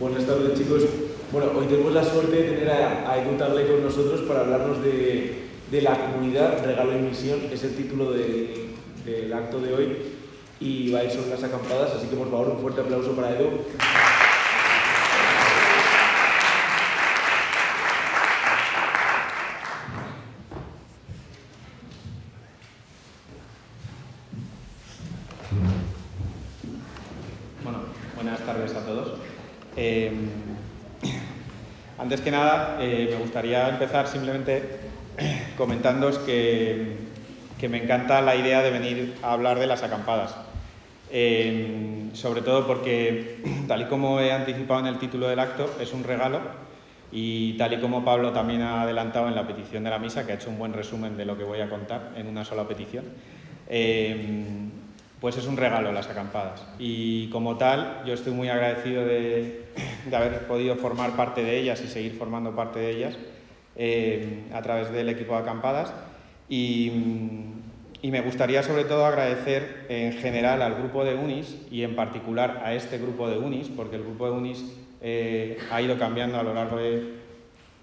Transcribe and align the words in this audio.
Buenas 0.00 0.26
tardes 0.26 0.58
chicos. 0.58 0.82
Bueno, 1.30 1.52
hoy 1.56 1.66
tenemos 1.66 1.92
la 1.92 2.02
suerte 2.02 2.34
de 2.34 2.42
tener 2.50 2.68
a, 2.68 3.16
Edu 3.16 3.36
Tagle 3.38 3.64
con 3.68 3.84
nosotros 3.84 4.22
para 4.22 4.40
hablarnos 4.40 4.82
de, 4.82 5.44
de, 5.70 5.82
la 5.82 6.10
comunidad 6.10 6.64
Regalo 6.64 6.98
y 6.98 7.00
Misión, 7.00 7.38
es 7.52 7.62
el 7.62 7.76
título 7.76 8.10
de, 8.10 8.70
del 9.04 9.32
acto 9.32 9.60
de 9.60 9.72
hoy 9.72 9.96
y 10.58 10.90
va 10.90 10.98
a 10.98 11.04
ir 11.04 11.12
sobre 11.12 11.30
las 11.30 11.44
acampadas, 11.44 11.92
así 11.92 12.08
que 12.08 12.16
por 12.16 12.28
favor 12.28 12.48
un 12.48 12.58
fuerte 12.58 12.80
aplauso 12.80 13.12
para 13.12 13.38
Edu. 13.38 13.50
Antes 32.14 32.26
que 32.26 32.30
nada, 32.30 32.78
eh, 32.78 33.08
me 33.10 33.16
gustaría 33.16 33.68
empezar 33.68 34.06
simplemente 34.06 34.62
comentándoos 35.58 36.20
que, 36.20 36.94
que, 37.58 37.68
me 37.68 37.82
encanta 37.82 38.20
la 38.20 38.36
idea 38.36 38.62
de 38.62 38.70
venir 38.70 39.14
a 39.20 39.32
hablar 39.32 39.58
de 39.58 39.66
las 39.66 39.82
acampadas. 39.82 40.36
Eh, 41.10 42.10
sobre 42.12 42.42
todo 42.42 42.68
porque, 42.68 43.42
tal 43.66 43.82
y 43.82 43.84
como 43.86 44.20
he 44.20 44.30
anticipado 44.30 44.78
en 44.78 44.86
el 44.86 45.00
título 45.00 45.26
del 45.26 45.40
acto, 45.40 45.68
es 45.80 45.92
un 45.92 46.04
regalo 46.04 46.38
y 47.10 47.54
tal 47.54 47.72
y 47.72 47.80
como 47.80 48.04
Pablo 48.04 48.30
también 48.30 48.62
ha 48.62 48.82
adelantado 48.82 49.26
en 49.26 49.34
la 49.34 49.44
petición 49.44 49.82
de 49.82 49.90
la 49.90 49.98
misa, 49.98 50.24
que 50.24 50.30
ha 50.30 50.34
hecho 50.36 50.50
un 50.50 50.58
buen 50.60 50.72
resumen 50.72 51.16
de 51.16 51.24
lo 51.24 51.36
que 51.36 51.42
voy 51.42 51.62
a 51.62 51.68
contar 51.68 52.12
en 52.16 52.28
una 52.28 52.44
sola 52.44 52.68
petición, 52.68 53.06
eh, 53.68 54.70
pues 55.24 55.38
es 55.38 55.46
un 55.46 55.56
regalo 55.56 55.90
las 55.90 56.10
acampadas. 56.10 56.62
Y 56.78 57.30
como 57.30 57.56
tal, 57.56 58.02
yo 58.04 58.12
estoy 58.12 58.34
muy 58.34 58.50
agradecido 58.50 59.06
de, 59.06 59.68
haber 60.12 60.46
podido 60.46 60.76
formar 60.76 61.16
parte 61.16 61.42
de 61.42 61.58
ellas 61.58 61.80
y 61.82 61.88
seguir 61.88 62.12
formando 62.12 62.54
parte 62.54 62.78
de 62.78 62.90
ellas 62.90 63.16
eh, 63.74 64.42
a 64.52 64.60
través 64.60 64.92
del 64.92 65.08
equipo 65.08 65.32
de 65.32 65.38
acampadas. 65.38 65.94
Y, 66.50 66.92
me 68.02 68.20
gustaría 68.20 68.62
sobre 68.62 68.84
todo 68.84 69.06
agradecer 69.06 69.86
en 69.88 70.12
general 70.12 70.60
al 70.60 70.74
grupo 70.74 71.06
de 71.06 71.14
UNIS 71.14 71.56
y 71.70 71.84
en 71.84 71.96
particular 71.96 72.60
a 72.62 72.74
este 72.74 72.98
grupo 72.98 73.26
de 73.26 73.38
UNIS, 73.38 73.70
porque 73.74 73.96
el 73.96 74.02
grupo 74.02 74.26
de 74.26 74.32
UNIS 74.32 74.76
eh, 75.00 75.56
ha 75.70 75.80
ido 75.80 75.98
cambiando 75.98 76.38
a 76.38 76.42
lo 76.42 76.52
largo 76.52 76.76
de 76.76 77.14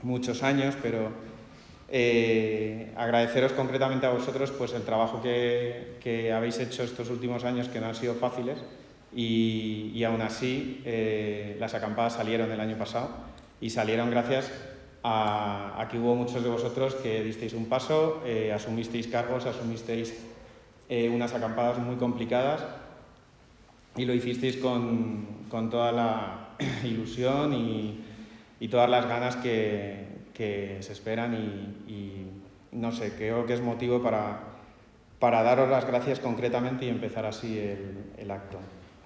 muchos 0.04 0.44
años, 0.44 0.78
pero 0.80 1.10
eh, 1.94 2.94
agradeceros 2.96 3.52
concretamente 3.52 4.06
a 4.06 4.12
vosotros 4.12 4.50
pues, 4.52 4.72
el 4.74 4.84
trabajo 4.84 5.22
que, 5.22 6.32
habéis 6.34 6.58
hecho 6.60 6.84
estos 6.84 7.10
últimos 7.10 7.44
años, 7.44 7.68
que 7.68 7.82
no 7.82 7.88
han 7.88 7.96
sido 7.96 8.16
fáciles, 8.16 8.60
y, 9.14 10.02
aún 10.06 10.22
así 10.22 10.82
eh, 10.86 11.58
las 11.60 11.74
acampadas 11.74 12.14
salieron 12.14 12.50
el 12.50 12.62
año 12.62 12.78
pasado 12.78 13.10
y 13.60 13.70
salieron 13.70 14.10
gracias 14.10 14.50
a, 15.04 15.86
que 15.92 16.00
hubo 16.00 16.16
muchos 16.16 16.42
de 16.42 16.50
vosotros 16.50 16.96
que 16.96 17.22
disteis 17.24 17.52
un 17.54 17.66
paso, 17.66 18.24
eh, 18.26 18.54
asumisteis 18.54 19.08
cargos, 19.08 19.46
asumisteis 19.46 20.16
unas 20.90 21.34
acampadas 21.34 21.78
muy 21.78 21.96
complicadas 21.96 22.66
y 23.96 24.04
lo 24.04 24.14
hicisteis 24.14 24.58
con, 24.58 25.48
toda 25.70 25.92
la 25.92 26.50
ilusión 26.84 27.54
y 28.60 28.68
todas 28.68 28.90
las 28.90 29.08
ganas 29.08 29.38
que, 29.38 30.21
que 30.34 30.78
se 30.82 30.94
esperan 30.94 31.34
y, 31.88 32.28
no 32.72 32.92
sé, 32.92 33.14
creo 33.16 33.46
que 33.46 33.54
es 33.54 33.62
motivo 33.62 34.02
para, 34.02 34.40
para, 35.20 35.44
daros 35.44 35.70
las 35.70 35.86
gracias 35.86 36.20
concretamente 36.20 36.86
y 36.86 36.90
empezar 36.90 37.26
así 37.26 37.60
el, 38.18 38.32
acto. 38.32 38.60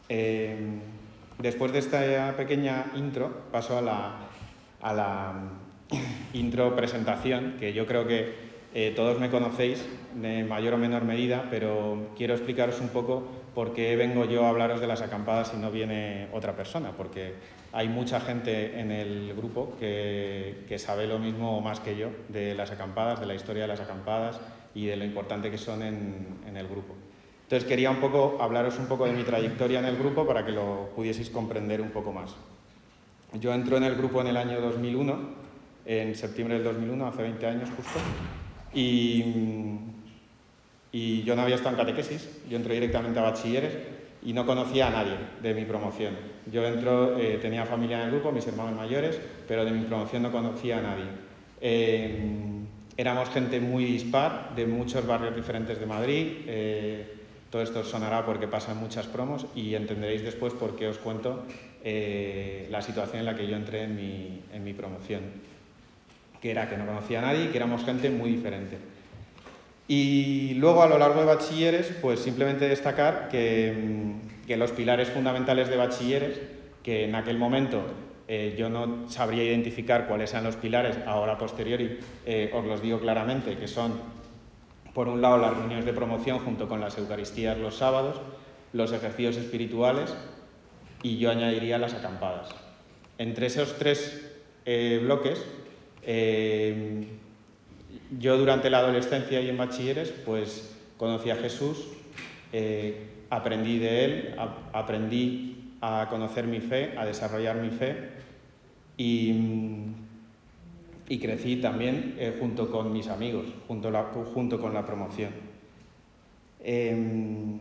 Eh, 0.09 0.57
después 1.39 1.71
de 1.71 1.79
esta 1.79 2.35
pequeña 2.37 2.91
intro, 2.95 3.43
paso 3.51 3.77
a 3.77 3.81
la, 3.81 4.15
a 4.81 4.93
la 4.93 5.33
intro 6.33 6.75
presentación, 6.75 7.55
que 7.59 7.73
yo 7.73 7.85
creo 7.85 8.07
que 8.07 8.33
eh, 8.73 8.91
todos 8.95 9.19
me 9.19 9.29
conocéis 9.29 9.85
de 10.15 10.43
mayor 10.43 10.73
o 10.73 10.77
menor 10.77 11.05
medida, 11.05 11.47
pero 11.49 12.11
quiero 12.17 12.33
explicaros 12.33 12.81
un 12.81 12.89
poco 12.89 13.23
por 13.55 13.73
qué 13.73 13.95
vengo 13.95 14.25
yo 14.25 14.45
a 14.45 14.49
hablaros 14.49 14.81
de 14.81 14.87
las 14.87 15.01
acampadas 15.01 15.47
si 15.47 15.57
no 15.57 15.71
viene 15.71 16.27
otra 16.33 16.57
persona, 16.57 16.91
porque 16.95 17.35
hay 17.75 17.89
mucha 17.89 18.21
gente 18.21 18.79
en 18.79 18.89
el 18.89 19.33
grupo 19.35 19.75
que, 19.77 20.65
sabe 20.77 21.07
lo 21.07 21.19
mismo 21.19 21.57
o 21.57 21.61
más 21.61 21.81
que 21.81 21.97
yo 21.97 22.07
de 22.29 22.55
las 22.55 22.71
acampadas, 22.71 23.19
de 23.19 23.25
la 23.25 23.35
historia 23.35 23.63
de 23.63 23.67
las 23.67 23.81
acampadas 23.81 24.39
y 24.73 24.85
de 24.85 24.95
lo 24.95 25.03
importante 25.03 25.51
que 25.51 25.57
son 25.57 25.83
en, 25.83 26.55
el 26.55 26.67
grupo. 26.69 26.95
Entonces 27.43 27.67
quería 27.67 27.91
un 27.91 27.97
poco 27.97 28.37
hablaros 28.39 28.79
un 28.79 28.87
poco 28.87 29.05
de 29.05 29.11
mi 29.11 29.23
trayectoria 29.23 29.79
en 29.79 29.85
el 29.85 29.97
grupo 29.97 30.25
para 30.25 30.45
que 30.45 30.53
lo 30.53 30.89
pudieseis 30.95 31.29
comprender 31.29 31.81
un 31.81 31.89
poco 31.89 32.13
más. 32.13 32.33
Yo 33.33 33.53
entro 33.53 33.75
en 33.75 33.83
el 33.83 33.95
grupo 33.95 34.21
en 34.21 34.27
el 34.27 34.37
año 34.37 34.61
2001, 34.61 35.19
en 35.85 36.15
septiembre 36.15 36.55
del 36.55 36.63
2001, 36.63 37.07
hace 37.07 37.23
20 37.23 37.45
años 37.45 37.69
justo, 37.75 37.99
y, 38.73 39.25
y 40.93 41.23
yo 41.23 41.35
no 41.35 41.41
había 41.41 41.55
estado 41.55 41.71
en 41.71 41.81
catequesis, 41.85 42.29
yo 42.49 42.55
entré 42.55 42.75
directamente 42.75 43.19
a 43.19 43.23
bachilleres 43.23 43.94
y 44.25 44.33
no 44.33 44.45
conocía 44.45 44.87
a 44.87 44.89
nadie 44.89 45.17
de 45.41 45.53
mi 45.53 45.65
promoción. 45.65 46.15
Yo 46.51 46.65
entro, 46.65 47.17
eh, 47.17 47.37
tenía 47.41 47.65
familia 47.65 47.99
en 47.99 48.05
el 48.05 48.11
grupo, 48.11 48.31
mis 48.31 48.45
hermanos 48.47 48.75
mayores, 48.75 49.19
pero 49.47 49.63
de 49.63 49.71
mi 49.71 49.85
promoción 49.85 50.23
no 50.23 50.31
conocía 50.31 50.79
a 50.79 50.81
nadie. 50.81 51.05
Eh, 51.61 52.19
éramos 52.97 53.29
gente 53.29 53.59
muy 53.59 53.85
dispar, 53.85 54.53
de 54.55 54.65
muchos 54.65 55.05
barrios 55.05 55.35
diferentes 55.35 55.79
de 55.79 55.85
Madrid. 55.85 56.27
Eh, 56.47 57.13
todo 57.51 57.61
esto 57.61 57.81
os 57.81 57.87
sonará 57.87 58.25
porque 58.25 58.47
pasan 58.47 58.77
muchas 58.77 59.05
promos 59.05 59.45
y 59.55 59.75
entenderéis 59.75 60.23
después 60.23 60.53
por 60.53 60.75
qué 60.75 60.87
os 60.87 60.97
cuento 60.97 61.45
la 61.83 62.81
situación 62.81 63.19
en 63.19 63.25
la 63.25 63.35
que 63.35 63.47
yo 63.47 63.55
entré 63.55 63.83
en 63.83 63.95
mi, 63.95 64.41
en 64.51 64.63
mi 64.63 64.73
promoción, 64.73 65.21
que 66.41 66.49
era 66.49 66.67
que 66.67 66.77
no 66.77 66.85
conocía 66.87 67.19
a 67.19 67.21
nadie 67.21 67.45
y 67.45 67.47
que 67.49 67.57
éramos 67.57 67.85
gente 67.85 68.09
muy 68.09 68.31
diferente. 68.31 68.77
Y 69.87 70.55
luego 70.55 70.81
a 70.81 70.87
lo 70.87 70.97
largo 70.97 71.19
de 71.19 71.27
bachilleres, 71.27 71.93
pues 72.01 72.19
simplemente 72.19 72.67
destacar 72.67 73.29
que, 73.29 73.71
mm, 73.71 74.45
que 74.47 74.57
los 74.57 74.71
pilares 74.71 75.09
fundamentales 75.09 75.69
de 75.69 75.77
bachilleres, 75.77 76.39
que 76.81 77.05
en 77.05 77.15
aquel 77.15 77.37
momento 77.37 77.83
eh, 78.27 78.55
yo 78.57 78.69
no 78.69 79.07
sabría 79.07 79.43
identificar 79.43 80.07
cuáles 80.07 80.31
eran 80.31 80.45
los 80.45 80.55
pilares, 80.55 80.97
ahora 81.05 81.37
posteriori 81.37 81.99
eh, 82.25 82.51
os 82.53 82.65
los 82.65 82.81
digo 82.81 82.99
claramente, 82.99 83.57
que 83.57 83.67
son, 83.67 83.99
por 84.93 85.07
un 85.07 85.21
lado, 85.21 85.37
las 85.37 85.55
reuniones 85.55 85.85
de 85.85 85.93
promoción 85.93 86.39
junto 86.39 86.67
con 86.67 86.81
las 86.81 86.97
Eucaristías 86.97 87.57
los 87.57 87.75
sábados, 87.75 88.19
los 88.73 88.91
ejercicios 88.91 89.37
espirituales 89.37 90.15
y 91.03 91.17
yo 91.17 91.29
añadiría 91.29 91.77
las 91.77 91.93
acampadas. 91.93 92.49
Entre 93.19 93.45
esos 93.45 93.77
tres 93.77 94.31
eh, 94.65 94.99
bloques, 95.03 95.45
yo 98.19 98.37
durante 98.37 98.69
la 98.69 98.79
adolescencia 98.79 99.41
y 99.41 99.49
en 99.49 99.57
bachilleres, 99.57 100.11
pues 100.25 100.75
conocí 100.97 101.29
a 101.29 101.35
Jesús, 101.35 101.87
eh, 102.53 103.07
aprendí 103.29 103.79
de 103.79 104.05
Él, 104.05 104.35
aprendí 104.73 105.73
a 105.81 106.07
conocer 106.09 106.47
mi 106.47 106.59
fe, 106.59 106.93
a 106.97 107.05
desarrollar 107.05 107.57
mi 107.57 107.69
fe 107.69 108.09
y, 108.97 109.33
crecí 111.19 111.57
también 111.57 112.15
eh, 112.17 112.35
junto 112.39 112.69
con 112.71 112.91
mis 112.91 113.07
amigos, 113.07 113.45
junto, 113.67 113.91
junto 114.33 114.59
con 114.59 114.73
la 114.73 114.85
promoción. 114.85 115.31
Em, 116.63 117.59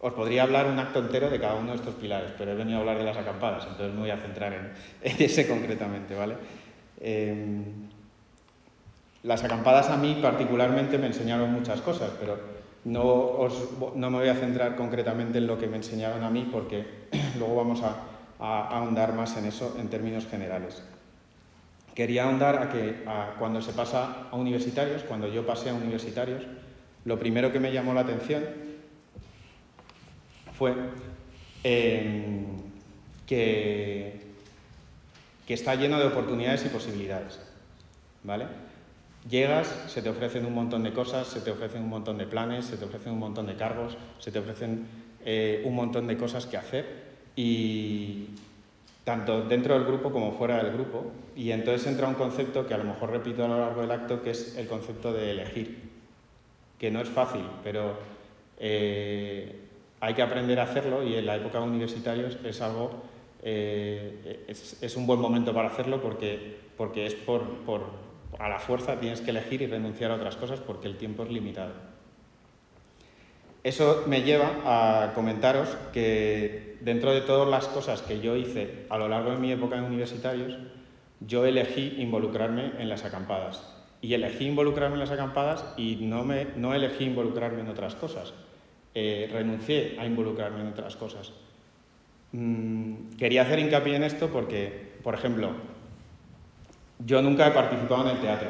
os 0.00 0.12
podría 0.12 0.42
hablar 0.42 0.66
un 0.66 0.78
acto 0.78 1.00
entero 1.00 1.30
de 1.30 1.40
cada 1.40 1.54
uno 1.54 1.70
de 1.70 1.76
estos 1.76 1.94
pilares, 1.94 2.32
pero 2.36 2.52
he 2.52 2.54
venido 2.54 2.76
a 2.76 2.80
hablar 2.80 2.98
de 2.98 3.04
las 3.04 3.16
acampadas, 3.16 3.66
entonces 3.66 3.94
me 3.94 4.00
voy 4.02 4.10
a 4.10 4.18
centrar 4.18 4.52
en, 4.52 4.70
ese 5.18 5.48
concretamente, 5.48 6.14
¿vale? 6.14 6.34
Las 9.24 9.42
acampadas 9.42 9.88
a 9.88 9.96
mí 9.96 10.18
particularmente 10.20 10.98
me 10.98 11.06
enseñaron 11.06 11.50
muchas 11.50 11.80
cosas, 11.80 12.10
pero 12.20 12.38
no, 12.84 13.48
no 13.94 14.10
me 14.10 14.18
voy 14.18 14.28
a 14.28 14.34
centrar 14.34 14.76
concretamente 14.76 15.38
en 15.38 15.46
lo 15.46 15.58
que 15.58 15.66
me 15.66 15.78
enseñaron 15.78 16.22
a 16.22 16.28
mí 16.28 16.46
porque 16.52 16.84
luego 17.38 17.56
vamos 17.56 17.82
a, 17.82 17.96
ahondar 18.38 19.14
más 19.14 19.34
en 19.38 19.46
eso 19.46 19.76
en 19.78 19.88
términos 19.88 20.26
generales. 20.26 20.82
Quería 21.94 22.24
ahondar 22.24 22.62
a 22.62 22.68
que 22.68 23.02
cuando 23.38 23.62
se 23.62 23.72
pasa 23.72 24.26
a 24.30 24.36
universitarios, 24.36 25.02
cuando 25.04 25.28
yo 25.28 25.46
pasé 25.46 25.70
a 25.70 25.74
universitarios, 25.74 26.42
lo 27.06 27.18
primero 27.18 27.50
que 27.50 27.60
me 27.60 27.72
llamó 27.72 27.94
la 27.94 28.02
atención 28.02 28.44
fue 30.52 30.74
em, 31.62 32.44
que, 33.26 34.20
que 35.46 35.54
está 35.54 35.76
lleno 35.76 35.98
de 35.98 36.06
oportunidades 36.08 36.66
y 36.66 36.68
posibilidades. 36.68 37.40
¿Vale? 38.24 38.63
Llegas, 39.28 39.66
se 39.88 40.02
te 40.02 40.10
ofrecen 40.10 40.44
un 40.44 40.54
montón 40.54 40.82
de 40.82 40.92
cosas, 40.92 41.26
se 41.26 41.40
te 41.40 41.50
ofrecen 41.50 41.82
un 41.82 41.88
montón 41.88 42.18
de 42.18 42.26
planes, 42.26 42.66
se 42.66 42.76
te 42.76 42.84
ofrecen 42.84 43.12
un 43.12 43.18
montón 43.18 43.46
de 43.46 43.54
cargos, 43.54 43.96
se 44.18 44.30
te 44.30 44.38
ofrecen 44.38 44.86
eh, 45.24 45.62
un 45.64 45.74
montón 45.74 46.06
de 46.06 46.16
cosas 46.16 46.44
que 46.46 46.58
hacer 46.58 47.04
y 47.34 48.26
tanto 49.04 49.42
dentro 49.42 49.74
del 49.74 49.84
grupo 49.84 50.12
como 50.12 50.32
fuera 50.32 50.62
del 50.62 50.74
grupo. 50.74 51.06
Y 51.34 51.52
entonces 51.52 51.86
entra 51.86 52.06
un 52.06 52.14
concepto 52.14 52.66
que 52.66 52.74
a 52.74 52.78
lo 52.78 52.84
mejor 52.84 53.10
repito 53.10 53.44
a 53.44 53.48
lo 53.48 53.58
largo 53.58 53.80
del 53.80 53.90
acto, 53.90 54.22
que 54.22 54.30
es 54.30 54.56
el 54.58 54.66
concepto 54.66 55.12
de 55.12 55.30
elegir, 55.30 55.90
que 56.78 56.90
no 56.90 57.00
es 57.00 57.08
fácil, 57.08 57.44
pero 57.62 57.96
eh, 58.58 59.60
hay 60.00 60.14
que 60.14 60.22
aprender 60.22 60.60
a 60.60 60.64
hacerlo 60.64 61.02
y 61.02 61.14
en 61.14 61.24
la 61.24 61.36
época 61.36 61.58
de 61.60 61.64
universitarios 61.64 62.36
es 62.44 62.60
algo 62.60 62.90
eh, 63.46 64.42
es, 64.48 64.96
un 64.96 65.06
buen 65.06 65.20
momento 65.20 65.52
para 65.52 65.68
hacerlo 65.68 66.00
porque, 66.00 66.56
porque 66.78 67.04
es 67.04 67.14
por, 67.14 67.42
por, 67.66 67.82
a 68.38 68.48
la 68.48 68.58
fuerza 68.58 68.98
tienes 68.98 69.20
que 69.20 69.30
elegir 69.30 69.62
y 69.62 69.66
renunciar 69.66 70.10
a 70.10 70.16
otras 70.16 70.36
cosas 70.36 70.60
porque 70.60 70.88
el 70.88 70.96
tiempo 70.96 71.22
es 71.22 71.30
limitado. 71.30 71.72
Eso 73.62 74.04
me 74.06 74.22
lleva 74.22 74.60
a 74.64 75.14
comentaros 75.14 75.70
que 75.92 76.76
dentro 76.82 77.14
de 77.14 77.22
todas 77.22 77.48
las 77.48 77.66
cosas 77.66 78.02
que 78.02 78.20
yo 78.20 78.36
hice 78.36 78.84
a 78.90 78.98
lo 78.98 79.08
largo 79.08 79.30
de 79.30 79.38
mi 79.38 79.50
época 79.50 79.78
en 79.78 79.84
universitarios, 79.84 80.58
yo 81.20 81.46
elegí 81.46 81.94
involucrarme 81.98 82.72
en 82.78 82.88
las 82.90 83.04
acampadas. 83.04 83.66
Y 84.02 84.12
elegí 84.12 84.44
involucrarme 84.46 84.96
en 84.96 85.00
las 85.00 85.10
acampadas 85.10 85.64
y 85.78 85.96
no, 85.96 86.24
me, 86.24 86.48
no 86.56 86.74
elegí 86.74 87.04
involucrarme 87.04 87.62
en 87.62 87.68
otras 87.68 87.94
cosas. 87.94 88.34
Eh, 88.94 89.30
renuncié 89.32 89.96
a 89.98 90.04
involucrarme 90.04 90.60
en 90.60 90.68
otras 90.68 90.94
cosas. 90.96 91.32
Mm, 92.32 93.16
quería 93.16 93.42
hacer 93.42 93.60
hincapié 93.60 93.96
en 93.96 94.04
esto 94.04 94.28
porque, 94.28 94.92
por 95.02 95.14
ejemplo, 95.14 95.52
yo 96.98 97.22
nunca 97.22 97.48
he 97.48 97.50
participado 97.50 98.08
en 98.08 98.16
el 98.16 98.22
teatro. 98.22 98.48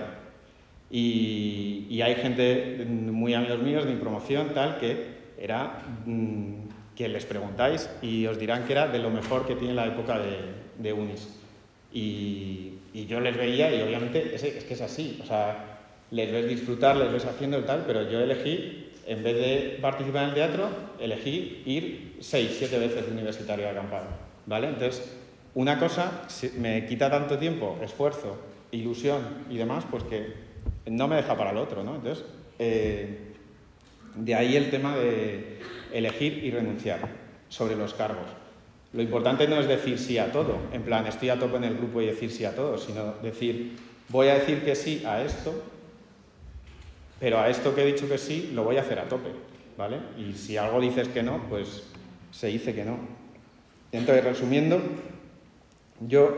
Y, 0.91 2.00
hay 2.02 2.14
gente 2.17 2.85
muy 2.88 3.35
amigos 3.35 3.61
míos 3.61 3.85
de 3.85 3.93
mi 3.93 4.00
promoción, 4.00 4.52
tal, 4.55 4.79
que 4.79 5.14
era 5.38 5.82
mm, 6.05 6.69
que 6.94 7.08
les 7.08 7.25
preguntáis 7.25 7.88
y 8.02 8.26
os 8.26 8.38
dirán 8.38 8.64
que 8.64 8.73
era 8.73 8.88
de 8.88 8.99
lo 8.99 9.11
mejor 9.11 9.46
que 9.46 9.56
tiene 9.56 9.75
la 9.75 9.87
época 9.87 10.19
de, 10.19 10.38
de 10.79 10.93
Unis. 10.93 11.41
Y, 11.93 12.70
yo 13.08 13.20
les 13.20 13.37
veía 13.37 13.75
y 13.75 13.82
obviamente 13.82 14.35
es, 14.35 14.43
que 14.43 14.75
es 14.75 14.81
así, 14.81 15.19
o 15.20 15.26
sea, 15.26 15.81
les 16.12 16.31
ves 16.31 16.49
disfrutar, 16.49 16.97
les 16.97 17.12
ves 17.12 17.25
haciendo 17.25 17.56
el 17.56 17.64
tal, 17.64 17.82
pero 17.87 18.08
yo 18.08 18.20
elegí, 18.20 18.88
en 19.06 19.25
vez 19.25 19.35
de 19.37 19.79
participar 19.81 20.23
en 20.23 20.29
el 20.29 20.35
teatro, 20.37 20.69
elegí 21.00 21.62
ir 21.67 22.17
seis, 22.20 22.55
siete 22.56 22.79
veces 22.79 23.06
de 23.06 23.12
universitario 23.12 23.67
a 23.67 23.73
acampar, 23.73 24.05
¿vale? 24.47 24.69
Entonces, 24.69 25.12
una 25.55 25.79
cosa 25.79 26.27
me 26.59 26.87
quita 26.87 27.11
tanto 27.11 27.39
tiempo, 27.39 27.79
esfuerzo, 27.83 28.37
ilusión 28.73 29.45
y 29.49 29.56
demás, 29.56 29.85
pues 29.91 30.03
que 30.05 30.35
no 30.87 31.09
me 31.09 31.17
deja 31.17 31.37
para 31.37 31.51
el 31.51 31.59
otro, 31.59 31.85
¿no? 31.85 31.97
Entonces, 31.97 32.25
eh, 32.59 33.33
de 34.17 34.35
ahí 34.35 34.56
el 34.56 34.71
tema 34.71 34.97
de 34.97 35.61
elegir 35.93 36.45
y 36.45 36.51
renunciar 36.51 37.01
sobre 37.49 37.77
los 37.77 37.95
cargos. 37.95 38.27
Lo 38.93 39.03
importante 39.03 39.49
no 39.49 39.59
es 39.59 39.67
decir 39.67 39.99
sí 39.99 40.19
a 40.19 40.31
todo, 40.31 40.59
en 40.73 40.83
plan, 40.83 41.06
estoy 41.06 41.29
a 41.29 41.39
tope 41.39 41.57
en 41.57 41.65
el 41.65 41.77
grupo 41.77 42.00
y 42.00 42.07
decir 42.07 42.31
sí 42.31 42.45
a 42.45 42.55
todo, 42.55 42.79
sino 42.79 43.15
decir, 43.23 43.77
voy 44.09 44.29
a 44.29 44.35
decir 44.35 44.65
que 44.65 44.75
sí 44.75 45.05
a 45.05 45.23
esto, 45.23 45.53
pero 47.19 47.41
a 47.41 47.49
esto 47.49 47.75
que 47.75 47.83
he 47.83 47.87
dicho 47.87 48.09
que 48.09 48.19
sí, 48.19 48.50
lo 48.55 48.65
voy 48.65 48.77
a 48.77 48.83
hacer 48.83 48.99
a 48.99 49.09
tope, 49.09 49.31
¿vale? 49.77 49.99
Y 50.19 50.33
si 50.35 50.57
algo 50.57 50.81
dices 50.81 51.09
que 51.09 51.23
no, 51.23 51.45
pues 51.49 51.85
se 52.31 52.49
dice 52.49 52.75
que 52.75 52.85
no. 52.85 52.99
Entonces, 53.91 54.25
resumiendo, 54.25 54.81
yo 56.00 56.35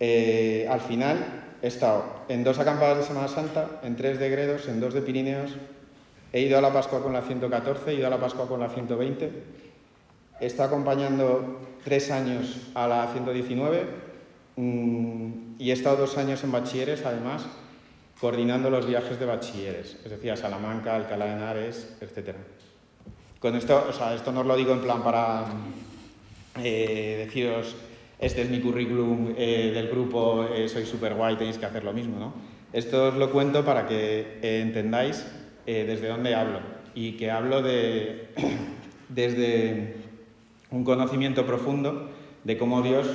eh, 0.00 0.66
al 0.70 0.80
final 0.80 1.56
he 1.62 1.66
estado 1.66 2.04
en 2.28 2.44
dos 2.44 2.58
acampadas 2.58 2.98
de 2.98 3.04
Semana 3.04 3.28
Santa, 3.28 3.80
en 3.82 3.96
tres 3.96 4.18
de 4.18 4.30
Gredos, 4.30 4.68
en 4.68 4.80
dos 4.80 4.94
de 4.94 5.02
Pirineos, 5.02 5.52
he 6.32 6.40
ido 6.40 6.58
a 6.58 6.60
la 6.60 6.72
Pascua 6.72 7.02
con 7.02 7.12
la 7.12 7.22
114, 7.22 7.90
he 7.90 7.94
ido 7.94 8.06
a 8.06 8.10
la 8.10 8.20
Pascua 8.20 8.46
con 8.46 8.60
la 8.60 8.68
120, 8.68 9.32
he 10.40 10.46
estado 10.46 10.68
acompañando 10.68 11.60
tres 11.84 12.10
años 12.10 12.68
a 12.74 12.86
la 12.86 13.08
119 13.12 13.86
mm, 14.56 15.30
y 15.58 15.70
he 15.70 15.72
estado 15.72 15.96
dos 15.96 16.16
años 16.18 16.44
en 16.44 16.52
bachilleres, 16.52 17.04
además, 17.04 17.46
coordinando 18.20 18.70
los 18.70 18.86
viajes 18.86 19.18
de 19.18 19.26
bachilleres, 19.26 19.96
es 20.04 20.10
decir, 20.10 20.30
a 20.30 20.36
Salamanca, 20.36 20.94
Alcalá 20.94 21.26
de 21.26 21.32
Henares, 21.32 21.96
etc. 22.00 22.34
Con 23.40 23.56
esto, 23.56 23.86
o 23.88 23.92
sea, 23.92 24.14
esto 24.14 24.32
no 24.32 24.40
os 24.40 24.46
lo 24.46 24.56
digo 24.56 24.72
en 24.72 24.80
plan 24.80 25.02
para 25.02 25.46
eh, 26.62 27.24
deciros, 27.24 27.76
este 28.18 28.42
es 28.42 28.50
mi 28.50 28.60
currículum 28.60 29.34
eh, 29.36 29.70
del 29.72 29.88
grupo, 29.88 30.44
eh, 30.44 30.68
soy 30.68 30.86
súper 30.86 31.14
guay, 31.14 31.36
tenéis 31.36 31.58
que 31.58 31.66
hacer 31.66 31.84
lo 31.84 31.92
mismo, 31.92 32.18
¿no? 32.18 32.32
Esto 32.72 33.08
os 33.08 33.14
lo 33.14 33.30
cuento 33.30 33.64
para 33.64 33.86
que 33.86 34.38
entendáis 34.42 35.26
desde 35.64 36.08
dónde 36.08 36.34
hablo 36.34 36.60
y 36.94 37.12
que 37.12 37.30
hablo 37.30 37.62
de, 37.62 38.28
desde 39.08 39.96
un 40.70 40.84
conocimiento 40.84 41.46
profundo 41.46 42.10
de 42.44 42.58
cómo 42.58 42.82
Dios 42.82 43.08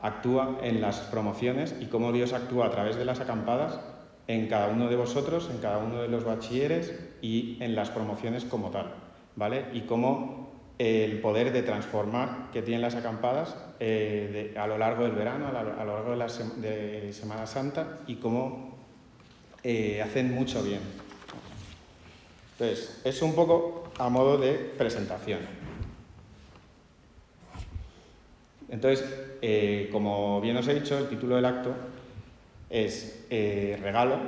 actúa 0.00 0.58
en 0.62 0.80
las 0.80 1.00
promociones 1.00 1.74
y 1.80 1.86
cómo 1.86 2.12
Dios 2.12 2.32
actúa 2.32 2.66
a 2.66 2.70
través 2.70 2.96
de 2.96 3.04
las 3.04 3.20
acampadas 3.20 3.80
en 4.28 4.48
cada 4.48 4.68
uno 4.68 4.88
de 4.88 4.96
vosotros, 4.96 5.48
en 5.50 5.58
cada 5.58 5.78
uno 5.78 6.02
de 6.02 6.08
los 6.08 6.24
bachilleres 6.24 6.98
y 7.22 7.56
en 7.60 7.74
las 7.74 7.90
promociones 7.90 8.44
como 8.44 8.70
tal, 8.70 8.92
¿vale? 9.36 9.66
Y 9.72 9.82
cómo 9.82 10.45
el 10.78 11.20
poder 11.20 11.52
de 11.52 11.62
transformar 11.62 12.50
que 12.52 12.62
tienen 12.62 12.82
las 12.82 12.94
acampadas 12.94 13.56
eh, 13.80 14.54
a 14.58 14.66
lo 14.66 14.76
largo 14.76 15.04
del 15.04 15.12
verano, 15.12 15.48
a, 15.48 15.84
lo 15.84 15.94
largo 15.94 16.10
de 16.10 16.16
la 16.16 16.28
Semana 17.12 17.46
Santa 17.46 18.00
y 18.06 18.16
cómo 18.16 18.76
eh, 19.62 20.02
hacen 20.02 20.34
mucho 20.34 20.62
bien. 20.62 20.80
Entonces, 22.52 23.00
es 23.04 23.22
un 23.22 23.34
poco 23.34 23.90
a 23.98 24.08
modo 24.08 24.38
de 24.38 24.52
presentación. 24.54 25.40
Entonces, 28.68 29.04
eh, 29.42 29.88
como 29.92 30.40
bien 30.40 30.56
os 30.56 30.66
he 30.68 30.74
dicho, 30.74 30.98
el 30.98 31.08
título 31.08 31.36
del 31.36 31.44
acto 31.44 31.74
es 32.68 33.26
regalo 33.30 34.18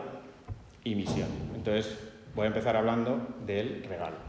y 0.84 0.94
misión. 0.94 1.28
Entonces, 1.54 1.98
voy 2.34 2.44
a 2.44 2.48
empezar 2.48 2.76
hablando 2.76 3.18
del 3.46 3.84
regalo. 3.84 4.27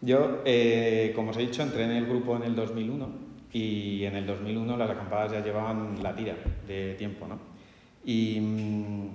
Yo, 0.00 0.42
eh, 0.44 1.12
como 1.14 1.30
os 1.30 1.36
he 1.36 1.40
dicho, 1.40 1.62
entré 1.62 1.84
en 1.84 1.90
el 1.90 2.06
grupo 2.06 2.36
en 2.36 2.44
el 2.44 2.54
2001 2.54 3.08
y 3.52 4.04
en 4.04 4.14
el 4.14 4.26
2001 4.26 4.76
las 4.76 4.90
acampadas 4.90 5.32
ya 5.32 5.42
llevaban 5.42 6.00
la 6.02 6.14
tira 6.14 6.36
de 6.66 6.94
tiempo, 6.94 7.26
¿no? 7.26 7.38
Y, 8.04 8.38
mm, 8.40 9.08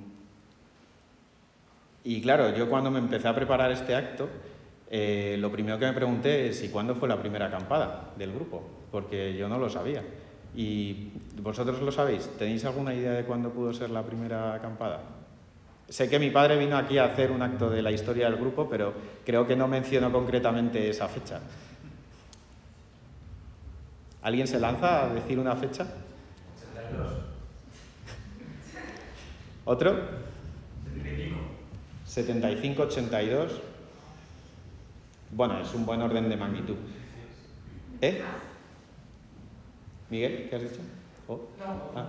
claro, 2.21 2.53
yo 2.55 2.69
cuando 2.69 2.91
me 2.91 2.99
empecé 2.99 3.27
a 3.27 3.35
preparar 3.35 3.71
este 3.71 3.95
acto, 3.95 4.27
eh, 4.89 5.37
lo 5.39 5.51
primero 5.51 5.79
que 5.79 5.85
me 5.85 5.93
pregunté 5.93 6.49
es, 6.49 6.63
¿y 6.63 6.69
cuándo 6.69 6.95
fue 6.95 7.07
la 7.07 7.19
primera 7.19 7.47
acampada 7.47 8.11
del 8.17 8.33
grupo? 8.33 8.61
Porque 8.91 9.35
yo 9.37 9.47
no 9.47 9.57
lo 9.57 9.69
sabía. 9.69 10.03
¿Y 10.55 11.11
vosotros 11.41 11.81
lo 11.81 11.91
sabéis? 11.91 12.29
¿Tenéis 12.37 12.65
alguna 12.65 12.93
idea 12.93 13.13
de 13.13 13.23
cuándo 13.23 13.51
pudo 13.51 13.73
ser 13.73 13.89
la 13.89 14.03
primera 14.03 14.53
acampada? 14.53 15.22
Sé 15.93 16.09
que 16.09 16.17
mi 16.17 16.31
padre 16.31 16.57
vino 16.57 16.75
aquí 16.75 16.97
a 16.97 17.05
hacer 17.05 17.29
un 17.29 17.43
acto 17.43 17.69
de 17.69 17.83
la 17.83 17.91
historia 17.91 18.25
del 18.25 18.39
grupo, 18.39 18.67
pero 18.67 18.95
creo 19.23 19.45
que 19.45 19.55
no 19.55 19.67
mencionó 19.67 20.11
concretamente 20.11 20.89
esa 20.89 21.07
fecha. 21.07 21.39
¿Alguien 24.23 24.47
se 24.47 24.59
lanza 24.59 25.03
a 25.03 25.13
decir 25.13 25.37
una 25.37 25.55
fecha? 25.55 25.85
82. 26.73 27.13
¿Otro? 29.65 29.95
75. 30.95 31.39
75, 32.05 32.81
82. 32.81 33.61
Bueno, 35.29 35.59
es 35.59 35.71
un 35.75 35.85
buen 35.85 36.01
orden 36.01 36.27
de 36.27 36.37
magnitud. 36.37 36.77
¿Eh? 38.01 38.19
Miguel, 40.09 40.47
¿qué 40.49 40.55
has 40.55 40.61
dicho? 40.63 40.81
Oh. 41.27 41.39
Ah. 41.95 42.07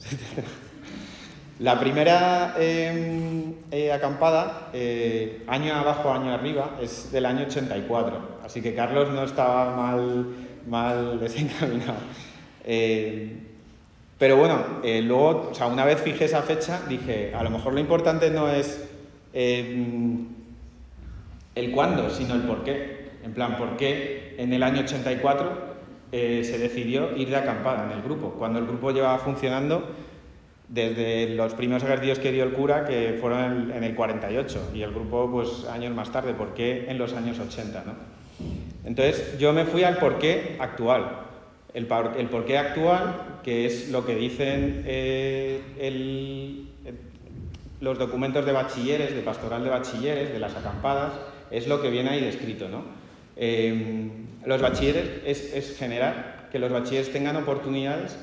La 1.60 1.78
primera 1.78 2.56
em, 2.58 3.54
eh, 3.70 3.92
acampada, 3.92 4.70
eh, 4.72 5.44
año 5.46 5.74
abajo, 5.74 6.10
año 6.10 6.32
arriba, 6.32 6.76
es 6.80 7.12
del 7.12 7.26
año 7.26 7.46
84, 7.46 8.40
así 8.44 8.60
que 8.60 8.74
Carlos 8.74 9.10
no 9.10 9.22
estaba 9.22 9.76
mal, 9.76 10.26
mal 10.68 11.20
desencaminado. 11.20 11.98
Eh, 12.64 13.38
pero 14.18 14.36
bueno, 14.36 14.64
luego, 14.82 15.50
o 15.50 15.54
sea, 15.54 15.66
una 15.66 15.84
vez 15.84 16.00
fijé 16.00 16.24
esa 16.24 16.42
fecha, 16.42 16.80
dije, 16.88 17.32
a 17.34 17.42
lo 17.44 17.50
mejor 17.50 17.74
lo 17.74 17.80
importante 17.80 18.30
no 18.30 18.48
es 18.48 18.88
em, 19.32 20.26
el 21.54 21.70
cuándo, 21.70 22.10
sino 22.10 22.34
el 22.34 22.42
por 22.42 22.64
qué. 22.64 23.10
En 23.24 23.32
plan, 23.32 23.56
¿por 23.56 23.76
qué 23.76 24.34
en 24.38 24.52
el 24.52 24.62
año 24.62 24.80
84 24.80 25.74
eh, 26.12 26.42
se 26.44 26.58
decidió 26.58 27.16
ir 27.16 27.30
de 27.30 27.36
acampada 27.36 27.84
en 27.84 27.92
el 27.92 28.02
grupo? 28.02 28.30
Cuando 28.38 28.58
el 28.58 28.66
grupo 28.66 28.90
llevaba 28.90 29.18
funcionando 29.18 29.88
desde 30.74 31.28
los 31.34 31.54
primeros 31.54 31.84
ejercicios 31.84 32.18
que 32.18 32.32
dio 32.32 32.42
el 32.42 32.52
cura, 32.52 32.84
que 32.84 33.16
fueron 33.20 33.70
en 33.70 33.84
el 33.84 33.94
48, 33.94 34.72
y 34.74 34.82
el 34.82 34.92
grupo, 34.92 35.30
pues, 35.30 35.66
años 35.70 35.94
más 35.94 36.10
tarde, 36.10 36.34
¿por 36.34 36.52
qué 36.52 36.86
en 36.88 36.98
los 36.98 37.12
años 37.14 37.38
80? 37.38 37.84
¿no? 37.86 37.92
Entonces, 38.84 39.38
yo 39.38 39.52
me 39.52 39.64
fui 39.64 39.84
al 39.84 39.98
porqué 39.98 40.56
actual. 40.58 41.20
El, 41.72 41.88
el 42.18 42.28
porqué 42.28 42.58
actual, 42.58 43.40
que 43.42 43.66
es 43.66 43.90
lo 43.90 44.04
que 44.04 44.16
dicen 44.16 44.82
eh, 44.86 45.60
los 47.80 47.98
documentos 47.98 48.44
de 48.44 48.52
bachilleres, 48.52 49.14
de 49.14 49.20
pastoral 49.22 49.62
de 49.62 49.70
bachilleres, 49.70 50.32
de 50.32 50.38
las 50.40 50.56
acampadas, 50.56 51.12
es 51.50 51.68
lo 51.68 51.80
que 51.80 51.90
viene 51.90 52.10
ahí 52.10 52.20
descrito. 52.20 52.68
¿no? 52.68 52.84
Em, 53.36 54.10
los 54.44 54.60
bachilleres 54.60 55.22
es, 55.24 55.76
generar 55.78 56.48
que 56.50 56.58
los 56.58 56.70
bachilleres 56.70 57.12
tengan 57.12 57.36
oportunidades 57.36 58.18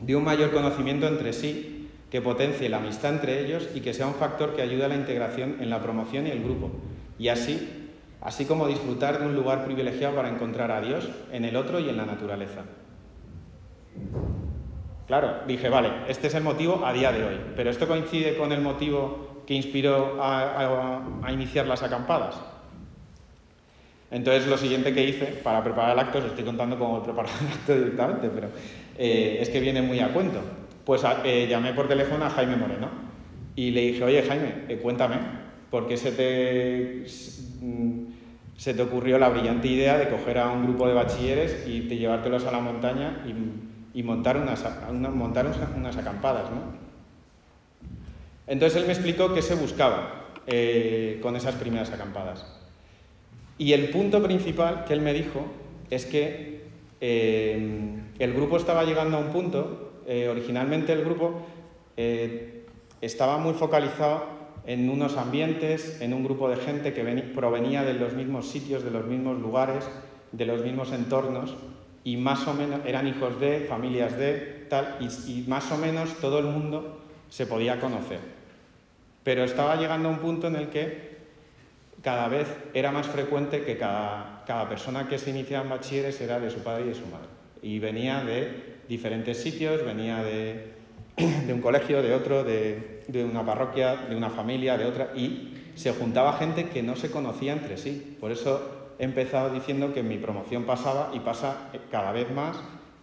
de 0.00 0.16
un 0.16 0.24
mayor 0.24 0.52
conocimiento 0.52 1.06
entre 1.06 1.32
sí, 1.32 1.88
que 2.10 2.20
potencie 2.20 2.68
la 2.68 2.78
amistad 2.78 3.14
entre 3.14 3.44
ellos 3.44 3.68
y 3.74 3.80
que 3.80 3.94
sea 3.94 4.06
un 4.06 4.14
factor 4.14 4.54
que 4.54 4.62
ayude 4.62 4.84
a 4.84 4.88
la 4.88 4.96
integración 4.96 5.56
en 5.60 5.70
la 5.70 5.80
promoción 5.80 6.26
y 6.26 6.30
el 6.30 6.42
grupo. 6.42 6.70
y 7.18 7.28
así, 7.28 7.88
así 8.20 8.46
como 8.46 8.66
disfrutar 8.66 9.20
de 9.20 9.26
un 9.26 9.34
lugar 9.34 9.64
privilegiado 9.64 10.16
para 10.16 10.28
encontrar 10.28 10.70
a 10.70 10.80
Dios 10.80 11.08
en 11.32 11.44
el 11.44 11.56
otro 11.56 11.78
y 11.78 11.88
en 11.88 11.96
la 11.96 12.06
naturaleza. 12.06 12.62
Claro, 15.06 15.40
dije, 15.46 15.68
vale, 15.68 15.90
este 16.08 16.28
es 16.28 16.34
el 16.34 16.42
motivo 16.42 16.84
a 16.84 16.92
día 16.92 17.10
de 17.12 17.24
hoy, 17.24 17.40
pero 17.56 17.68
esto 17.68 17.88
coincide 17.88 18.36
con 18.36 18.52
el 18.52 18.60
motivo 18.60 19.42
que 19.46 19.54
inspiró 19.54 20.18
a, 20.22 21.28
iniciar 21.32 21.66
las 21.66 21.82
acampadas. 21.82 22.36
Entonces 24.10 24.46
lo 24.46 24.56
siguiente 24.56 24.94
que 24.94 25.04
hice 25.04 25.26
para 25.26 25.62
preparar 25.64 25.92
el 25.92 25.98
acto, 25.98 26.18
os 26.18 26.26
estoy 26.26 26.44
contando 26.44 26.78
cómo 26.78 26.98
he 26.98 27.00
preparado 27.00 27.34
el 27.40 27.52
acto 27.52 27.74
directamente, 27.74 28.28
pero 28.28 28.48
eh, 29.02 29.38
es 29.40 29.48
que 29.48 29.60
viene 29.60 29.80
muy 29.80 29.98
a 30.00 30.12
cuento. 30.12 30.42
Pues 30.84 31.02
eh, 31.24 31.46
llamé 31.48 31.72
por 31.72 31.88
teléfono 31.88 32.26
a 32.26 32.28
Jaime 32.28 32.56
Moreno 32.56 32.90
y 33.56 33.70
le 33.70 33.80
dije, 33.80 34.04
oye 34.04 34.22
Jaime, 34.22 34.66
eh, 34.68 34.76
cuéntame, 34.76 35.16
¿por 35.70 35.88
qué 35.88 35.96
se 35.96 36.12
te, 36.12 37.06
mm, 37.64 38.12
se 38.58 38.74
te 38.74 38.82
ocurrió 38.82 39.18
la 39.18 39.30
brillante 39.30 39.68
idea 39.68 39.96
de 39.96 40.10
coger 40.10 40.36
a 40.36 40.50
un 40.50 40.64
grupo 40.64 40.86
de 40.86 40.92
bachilleres 40.92 41.66
y 41.66 41.80
de 41.80 41.96
llevártelos 41.96 42.44
a 42.44 42.52
la 42.52 42.60
montaña 42.60 43.24
y, 43.94 44.02
montar, 44.02 44.36
unas, 44.36 44.62
montar 44.92 45.46
unas 45.74 45.96
acampadas? 45.96 46.50
¿no? 46.50 46.60
Entonces 48.46 48.82
él 48.82 48.86
me 48.86 48.92
explicó 48.92 49.32
qué 49.32 49.40
se 49.40 49.54
buscaba 49.54 50.26
con 51.22 51.36
esas 51.36 51.54
primeras 51.54 51.90
acampadas. 51.90 52.44
Y 53.56 53.72
el 53.72 53.88
punto 53.88 54.22
principal 54.22 54.84
que 54.84 54.92
él 54.92 55.00
me 55.00 55.14
dijo 55.14 55.46
es 55.88 56.04
que 56.04 56.59
eh, 57.00 57.98
el 58.18 58.34
grupo 58.34 58.56
estaba 58.56 58.84
llegando 58.84 59.16
a 59.16 59.20
un 59.20 59.28
punto, 59.28 60.02
eh, 60.06 60.28
originalmente 60.28 60.92
el 60.92 61.04
grupo 61.04 61.42
eh, 61.96 62.66
estaba 63.00 63.38
muy 63.38 63.54
focalizado 63.54 64.24
en 64.66 64.90
unos 64.90 65.16
ambientes, 65.16 66.00
en 66.00 66.12
un 66.12 66.22
grupo 66.24 66.48
de 66.48 66.56
gente 66.56 66.92
que 66.92 67.02
provenía 67.34 67.82
de 67.82 67.94
los 67.94 68.12
mismos 68.12 68.48
sitios, 68.48 68.84
de 68.84 68.90
los 68.90 69.06
mismos 69.06 69.40
lugares, 69.40 69.88
de 70.32 70.46
los 70.46 70.62
mismos 70.62 70.92
entornos, 70.92 71.56
y 72.04 72.16
más 72.16 72.46
o 72.46 72.54
menos 72.54 72.80
eran 72.84 73.06
hijos 73.08 73.40
de, 73.40 73.60
familias 73.60 74.16
de, 74.16 74.66
tal, 74.68 74.98
y 75.00 75.44
más 75.48 75.70
o 75.72 75.78
menos 75.78 76.14
todo 76.20 76.38
el 76.38 76.46
mundo 76.46 77.00
se 77.30 77.46
podía 77.46 77.80
conocer. 77.80 78.20
Pero 79.24 79.44
estaba 79.44 79.76
llegando 79.76 80.08
a 80.08 80.12
un 80.12 80.18
punto 80.18 80.46
en 80.46 80.56
el 80.56 80.68
que 80.68 81.10
cada 82.02 82.28
vez 82.28 82.48
era 82.74 82.90
más 82.92 83.06
frecuente 83.06 83.64
que 83.64 83.76
cada, 83.76 84.29
persona 84.46 85.08
que 85.08 85.18
se 85.18 85.30
iniciaba 85.30 85.64
en 85.64 85.70
bachilleres 85.70 86.20
era 86.20 86.38
de 86.38 86.50
su 86.50 86.60
padre 86.60 86.84
y 86.84 86.88
de 86.88 86.94
su 86.94 87.06
madre. 87.06 87.28
Y 87.62 87.78
venía 87.78 88.24
de 88.24 88.80
diferentes 88.88 89.38
sitios, 89.38 89.84
venía 89.84 90.22
de, 90.22 90.72
un 91.52 91.60
colegio, 91.60 92.02
de 92.02 92.14
otro, 92.14 92.44
de, 92.44 93.02
una 93.30 93.44
parroquia, 93.44 93.96
de 93.96 94.16
una 94.16 94.30
familia, 94.30 94.76
de 94.76 94.86
otra, 94.86 95.12
y 95.14 95.54
se 95.74 95.92
juntaba 95.92 96.34
gente 96.34 96.68
que 96.68 96.82
no 96.82 96.96
se 96.96 97.10
conocía 97.10 97.52
entre 97.52 97.76
sí. 97.76 98.16
Por 98.20 98.32
eso 98.32 98.94
he 98.98 99.04
empezado 99.04 99.50
diciendo 99.50 99.92
que 99.92 100.02
mi 100.02 100.18
promoción 100.18 100.64
pasaba 100.64 101.10
y 101.14 101.20
pasa 101.20 101.70
cada 101.90 102.12
vez 102.12 102.30
más 102.30 102.56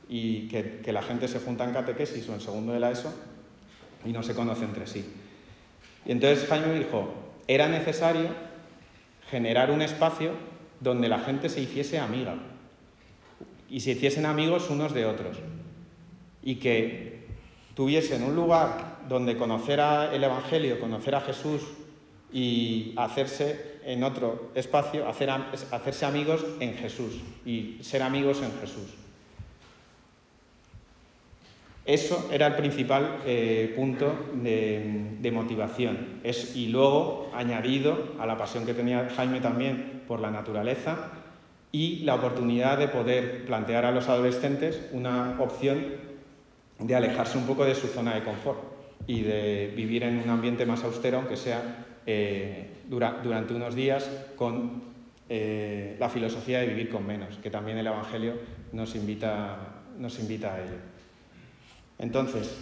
y 0.10 0.48
que, 0.48 0.80
que 0.84 0.92
la 0.92 1.02
gente 1.02 1.28
se 1.28 1.40
junta 1.40 1.64
en 1.66 1.74
catequesis 1.74 2.28
o 2.30 2.34
en 2.34 2.42
segundo 2.42 2.74
de 2.74 2.80
la 2.80 2.92
ESO 2.92 3.14
y 4.06 4.12
no 4.12 4.24
se 4.24 4.36
conoce 4.36 4.64
entre 4.64 4.88
sí. 4.88 5.06
Y 6.06 6.12
entonces 6.12 6.48
Jaime 6.48 6.68
me 6.68 6.80
dijo, 6.80 7.14
era 7.48 7.68
necesario 7.68 8.30
generar 9.30 9.72
un 9.72 9.82
espacio 9.82 10.32
donde 10.80 11.10
la 11.10 11.20
gente 11.20 11.50
se 11.50 11.62
hiciese 11.62 12.00
amiga 12.00 12.36
y 13.70 13.80
se 13.80 13.92
hiciesen 13.92 14.26
amigos 14.26 14.70
unos 14.70 14.94
de 14.94 15.06
otros 15.06 15.38
y 16.44 16.56
que 16.56 17.28
tuviesen 17.76 18.24
un 18.24 18.36
lugar 18.36 19.00
donde 19.08 19.38
conocer 19.38 19.80
el 20.14 20.24
Evangelio, 20.24 20.80
conocer 20.80 21.16
a 21.16 21.22
Jesús 21.22 21.62
y 22.32 22.94
hacerse 22.98 23.80
en 23.84 24.04
otro 24.04 24.52
espacio, 24.56 25.08
hacer, 25.08 25.30
hacerse 25.30 26.06
amigos 26.06 26.46
en 26.60 26.74
Jesús 26.76 27.14
y 27.46 27.78
ser 27.82 28.04
amigos 28.04 28.42
en 28.42 28.52
Jesús. 28.60 29.07
Eso 31.88 32.30
era 32.34 32.48
el 32.48 32.56
principal 32.56 33.22
eh, 33.26 33.72
punto 33.74 34.14
de, 34.34 35.32
motivación. 35.34 36.20
y 36.54 36.68
luego, 36.68 37.32
añadido 37.34 38.16
a 38.20 38.26
la 38.26 38.38
pasión 38.38 38.66
que 38.66 38.74
tenía 38.74 39.10
Jaime 39.16 39.40
también 39.40 40.04
por 40.06 40.20
la 40.20 40.30
naturaleza 40.30 41.12
y 41.72 42.00
la 42.00 42.16
oportunidad 42.16 42.78
de 42.78 42.90
poder 42.90 43.46
plantear 43.46 43.86
a 43.86 43.92
los 43.94 44.10
adolescentes 44.10 44.82
una 44.92 45.38
opción 45.40 45.80
de 46.78 46.94
alejarse 46.94 47.38
un 47.38 47.46
poco 47.46 47.64
de 47.64 47.74
su 47.74 47.88
zona 47.88 48.16
de 48.16 48.24
confort 48.24 48.60
y 49.08 49.22
de 49.22 49.72
vivir 49.74 50.04
en 50.04 50.20
un 50.20 50.30
ambiente 50.30 50.66
más 50.66 50.84
austero, 50.84 51.20
aunque 51.20 51.38
sea 51.38 51.86
eh, 52.06 52.68
durante 52.90 53.54
unos 53.54 53.76
días, 53.76 54.10
con 54.36 54.84
eh, 55.30 55.96
la 55.98 56.10
filosofía 56.10 56.60
de 56.60 56.68
vivir 56.68 56.90
con 56.90 57.08
menos, 57.08 57.38
que 57.38 57.50
también 57.50 57.78
el 57.78 57.88
Evangelio 57.88 58.34
nos 58.74 58.94
invita, 58.96 59.86
nos 59.98 60.20
invita 60.20 60.54
a 60.54 60.62
ello. 60.62 60.97
Entonces, 62.00 62.56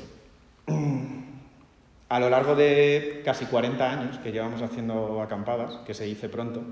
a 2.10 2.20
lo 2.20 2.30
largo 2.30 2.56
de 2.56 3.22
casi 3.26 3.46
40 3.46 3.92
años 3.92 4.18
que 4.20 4.32
llevamos 4.32 4.62
haciendo 4.62 5.22
acampadas, 5.22 5.78
que 5.86 5.94
se 5.94 6.06
dice 6.06 6.30
pronto, 6.30 6.64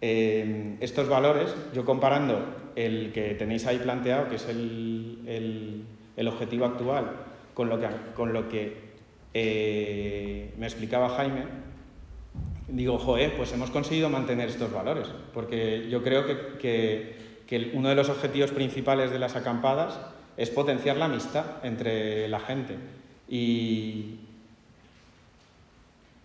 eh, 0.00 0.76
estos 0.80 1.08
valores, 1.08 1.54
yo 1.72 1.84
comparando 1.84 2.72
el 2.76 3.12
que 3.12 3.34
tenéis 3.34 3.66
ahí 3.66 3.78
planteado, 3.78 4.28
que 4.28 4.36
es 4.36 4.46
el, 4.48 5.84
objetivo 6.26 6.66
actual, 6.66 7.10
con 7.54 7.68
lo 7.68 7.80
que, 7.80 7.88
con 8.14 8.32
lo 8.32 8.48
que 8.48 8.76
eh, 9.32 10.52
me 10.58 10.66
explicaba 10.66 11.08
Jaime, 11.10 11.44
digo, 12.68 12.98
joder, 12.98 13.36
pues 13.36 13.52
hemos 13.52 13.70
conseguido 13.70 14.10
mantener 14.10 14.48
estos 14.48 14.72
valores, 14.72 15.08
porque 15.32 15.88
yo 15.88 16.02
creo 16.02 16.26
que 16.58 17.70
uno 17.74 17.88
de 17.88 17.94
los 17.94 18.08
objetivos 18.08 18.50
principales 18.50 19.10
de 19.10 19.18
las 19.18 19.36
acampadas 19.36 19.98
es 20.36 20.50
potenciar 20.50 20.96
la 20.96 21.06
amistad 21.06 21.44
entre 21.62 22.28
la 22.28 22.40
gente. 22.40 22.76
Y, 23.28 24.16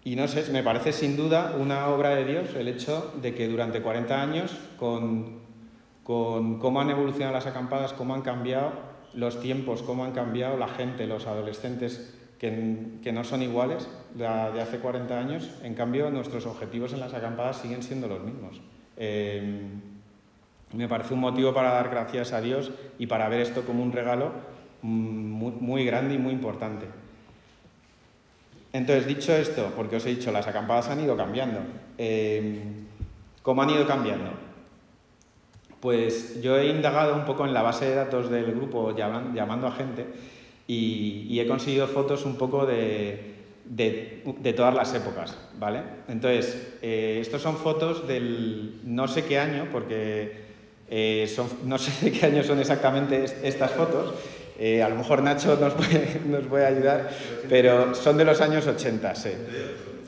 y 0.03 0.15
no 0.15 0.27
sé, 0.27 0.51
me 0.51 0.63
parece 0.63 0.91
sin 0.91 1.15
duda 1.15 1.55
una 1.59 1.87
obra 1.89 2.15
de 2.15 2.25
Dios 2.25 2.55
el 2.55 2.67
hecho 2.67 3.13
de 3.21 3.33
que 3.33 3.47
durante 3.47 3.81
40 3.81 4.21
años, 4.21 4.57
con, 4.77 5.39
con 6.03 6.59
cómo 6.59 6.81
han 6.81 6.89
evolucionado 6.89 7.33
las 7.33 7.45
acampadas, 7.45 7.93
cómo 7.93 8.13
han 8.15 8.21
cambiado 8.21 8.71
los 9.13 9.39
tiempos, 9.39 9.81
cómo 9.81 10.05
han 10.05 10.11
cambiado 10.11 10.57
la 10.57 10.67
gente, 10.67 11.07
los 11.07 11.27
adolescentes, 11.27 12.15
que, 12.37 12.97
que, 13.03 13.11
no 13.11 13.23
son 13.23 13.41
iguales 13.41 13.87
de, 14.15 14.25
hace 14.25 14.79
40 14.79 15.19
años, 15.19 15.49
en 15.61 15.73
cambio 15.73 16.09
nuestros 16.09 16.45
objetivos 16.45 16.93
en 16.93 17.01
las 17.01 17.13
acampadas 17.13 17.57
siguen 17.57 17.83
siendo 17.83 18.07
los 18.07 18.23
mismos. 18.23 18.61
Eh, 18.97 19.69
me 20.73 20.87
parece 20.87 21.13
un 21.13 21.21
motivo 21.21 21.53
para 21.53 21.71
dar 21.71 21.89
gracias 21.89 22.33
a 22.33 22.41
Dios 22.41 22.71
y 22.97 23.07
para 23.07 23.27
ver 23.29 23.41
esto 23.41 23.63
como 23.63 23.83
un 23.83 23.91
regalo 23.91 24.31
muy, 24.81 25.85
grande 25.85 26.15
y 26.15 26.17
muy 26.17 26.33
importante. 26.33 26.85
Entonces, 28.71 29.07
dicho 29.07 29.33
esto, 29.33 29.73
porque 29.75 29.95
os 29.95 30.05
he 30.05 30.09
dicho, 30.09 30.31
las 30.31 30.47
acampadas 30.47 30.89
han 30.89 31.03
ido 31.03 31.17
cambiando. 31.17 31.59
Eh, 31.97 32.61
¿Cómo 33.41 33.63
han 33.63 33.71
ido 33.71 33.87
cambiando? 33.87 34.31
Pues 35.79 36.41
yo 36.41 36.57
he 36.57 36.67
indagado 36.67 37.15
un 37.15 37.25
poco 37.25 37.45
en 37.45 37.53
la 37.53 37.61
base 37.61 37.85
de 37.85 37.95
datos 37.95 38.29
del 38.29 38.53
grupo 38.53 38.95
llamando 38.95 39.67
a 39.67 39.71
gente 39.71 40.05
y, 40.67 41.39
he 41.39 41.47
conseguido 41.47 41.87
fotos 41.87 42.25
un 42.25 42.35
poco 42.35 42.67
de, 42.67 43.33
todas 44.55 44.75
las 44.75 44.93
épocas, 44.93 45.35
¿vale? 45.57 45.81
Entonces, 46.07 46.77
eh, 46.81 47.17
estos 47.21 47.41
son 47.41 47.57
fotos 47.57 48.07
del 48.07 48.81
no 48.83 49.07
sé 49.07 49.25
qué 49.25 49.39
año, 49.39 49.67
porque 49.71 50.48
eh, 50.89 51.31
no 51.65 51.77
sé 51.77 52.05
de 52.05 52.11
qué 52.11 52.25
año 52.25 52.43
son 52.43 52.59
exactamente 52.59 53.23
estas 53.43 53.71
fotos, 53.71 54.15
eh, 54.57 54.81
a 54.81 54.89
lo 54.89 54.95
mejor 54.95 55.21
Nacho 55.21 55.55
nos 55.55 55.73
puede, 55.73 56.19
nos 56.27 56.51
ayudar, 56.51 57.09
pero 57.47 57.93
son 57.93 58.17
de 58.17 58.25
los 58.25 58.41
años 58.41 58.65
80, 58.65 59.15
sí. 59.15 59.29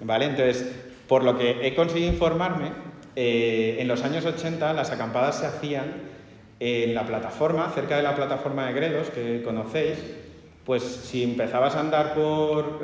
¿Vale? 0.04 0.26
Entonces, 0.26 0.66
por 1.08 1.24
lo 1.24 1.38
que 1.38 1.66
he 1.66 1.76
conseguido 1.76 2.12
informarme, 2.12 2.72
eh, 3.16 3.78
en 3.80 3.88
los 3.88 4.04
años 4.04 4.26
80 4.26 4.74
las 4.74 4.92
acampadas 4.92 5.40
se 5.40 5.46
hacían 5.46 6.12
en 6.60 6.94
la 6.96 7.06
plataforma, 7.06 7.72
cerca 7.74 7.98
de 7.98 8.04
la 8.04 8.16
plataforma 8.16 8.68
de 8.68 8.74
Gredos, 8.74 9.10
que 9.10 9.42
conocéis, 9.44 9.98
pues 10.66 10.84
si 10.84 11.24
empezabas 11.24 11.76
a 11.76 11.80
andar 11.80 12.14
por 12.14 12.80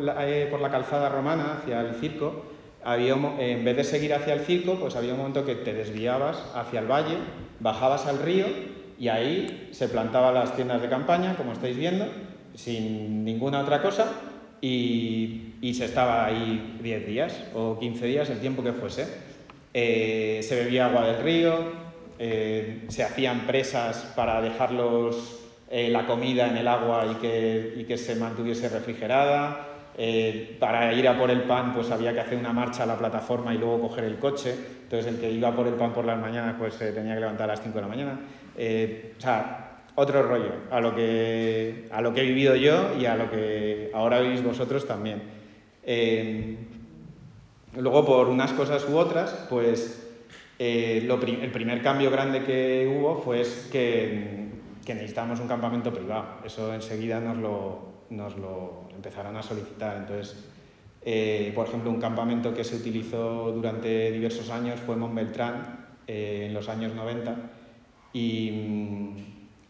por 0.49 0.61
la 0.61 0.71
calzada 0.71 1.09
romana 1.09 1.59
hacia 1.59 1.81
el 1.81 1.95
circo, 1.95 2.45
había, 2.83 3.13
en 3.39 3.65
vez 3.65 3.77
de 3.77 3.83
seguir 3.83 4.13
hacia 4.13 4.33
el 4.33 4.41
circo, 4.41 4.75
pues 4.75 4.95
había 4.95 5.13
un 5.13 5.19
momento 5.19 5.45
que 5.45 5.55
te 5.55 5.73
desviabas 5.73 6.37
hacia 6.55 6.79
el 6.79 6.87
valle, 6.87 7.17
bajabas 7.59 8.05
al 8.05 8.19
río 8.19 8.45
y 8.99 9.09
ahí 9.09 9.69
se 9.71 9.87
plantaban 9.87 10.33
las 10.33 10.55
tiendas 10.55 10.81
de 10.81 10.89
campaña, 10.89 11.35
como 11.35 11.53
estáis 11.53 11.77
viendo, 11.77 12.05
sin 12.55 13.23
ninguna 13.23 13.61
otra 13.61 13.81
cosa, 13.81 14.11
y, 14.61 15.43
se 15.73 15.85
estaba 15.85 16.25
ahí 16.25 16.77
10 16.81 17.07
días 17.07 17.43
o 17.53 17.77
15 17.77 18.05
días, 18.07 18.29
el 18.29 18.39
tiempo 18.39 18.63
que 18.63 18.73
fuese. 18.73 19.05
Eh, 19.73 20.39
se 20.41 20.55
bebía 20.55 20.87
agua 20.87 21.05
del 21.05 21.21
río, 21.21 21.53
eh, 22.17 22.85
se 22.87 23.03
hacían 23.03 23.45
presas 23.45 24.11
para 24.15 24.41
dejarlos 24.41 25.43
eh, 25.69 25.89
la 25.89 26.07
comida 26.07 26.47
en 26.47 26.57
el 26.57 26.67
agua 26.67 27.05
y 27.11 27.15
que, 27.15 27.73
y 27.77 27.83
que 27.83 27.97
se 27.97 28.15
mantuviese 28.15 28.69
refrigerada, 28.69 29.76
Eh, 29.99 30.55
para 30.59 30.93
ir 30.93 31.07
a 31.07 31.17
por 31.17 31.31
el 31.31 31.41
pan, 31.41 31.73
pues 31.73 31.89
había 31.89 32.13
que 32.13 32.19
hacer 32.19 32.37
una 32.37 32.53
marcha 32.53 32.83
a 32.83 32.85
la 32.85 32.97
plataforma 32.97 33.53
y 33.53 33.57
luego 33.57 33.81
coger 33.81 34.03
el 34.03 34.19
coche. 34.19 34.53
Entonces, 34.83 35.11
el 35.11 35.19
que 35.19 35.31
iba 35.31 35.51
por 35.55 35.65
el 35.65 35.73
pan 35.73 35.91
por 35.91 36.05
las 36.05 36.19
mañanas, 36.19 36.55
pues 36.59 36.75
se 36.75 36.91
tenía 36.91 37.15
que 37.15 37.21
levantar 37.21 37.49
a 37.49 37.53
las 37.53 37.63
5 37.63 37.75
de 37.75 37.81
la 37.81 37.87
mañana. 37.87 38.19
Eh, 38.55 39.15
o 39.17 39.21
sea, 39.21 39.81
otro 39.95 40.21
rollo, 40.21 40.51
a 40.69 40.79
lo, 40.79 40.95
que, 40.95 41.87
a 41.91 42.01
lo 42.01 42.13
que 42.13 42.21
he 42.21 42.25
vivido 42.25 42.55
yo 42.55 42.95
y 42.99 43.07
a 43.07 43.15
lo 43.15 43.31
que 43.31 43.89
ahora 43.95 44.19
vivís 44.19 44.43
vosotros 44.43 44.85
también. 44.85 45.23
Eh, 45.83 46.57
luego, 47.75 48.05
por 48.05 48.27
unas 48.27 48.53
cosas 48.53 48.87
u 48.87 48.97
otras, 48.97 49.47
pues 49.49 50.07
el 50.59 51.51
primer 51.51 51.81
cambio 51.81 52.11
grande 52.11 52.43
que 52.43 52.87
hubo 52.87 53.17
fue 53.17 53.43
que, 53.71 54.49
que 54.85 54.93
necesitábamos 54.93 55.39
un 55.39 55.47
campamento 55.47 55.91
privado. 55.91 56.25
Eso 56.45 56.71
enseguida 56.71 57.19
nos 57.19 57.37
lo, 57.37 57.79
nos 58.11 58.37
lo 58.37 58.86
empezaron 58.97 59.37
a 59.37 59.43
solicitar. 59.43 59.97
Entonces, 59.97 60.35
eh, 61.09 61.53
por 61.55 61.67
ejemplo, 61.67 61.89
un 61.89 62.01
campamento 62.01 62.53
que 62.53 62.65
se 62.65 62.75
utilizó 62.75 63.51
durante 63.53 64.11
diversos 64.11 64.49
años 64.49 64.77
fue 64.79 64.97
Montbeltrán 64.97 65.87
eh, 66.05 66.47
en 66.47 66.53
los 66.53 66.67
años 66.67 66.93
90 66.93 67.35
y 68.11 68.51
mm, 68.51 69.15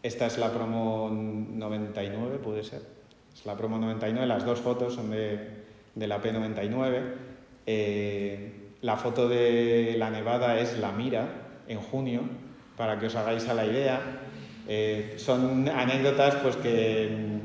esta 0.02 0.26
es 0.26 0.36
la 0.38 0.52
promo 0.52 1.10
99, 1.12 2.38
puede 2.38 2.64
ser. 2.64 2.82
Es 3.32 3.46
la 3.46 3.56
promo 3.56 3.78
99, 3.78 4.26
las 4.26 4.44
dos 4.44 4.58
fotos 4.58 4.94
son 4.94 5.10
de, 5.10 5.62
la 5.94 6.20
P99. 6.20 7.02
Eh, 7.66 8.52
la 8.80 8.96
foto 8.96 9.28
de 9.28 9.94
la 9.96 10.10
nevada 10.10 10.58
es 10.58 10.76
la 10.78 10.90
Mira 10.90 11.28
en 11.68 11.78
junio, 11.78 12.22
para 12.76 12.98
que 12.98 13.06
os 13.06 13.14
hagáis 13.14 13.46
a 13.48 13.54
la 13.54 13.64
idea. 13.64 14.00
son 15.18 15.68
anécdotas 15.68 16.34
pues, 16.36 16.56
que 16.56 17.38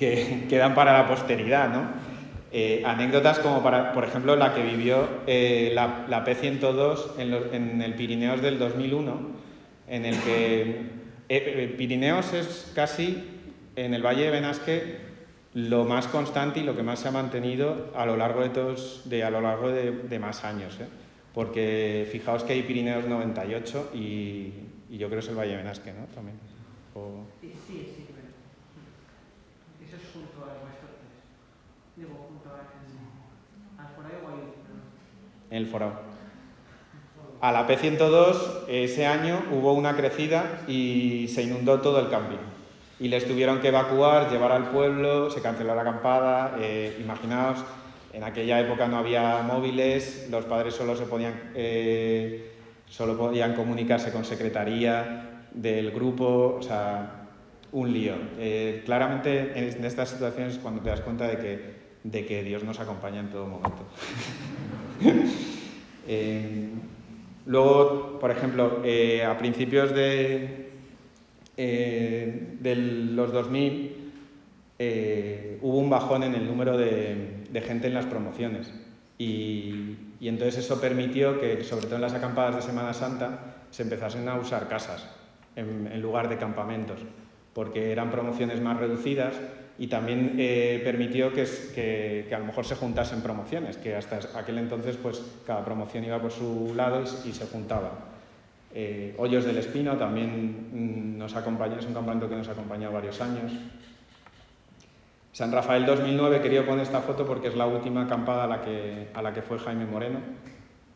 que 0.00 0.46
quedan 0.48 0.74
para 0.74 0.94
la 0.94 1.06
posteridad, 1.06 1.68
¿no? 1.68 1.82
Eh, 2.52 2.82
anécdotas 2.84 3.38
como, 3.38 3.62
para, 3.62 3.92
por 3.92 4.02
ejemplo, 4.04 4.34
la 4.34 4.54
que 4.54 4.62
vivió 4.62 5.06
eh, 5.26 5.70
la, 5.72 6.24
P102 6.24 7.18
en, 7.18 7.82
el 7.82 7.94
Pirineos 7.94 8.42
del 8.42 8.58
2001, 8.58 9.20
en 9.86 10.04
el 10.04 10.16
que 10.16 10.80
eh, 11.28 11.74
Pirineos 11.78 12.32
es 12.32 12.72
casi, 12.74 13.24
en 13.76 13.94
el 13.94 14.04
Valle 14.04 14.24
de 14.24 14.30
Benasque, 14.30 15.10
lo 15.54 15.84
más 15.84 16.08
constante 16.08 16.60
y 16.60 16.64
lo 16.64 16.74
que 16.74 16.82
más 16.82 17.00
se 17.00 17.08
ha 17.08 17.12
mantenido 17.12 17.92
a 17.94 18.04
lo 18.06 18.16
largo 18.16 18.40
de, 18.40 18.48
todos, 18.48 19.02
de, 19.04 19.22
a 19.22 19.30
lo 19.30 19.40
largo 19.40 19.70
de, 19.70 20.18
más 20.18 20.44
años. 20.44 20.76
Porque 21.34 22.08
fijaos 22.10 22.42
que 22.42 22.54
hay 22.54 22.62
Pirineos 22.62 23.06
98 23.06 23.90
y, 23.94 24.52
yo 24.90 25.06
creo 25.06 25.10
que 25.10 25.18
es 25.18 25.28
el 25.28 25.36
Valle 25.36 25.52
de 25.52 25.56
Benasque, 25.58 25.92
¿no? 25.92 26.06
También. 26.14 26.36
Sí, 27.40 27.52
sí, 27.68 27.94
sí. 27.96 28.09
En 35.50 35.56
el 35.56 35.66
forado. 35.66 36.10
A 37.40 37.52
la 37.52 37.66
P102 37.66 38.66
ese 38.68 39.06
año 39.06 39.42
hubo 39.50 39.72
una 39.72 39.96
crecida 39.96 40.60
y 40.68 41.26
se 41.28 41.42
inundó 41.42 41.80
todo 41.80 41.98
el 41.98 42.10
camping. 42.10 42.36
Y 42.98 43.08
les 43.08 43.26
tuvieron 43.26 43.60
que 43.60 43.68
evacuar, 43.68 44.30
llevar 44.30 44.52
al 44.52 44.68
pueblo, 44.68 45.30
se 45.30 45.40
canceló 45.40 45.74
la 45.74 45.80
acampada. 45.80 46.56
Eh, 46.60 46.98
imaginaos, 47.00 47.64
en 48.12 48.24
aquella 48.24 48.60
época 48.60 48.88
no 48.88 48.98
había 48.98 49.42
móviles, 49.42 50.28
los 50.30 50.44
padres 50.44 50.74
solo, 50.74 50.94
se 50.96 51.06
podían, 51.06 51.52
eh, 51.54 52.52
solo 52.86 53.16
podían 53.16 53.54
comunicarse 53.54 54.12
con 54.12 54.26
secretaría 54.26 55.46
del 55.52 55.92
grupo, 55.92 56.56
o 56.58 56.62
sea, 56.62 57.28
un 57.72 57.90
lío. 57.90 58.16
Eh, 58.38 58.82
claramente 58.84 59.52
en 59.54 59.82
estas 59.82 60.10
situaciones 60.10 60.58
cuando 60.58 60.82
te 60.82 60.90
das 60.90 61.00
cuenta 61.00 61.26
de 61.26 61.38
que, 61.38 61.74
de 62.04 62.26
que 62.26 62.42
Dios 62.42 62.64
nos 62.64 62.80
acompaña 62.80 63.20
en 63.20 63.30
todo 63.30 63.46
momento. 63.46 63.82
Eh, 66.12 66.68
luego, 67.46 68.18
por 68.18 68.32
ejemplo, 68.32 68.80
eh, 68.82 69.22
a 69.22 69.38
principios 69.38 69.94
de, 69.94 70.70
eh, 71.56 72.56
los 73.12 73.32
2000 73.32 73.96
hubo 75.60 75.78
un 75.78 75.90
bajón 75.90 76.24
en 76.24 76.34
el 76.34 76.46
número 76.46 76.76
de, 76.76 77.62
gente 77.64 77.86
en 77.86 77.94
las 77.94 78.06
promociones. 78.06 78.72
Y, 79.18 79.96
entonces 80.20 80.64
eso 80.64 80.80
permitió 80.80 81.38
que, 81.38 81.62
sobre 81.62 81.86
todo 81.86 81.96
en 81.96 82.02
las 82.02 82.14
acampadas 82.14 82.56
de 82.56 82.62
Semana 82.62 82.92
Santa, 82.92 83.54
se 83.70 83.84
empezasen 83.84 84.28
a 84.28 84.36
usar 84.36 84.66
casas 84.66 85.06
en 85.54 86.02
lugar 86.02 86.28
de 86.28 86.38
campamentos, 86.38 87.00
porque 87.54 87.92
eran 87.92 88.10
promociones 88.10 88.60
más 88.60 88.78
reducidas 88.78 89.34
y 89.78 89.86
también 89.86 90.34
eh, 90.38 90.80
permitió 90.84 91.32
que, 91.32 91.46
que, 92.28 92.34
a 92.34 92.38
lo 92.38 92.44
mejor 92.44 92.66
se 92.66 92.76
juntasen 92.76 93.22
promociones, 93.22 93.78
que 93.78 93.96
hasta 93.96 94.20
aquel 94.38 94.58
entonces 94.58 94.98
pues 94.98 95.22
cada 95.46 95.64
promoción 95.64 96.04
iba 96.04 96.20
por 96.20 96.30
su 96.30 96.74
lado 96.76 97.02
y, 97.24 97.32
se 97.32 97.46
juntaba. 97.46 97.90
Eh, 98.74 99.14
Hoyos 99.16 99.46
del 99.46 99.56
Espino 99.56 99.96
también 99.96 101.14
mm, 101.14 101.18
nos 101.18 101.34
acompaña, 101.34 101.78
es 101.78 101.86
un 101.86 101.94
campamento 101.94 102.28
que 102.28 102.36
nos 102.36 102.48
ha 102.48 102.52
acompañado 102.52 102.92
varios 102.92 103.20
años. 103.22 103.52
San 105.32 105.50
Rafael 105.50 105.86
2009 105.86 106.42
quería 106.42 106.66
poner 106.66 106.82
esta 106.82 107.00
foto 107.00 107.26
porque 107.26 107.48
es 107.48 107.56
la 107.56 107.66
última 107.66 108.02
acampada 108.02 108.44
a 108.44 108.48
la 108.48 108.60
que, 108.60 109.08
a 109.14 109.22
la 109.22 109.32
que 109.32 109.40
fue 109.40 109.58
Jaime 109.58 109.86
Moreno 109.86 110.18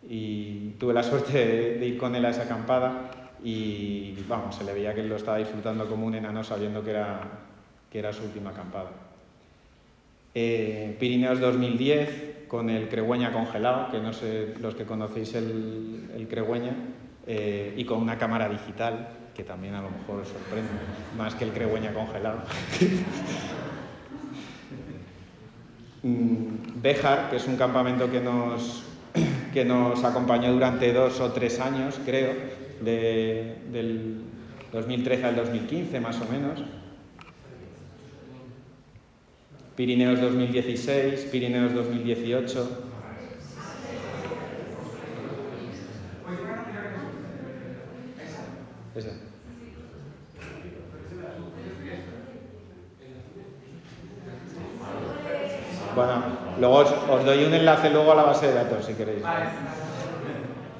y 0.06 0.70
tuve 0.78 0.92
la 0.92 1.02
suerte 1.02 1.32
de, 1.32 1.78
de 1.78 1.86
ir 1.86 1.96
con 1.96 2.14
él 2.14 2.24
a 2.26 2.30
esa 2.30 2.42
acampada 2.42 3.23
y 3.44 4.16
vamos, 4.26 4.56
se 4.56 4.64
le 4.64 4.72
veía 4.72 4.94
que 4.94 5.02
lo 5.02 5.16
estaba 5.16 5.38
disfrutando 5.38 5.86
como 5.86 6.06
un 6.06 6.14
enano 6.14 6.42
sabiendo 6.42 6.82
que 6.82 6.90
era 6.90 7.20
que 7.94 8.00
era 8.00 8.12
su 8.12 8.24
última 8.24 8.50
acampada. 8.50 8.90
Eh, 10.34 10.96
Pirineos 10.98 11.38
2010 11.38 12.48
con 12.48 12.68
el 12.68 12.88
Cregüeña 12.88 13.32
congelado, 13.32 13.88
que 13.92 14.00
no 14.00 14.12
sé 14.12 14.52
los 14.60 14.74
que 14.74 14.84
conocéis 14.84 15.32
el, 15.34 16.10
el 16.12 16.26
Cregüeña, 16.26 16.74
eh, 17.24 17.72
y 17.76 17.84
con 17.84 18.02
una 18.02 18.18
cámara 18.18 18.48
digital, 18.48 19.10
que 19.32 19.44
también 19.44 19.74
a 19.74 19.82
lo 19.82 19.90
mejor 19.90 20.22
os 20.22 20.28
sorprende, 20.28 20.70
más 21.16 21.36
que 21.36 21.44
el 21.44 21.52
Cregüeña 21.52 21.94
congelado. 21.94 22.40
Mm, 26.02 26.82
Béjar, 26.82 27.30
que 27.30 27.36
es 27.36 27.46
un 27.48 27.56
campamento 27.56 28.10
que 28.10 28.20
nos, 28.20 28.82
que 29.54 29.64
nos 29.64 30.04
acompañó 30.04 30.52
durante 30.52 30.92
dos 30.92 31.18
o 31.20 31.32
tres 31.32 31.58
años, 31.60 31.98
creo, 32.04 32.34
del 32.82 34.22
2013 34.72 35.24
al 35.24 35.36
2015 35.36 36.00
más 36.00 36.20
o 36.20 36.28
menos, 36.30 36.62
Pirineos 39.76 40.20
2016, 40.20 41.28
Pirineos 41.32 41.74
2018. 41.74 42.92
Bueno, 55.94 56.22
luego 56.58 56.76
os, 56.78 57.24
doy 57.24 57.44
un 57.44 57.54
enlace 57.54 57.90
luego 57.90 58.12
a 58.12 58.14
la 58.16 58.22
base 58.22 58.48
de 58.48 58.54
datos 58.54 58.84
si 58.84 58.94
queréis. 58.94 59.22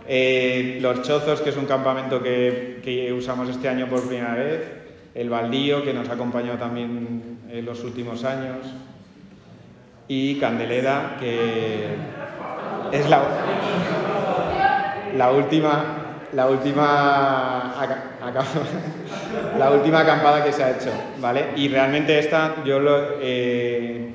Eh, 0.07 0.79
los 0.81 1.03
Chozos, 1.03 1.41
que 1.41 1.51
es 1.51 1.57
un 1.57 1.67
campamento 1.67 2.23
que, 2.23 3.13
usamos 3.17 3.49
este 3.49 3.69
año 3.69 3.87
por 3.89 4.07
primera 4.07 4.35
vez. 4.35 4.73
El 5.15 5.31
Baldío, 5.31 5.85
que 5.85 5.95
nos 5.95 6.09
ha 6.09 6.15
acompañado 6.15 6.59
también 6.59 7.39
en 7.49 7.65
los 7.65 7.85
últimos 7.85 8.25
años, 8.25 8.59
y 10.09 10.35
Candeleda, 10.37 11.17
que 11.21 11.87
es 12.93 13.09
la, 13.09 13.23
la 15.17 15.31
última, 15.31 15.85
la 16.33 16.49
última, 16.49 17.75
la 19.59 19.71
última 19.71 20.01
acampada 20.01 20.45
que 20.45 20.53
se 20.53 20.65
ha 20.65 20.71
hecho, 20.73 20.91
¿vale? 21.21 21.51
Y 21.57 21.69
realmente 21.69 22.19
esta, 22.19 22.57
yo 22.65 22.81
lo, 22.81 23.21
eh, 23.21 24.13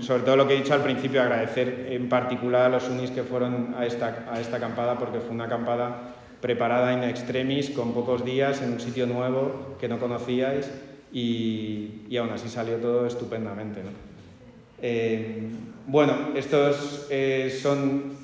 sobre 0.00 0.22
todo 0.22 0.36
lo 0.36 0.46
que 0.46 0.54
he 0.54 0.56
dicho 0.58 0.74
al 0.74 0.82
principio, 0.82 1.22
agradecer 1.22 1.88
en 1.90 2.08
particular 2.08 2.62
a 2.62 2.68
los 2.68 2.88
unis 2.88 3.10
que 3.10 3.22
fueron 3.22 3.74
a 3.78 3.86
esta, 3.86 4.26
a 4.30 4.40
esta 4.40 4.56
acampada, 4.56 4.98
porque 4.98 5.20
fue 5.20 5.30
una 5.30 5.44
acampada 5.44 6.14
preparada 6.40 6.92
in 6.92 7.02
extremis, 7.04 7.70
con 7.70 7.92
pocos 7.92 8.24
días, 8.24 8.62
en 8.62 8.72
un 8.72 8.80
sitio 8.80 9.06
nuevo 9.06 9.76
que 9.80 9.88
no 9.88 9.98
conocíais, 9.98 10.70
y, 11.12 12.02
y 12.08 12.16
aún 12.16 12.30
así 12.30 12.48
salió 12.48 12.76
todo 12.76 13.06
estupendamente, 13.06 13.82
¿no? 13.82 13.90
Eh, 14.82 15.48
bueno, 15.86 16.12
estos 16.34 17.06
eh, 17.10 17.56
son 17.62 18.16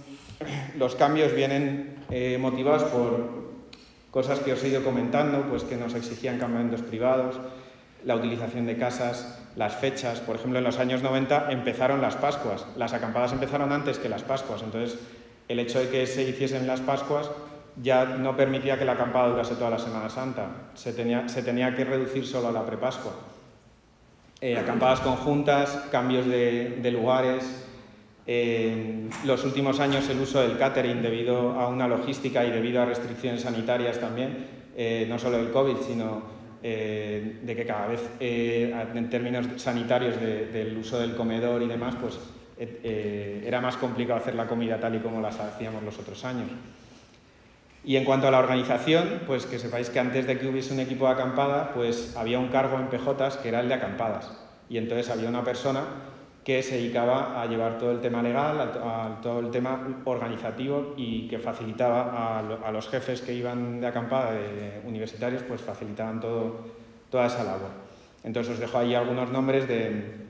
los 0.77 0.95
cambios 0.97 1.35
vienen 1.35 1.97
eh, 2.11 2.37
motivados 2.41 2.85
por 2.85 3.43
cosas 4.11 4.41
que 4.41 4.53
os 4.53 4.63
he 4.63 4.69
ido 4.69 4.85
comentando, 4.85 5.47
pues 5.49 5.63
que 5.63 5.77
nos 5.77 5.95
exigían 5.95 6.39
campamentos 6.39 6.83
privados, 6.83 7.41
la 8.05 8.17
utilización 8.17 8.67
de 8.67 8.77
casas, 8.77 9.42
las 9.57 9.77
fechas. 9.77 10.21
Por 10.21 10.37
ejemplo, 10.37 10.59
en 10.59 10.65
los 10.65 10.79
años 10.79 11.03
90 11.03 11.51
empezaron 11.51 12.01
las 12.01 12.17
Pascuas. 12.17 12.67
Las 12.77 12.93
acampadas 12.93 13.33
empezaron 13.33 13.73
antes 13.73 13.99
que 13.99 14.09
las 14.09 14.23
Pascuas. 14.23 14.63
Entonces, 14.63 14.99
el 15.49 15.59
hecho 15.59 15.81
de 15.81 15.89
que 15.89 16.07
se 16.07 16.23
hiciesen 16.23 16.67
las 16.67 16.81
Pascuas 16.81 17.31
ya 17.81 18.05
no 18.05 18.37
permitía 18.37 18.79
que 18.79 18.85
la 18.85 18.93
acampada 18.93 19.29
durase 19.29 19.55
toda 19.55 19.71
la 19.71 19.79
Semana 19.79 20.09
Santa. 20.11 20.47
Se 20.75 20.93
tenía, 20.93 21.29
se 21.29 21.43
tenía 21.43 21.75
que 21.75 21.85
reducir 21.85 22.27
solo 22.27 22.49
a 22.49 22.53
la 22.53 22.65
prepascua. 22.65 23.13
eh, 24.41 24.59
acampadas 24.59 25.01
conjuntas, 25.01 25.71
cambios 25.91 26.27
de, 26.27 26.91
lugares. 26.93 27.65
En 28.27 29.11
los 29.25 29.45
últimos 29.45 29.81
años 29.81 30.09
el 30.09 30.21
uso 30.21 30.41
del 30.41 30.59
catering 30.59 31.03
debido 31.03 31.53
a 31.53 31.69
una 31.69 31.89
logística 31.89 32.45
y 32.45 32.51
debido 32.51 32.83
a 32.83 32.85
restricciones 32.85 33.43
sanitarias 33.43 33.99
también, 33.99 34.47
eh, 34.77 35.07
no 35.09 35.19
solo 35.19 35.39
el 35.39 35.51
COVID, 35.51 35.77
sino 35.87 36.23
eh, 36.63 37.41
de 37.43 37.57
que 37.57 37.67
cada 37.67 37.89
vez 37.89 38.01
en 38.21 39.11
términos 39.11 39.47
sanitarios 39.57 40.21
del 40.21 40.77
uso 40.77 40.99
del 41.01 41.15
comedor 41.15 41.63
y 41.63 41.67
demás, 41.67 41.97
pues 42.01 42.19
era 42.59 43.61
más 43.61 43.77
complicado 43.77 44.21
hacer 44.21 44.35
la 44.35 44.47
comida 44.47 44.79
tal 44.79 44.95
y 44.95 45.01
como 45.01 45.21
las 45.21 45.41
hacíamos 45.41 45.83
los 45.83 45.99
otros 45.99 46.25
años. 46.25 46.49
Y 47.85 47.97
en 47.97 48.05
cuanto 48.05 48.29
a 48.29 48.31
la 48.31 48.39
organización, 48.39 49.23
pues 49.27 49.45
que 49.47 49.59
sepáis 49.59 49.91
que 49.91 49.99
antes 49.99 50.27
de 50.27 50.39
que 50.39 50.47
hubiese 50.47 50.73
un 50.73 50.81
equipo 50.81 51.07
de 51.07 51.13
acampada, 51.13 51.73
pues 51.75 52.17
había 52.17 52.39
un 52.39 52.49
cargo 52.49 52.79
en 52.79 52.87
PJs 52.87 53.39
que 53.39 53.49
era 53.49 53.61
el 53.61 53.69
de 53.69 53.75
acampadas. 53.75 54.31
Y 54.69 54.79
entonces 54.79 55.11
había 55.11 55.29
una 55.29 55.43
persona 55.43 55.85
que 56.45 56.63
se 56.63 56.77
dedicaba 56.77 57.41
a 57.41 57.47
llevar 57.47 57.79
todo 57.79 57.93
el 57.93 58.01
tema 58.01 58.23
legal, 58.23 58.61
a, 58.61 59.21
todo 59.23 59.41
el 59.41 59.51
tema 59.51 60.03
organizativo 60.05 60.95
y 60.97 61.29
que 61.29 61.39
facilitaba 61.39 62.39
a, 62.39 62.73
los 62.73 62.89
jefes 62.89 63.21
que 63.21 63.33
iban 63.33 63.81
de 63.81 63.87
acampada, 63.87 64.33
de 64.33 64.81
universitarios, 64.85 65.43
pues 65.45 65.61
facilitaban 65.61 66.21
todo, 66.21 66.65
toda 67.11 67.27
esa 67.27 67.45
labor. 67.45 67.71
Entonces 68.25 68.55
os 68.55 68.61
dejo 68.61 68.79
ahí 68.79 68.95
algunos 68.95 69.31
nombres 69.31 69.69
de 69.69 70.23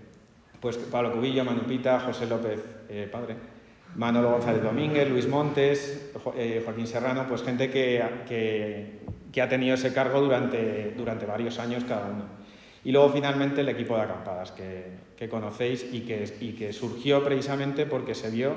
pues, 0.61 0.77
Pablo 0.77 1.12
Cubillo, 1.12 1.44
Manupita, 1.44 2.01
José 2.01 2.27
López, 2.27 2.62
eh, 2.90 3.09
padre, 3.11 3.37
Manolo 3.96 4.33
González 4.33 4.62
Domínguez, 4.62 5.09
Luis 5.11 5.29
Montes, 5.29 6.12
eh, 6.37 6.62
Joaquín 6.64 6.87
Serrano, 6.87 7.27
pues 7.29 7.42
gente 7.42 7.70
que, 7.70 8.03
que, 9.33 9.42
ha 9.42 9.48
tenido 9.48 9.75
ese 9.75 9.92
cargo 9.92 10.20
durante, 10.20 10.92
durante 10.96 11.27
varios 11.27 11.59
años 11.59 11.85
cada 11.85 12.07
uno. 12.07 12.42
Y 12.85 12.92
luego 12.92 13.11
finalmente 13.11 13.61
el 13.61 13.68
equipo 13.68 13.97
de 13.97 14.03
acampadas 14.03 14.51
que, 14.53 14.87
que 15.16 15.29
conocéis 15.29 15.87
y 15.92 16.01
que, 16.01 16.25
y 16.40 16.53
que 16.53 16.73
surgió 16.73 17.23
precisamente 17.25 17.87
porque 17.87 18.14
se 18.14 18.31
vio 18.31 18.55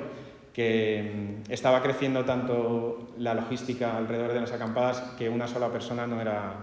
que 0.52 1.42
mm, 1.46 1.52
estaba 1.52 1.82
creciendo 1.82 2.24
tanto 2.24 3.08
la 3.18 3.34
logística 3.34 3.96
alrededor 3.96 4.32
de 4.32 4.40
las 4.40 4.52
acampadas 4.52 5.00
que 5.18 5.28
una 5.28 5.46
sola 5.46 5.68
persona 5.68 6.06
no 6.06 6.20
era, 6.20 6.54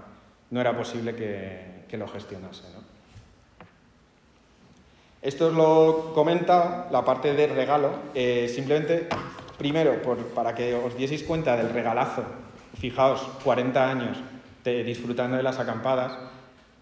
no 0.49 0.59
era 0.59 0.75
posible 0.75 1.15
que, 1.15 1.85
que 1.87 1.97
lo 1.97 2.07
gestionase. 2.07 2.63
¿no? 2.73 2.83
Esto 5.21 5.47
os 5.47 5.53
lo 5.53 6.11
comenta 6.13 6.89
la 6.91 7.05
parte 7.05 7.33
de 7.33 7.47
regalo, 7.47 7.91
eh, 8.13 8.51
simplemente, 8.53 9.07
primero, 9.57 10.01
para 10.35 10.53
que 10.53 10.75
os 10.75 10.97
dieseis 10.97 11.23
cuenta 11.23 11.55
del 11.55 11.69
regalazo, 11.69 12.25
fijaos, 12.77 13.21
40 13.41 13.89
años 13.89 14.17
disfrutando 14.65 15.37
de 15.37 15.43
las 15.43 15.59
acampadas, 15.59 16.17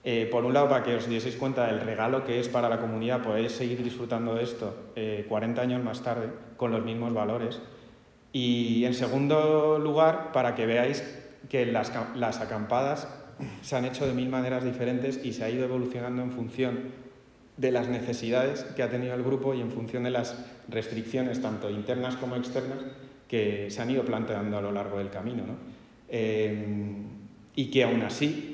eh, 0.04 0.28
por 0.32 0.46
un 0.46 0.54
lado, 0.54 0.68
para 0.68 0.84
que 0.84 0.96
os 0.96 1.08
dieseis 1.08 1.36
cuenta 1.36 1.68
del 1.68 1.82
regalo 1.82 2.24
que 2.24 2.40
es 2.40 2.50
para 2.50 2.70
la 2.70 2.80
comunidad 2.80 3.22
poder 3.22 3.50
seguir 3.52 3.84
disfrutando 3.84 4.34
de 4.34 4.44
esto 4.44 4.76
40 5.28 5.62
eh, 5.62 5.64
años 5.64 5.84
más 5.84 6.02
tarde, 6.02 6.30
con 6.58 6.72
los 6.72 6.84
mismos 6.84 7.14
valores. 7.14 7.62
Y 8.34 8.86
en 8.86 8.94
segundo 8.94 9.78
lugar, 9.78 10.32
para 10.32 10.56
que 10.56 10.66
veáis 10.66 11.04
que 11.50 11.66
las, 11.66 11.92
las 12.16 12.40
acampadas 12.40 13.08
se 13.62 13.76
han 13.76 13.86
hecho 13.86 14.08
de 14.08 14.14
mil 14.14 14.30
maneras 14.30 14.64
diferentes 14.64 15.24
y 15.24 15.34
se 15.34 15.44
ha 15.44 15.50
ido 15.50 15.66
evolucionando 15.66 16.24
en 16.24 16.32
función 16.32 16.80
de 17.58 17.72
las 17.72 17.88
necesidades 17.88 18.64
que 18.76 18.82
ha 18.82 18.90
tenido 18.90 19.14
el 19.14 19.22
grupo 19.22 19.54
y 19.54 19.62
en 19.62 19.70
función 19.70 20.04
de 20.04 20.12
las 20.12 20.36
restricciones, 20.68 21.42
tanto 21.42 21.70
internas 21.70 22.16
como 22.16 22.36
externas, 22.36 22.80
que 23.28 23.70
se 23.70 23.82
han 23.82 23.92
ido 23.92 24.04
planteando 24.04 24.58
a 24.58 24.62
lo 24.62 24.72
largo 24.72 24.98
del 24.98 25.10
camino. 25.10 25.44
Eh, 26.10 26.66
y 27.56 27.66
que 27.70 27.84
aún 27.84 28.02
así 28.02 28.51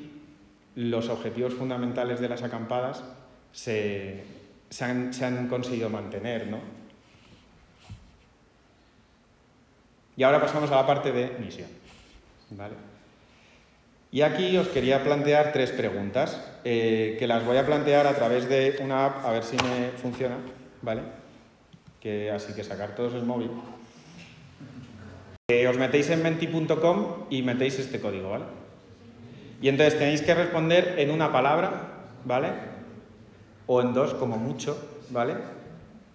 los 0.78 1.08
objetivos 1.08 1.54
fundamentales 1.54 2.20
de 2.20 2.28
las 2.28 2.44
acampadas 2.44 3.02
se, 3.50 4.22
han, 4.80 5.48
conseguido 5.48 5.90
mantener. 5.90 6.46
Y 10.16 10.22
ahora 10.22 10.40
pasamos 10.40 10.70
a 10.70 10.76
la 10.76 10.86
parte 10.86 11.10
de 11.10 11.36
misión. 11.40 11.66
¿vale? 12.50 12.74
Y 14.12 14.20
aquí 14.20 14.56
os 14.56 14.68
quería 14.68 15.02
plantear 15.02 15.52
tres 15.52 15.72
preguntas, 15.72 16.40
eh, 16.62 17.16
que 17.18 17.26
las 17.26 17.44
voy 17.44 17.56
a 17.56 17.66
plantear 17.66 18.06
a 18.06 18.14
través 18.14 18.48
de 18.48 18.78
una 18.80 19.06
app, 19.06 19.26
a 19.26 19.32
ver 19.32 19.42
si 19.42 19.56
me 19.56 19.90
funciona, 20.00 20.36
¿vale? 20.80 21.02
Que, 22.00 22.30
así 22.30 22.54
que 22.54 22.62
sacar 22.62 22.94
todos 22.94 23.14
el 23.14 23.24
móvil. 23.24 23.50
Eh, 25.48 25.66
os 25.66 25.76
metéis 25.76 26.08
en 26.10 26.22
menti.com 26.22 27.26
y 27.30 27.42
metéis 27.42 27.80
este 27.80 28.00
código, 28.00 28.30
¿vale? 28.30 28.57
Y 29.60 29.68
entonces 29.68 29.98
tenéis 29.98 30.22
que 30.22 30.34
responder 30.34 30.94
en 30.98 31.10
una 31.10 31.32
palabra, 31.32 31.70
¿vale? 32.24 32.48
O 33.66 33.80
en 33.80 33.92
dos, 33.92 34.14
como 34.14 34.36
mucho, 34.36 34.78
¿vale? 35.10 35.34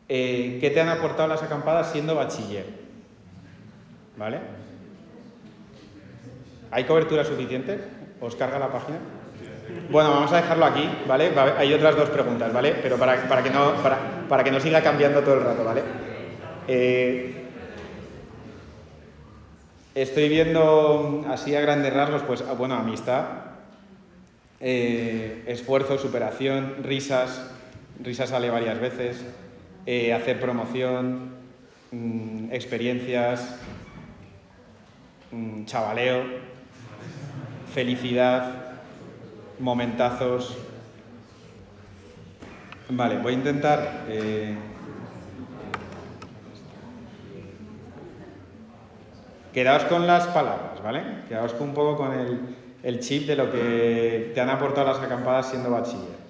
Eh, 0.07 0.57
¿Qué 0.61 0.69
te 0.69 0.81
han 0.81 0.89
aportado 0.89 1.27
las 1.27 1.43
acampadas 1.43 1.91
siendo 1.91 2.15
bachiller? 2.15 2.65
¿Vale? 4.17 4.39
¿Hay 6.71 6.85
cobertura 6.85 7.23
suficiente? 7.25 7.79
¿Os 8.21 8.35
carga 8.35 8.59
la 8.59 8.71
página? 8.71 8.97
Bueno, 9.89 10.11
vamos 10.11 10.31
a 10.31 10.37
dejarlo 10.37 10.65
aquí, 10.65 10.89
¿vale? 11.07 11.31
Hay 11.57 11.73
otras 11.73 11.95
dos 11.95 12.09
preguntas, 12.09 12.53
¿vale? 12.53 12.75
Pero 12.81 12.97
para, 12.97 13.17
que, 13.43 13.49
no, 13.49 13.73
para, 14.29 14.43
que 14.43 14.51
no 14.51 14.59
siga 14.59 14.81
cambiando 14.81 15.21
todo 15.21 15.35
el 15.35 15.43
rato, 15.43 15.63
¿vale? 15.63 15.83
Eh, 16.67 17.42
estoy 19.95 20.29
viendo 20.29 21.23
así 21.29 21.55
a 21.55 21.61
grandes 21.61 21.93
rasgos, 21.93 22.23
pues, 22.23 22.41
ah, 22.41 22.53
bueno, 22.53 22.75
amistad, 22.75 23.25
eh, 24.59 25.43
esfuerzo, 25.47 25.97
superación, 25.97 26.83
risas, 26.83 27.51
risas 28.01 28.29
sale 28.29 28.49
varias 28.49 28.79
veces, 28.79 29.23
eh, 29.85 30.13
hacer 30.13 30.39
promoción, 30.39 31.33
mm, 31.91 32.51
experiencias, 32.51 33.55
mm, 35.31 35.65
chavaleo, 35.65 36.23
felicidad, 37.73 38.75
momentazos. 39.59 40.57
Vale, 42.89 43.17
voy 43.17 43.33
a 43.33 43.35
intentar... 43.35 44.05
Eh, 44.07 44.55
quedaos 49.53 49.83
con 49.83 50.07
las 50.07 50.25
palabras, 50.27 50.83
¿vale? 50.83 51.03
Quedaos 51.29 51.55
un 51.59 51.73
poco 51.73 51.95
con 51.95 52.11
el, 52.83 52.99
chip 52.99 53.27
de 53.27 53.35
lo 53.35 53.51
que 53.51 54.31
te 54.33 54.41
han 54.41 54.49
aportado 54.49 54.87
las 54.87 54.99
acampadas 54.99 55.51
siendo 55.51 55.69
bachiller. 55.69 56.23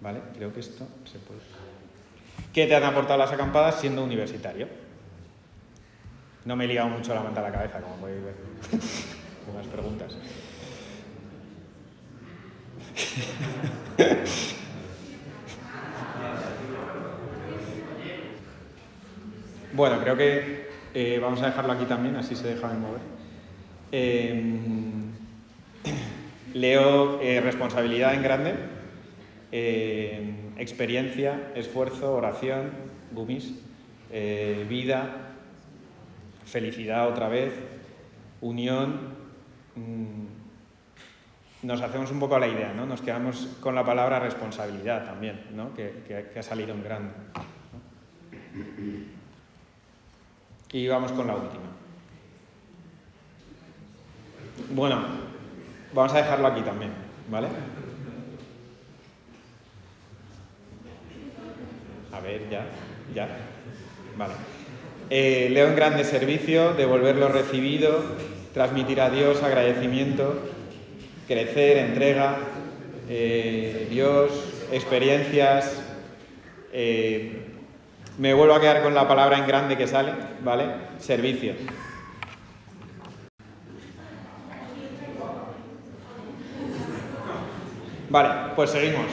¿Vale? 0.00 0.20
Creo 0.36 0.52
que 0.52 0.58
esto 0.60 0.86
se 1.04 1.18
puede... 1.18 1.40
¿Qué 2.52 2.66
te 2.66 2.74
han 2.74 2.84
aportado 2.84 3.18
las 3.18 3.32
acampadas 3.32 3.80
siendo 3.80 4.04
universitario? 4.04 4.68
No 6.44 6.56
me 6.56 6.64
he 6.64 6.68
ligado 6.68 6.88
mucho 6.88 7.14
la 7.14 7.22
manta 7.22 7.40
a 7.40 7.44
la 7.44 7.52
cabeza, 7.52 7.80
como 7.80 7.94
podéis 7.96 8.24
ver, 8.24 8.34
con 9.46 9.56
las 9.56 9.66
preguntas. 9.66 10.16
bueno, 19.74 20.00
creo 20.00 20.16
que 20.16 20.67
eh, 21.00 21.20
vamos 21.20 21.40
a 21.42 21.46
dejarlo 21.46 21.70
aquí 21.70 21.84
también, 21.84 22.16
así 22.16 22.34
se 22.34 22.48
deja 22.48 22.68
de 22.70 22.76
mover. 22.76 23.00
Em, 23.92 25.12
leo 26.54 27.20
eh, 27.22 27.40
responsabilidad 27.40 28.14
en 28.14 28.22
grande, 28.24 28.54
em, 29.52 30.58
experiencia, 30.58 31.52
esfuerzo, 31.54 32.12
oración, 32.16 32.72
gumis, 33.12 33.54
eh, 34.10 34.66
vida, 34.68 35.34
felicidad 36.44 37.06
otra 37.06 37.28
vez, 37.28 37.52
unión, 38.40 39.14
mm, 39.76 40.26
nos 41.62 41.80
hacemos 41.80 42.10
un 42.10 42.18
poco 42.18 42.34
a 42.34 42.40
la 42.40 42.48
idea, 42.48 42.72
¿no? 42.72 42.86
Nos 42.86 43.02
quedamos 43.02 43.56
con 43.60 43.76
la 43.76 43.84
palabra 43.84 44.18
responsabilidad 44.18 45.04
también, 45.04 45.42
¿no? 45.54 45.72
que, 45.74 46.32
ha 46.36 46.42
salido 46.42 46.74
en 46.74 46.82
grande. 46.82 47.12
Y 50.72 50.86
vamos 50.86 51.12
con 51.12 51.26
la 51.26 51.34
última. 51.34 51.62
Bueno, 54.70 55.00
vamos 55.94 56.12
a 56.12 56.18
dejarlo 56.18 56.48
aquí 56.48 56.60
también, 56.60 56.90
¿vale? 57.30 57.48
A 62.12 62.20
ver, 62.20 62.50
ya, 62.50 62.66
ya. 63.14 63.28
Vale. 64.18 64.34
Eh, 65.08 65.48
leo 65.50 65.68
en 65.68 65.76
grande 65.76 66.04
servicio, 66.04 66.74
devolver 66.74 67.16
lo 67.16 67.28
recibido, 67.28 68.04
transmitir 68.52 69.00
a 69.00 69.08
Dios 69.08 69.42
agradecimiento, 69.42 70.38
crecer, 71.26 71.78
entrega, 71.78 72.36
eh, 73.08 73.86
Dios, 73.90 74.30
experiencias. 74.70 75.82
Eh, 76.74 77.47
me 78.18 78.34
vuelvo 78.34 78.54
a 78.54 78.60
quedar 78.60 78.82
con 78.82 78.94
la 78.94 79.06
palabra 79.06 79.38
en 79.38 79.46
grande 79.46 79.76
que 79.76 79.86
sale, 79.86 80.12
¿vale? 80.42 80.64
Servicio. 80.98 81.54
Vale, 88.10 88.52
pues 88.56 88.70
seguimos. 88.70 89.06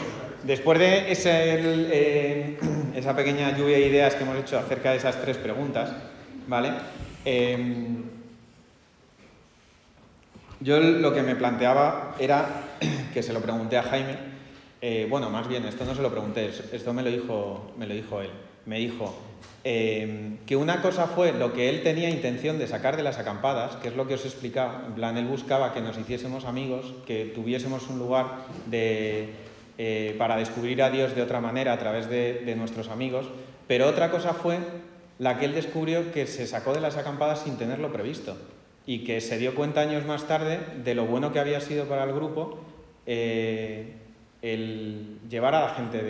después 0.43 0.79
de 0.79 1.11
ese, 1.11 2.57
esa 2.95 3.15
pequeña 3.15 3.55
lluvia 3.55 3.77
de 3.77 3.87
ideas 3.87 4.15
que 4.15 4.23
hemos 4.23 4.37
hecho 4.37 4.57
acerca 4.57 4.91
de 4.91 4.97
esas 4.97 5.21
tres 5.21 5.37
preguntas, 5.37 5.91
¿vale? 6.47 6.71
Em, 7.25 8.03
yo 10.61 10.79
lo 10.79 11.13
que 11.13 11.21
me 11.21 11.35
planteaba 11.35 12.15
era, 12.19 12.63
que 13.13 13.21
se 13.21 13.33
lo 13.33 13.41
pregunté 13.41 13.77
a 13.77 13.83
Jaime, 13.83 14.17
eh, 14.81 15.07
bueno, 15.09 15.29
más 15.29 15.47
bien, 15.47 15.65
esto 15.65 15.83
no 15.85 15.93
se 15.93 16.01
lo 16.01 16.09
pregunté, 16.09 16.51
esto 16.71 16.93
me 16.93 17.03
lo 17.03 17.11
dijo, 17.11 17.73
me 17.77 17.85
lo 17.85 17.93
dijo 17.93 18.21
él. 18.21 18.29
Me 18.65 18.80
dijo 18.80 19.15
em, 19.63 20.38
que 20.45 20.56
una 20.56 20.82
cosa 20.82 21.08
fue 21.08 21.34
lo 21.34 21.54
que 21.54 21.69
él 21.69 21.84
tenía 21.84 22.10
intención 22.10 22.58
de 22.58 22.67
sacar 22.67 22.97
de 22.97 23.04
las 23.04 23.19
acampadas, 23.19 23.75
que 23.78 23.89
es 23.89 23.95
lo 23.95 24.08
que 24.08 24.15
os 24.15 24.25
he 24.25 24.28
explicado. 24.28 24.88
En 24.88 24.93
plan, 24.93 25.17
él 25.17 25.25
buscaba 25.25 25.73
que 25.73 25.82
nos 25.82 25.97
hiciésemos 25.97 26.45
amigos, 26.45 26.93
que 27.06 27.25
tuviésemos 27.25 27.88
un 27.89 27.99
lugar 27.99 28.45
eh, 28.71 30.15
para 30.17 30.38
descubrir 30.38 30.82
a 30.82 30.89
Dios 30.89 31.15
de 31.15 31.21
otra 31.21 31.41
manera 31.41 31.73
a 31.73 31.80
través 31.80 32.10
de 32.10 32.56
nuestros 32.56 32.89
amigos. 32.89 33.28
Pero 33.67 33.88
otra 33.88 34.12
cosa 34.12 34.34
fue 34.34 34.60
la 35.19 35.39
que 35.39 35.45
él 35.45 35.54
descubrió 35.54 36.12
que 36.12 36.28
se 36.28 36.45
sacó 36.47 36.73
de 36.73 36.82
las 36.82 36.97
acampadas 36.97 37.39
sin 37.39 37.58
tenerlo 37.58 37.91
previsto 37.91 38.38
y 38.86 39.04
que 39.04 39.21
se 39.21 39.38
dio 39.38 39.56
cuenta 39.56 39.82
años 39.82 40.06
más 40.06 40.28
tarde 40.28 40.60
de 40.84 40.93
lo 40.93 41.06
bueno 41.06 41.32
que 41.32 41.39
había 41.39 41.62
sido 41.62 41.86
para 41.86 42.04
el 42.04 42.13
grupo 42.13 42.60
eh, 43.06 43.93
el 44.41 45.19
llevar 45.30 45.56
a 45.56 45.62
la 45.62 45.69
gente 45.69 46.04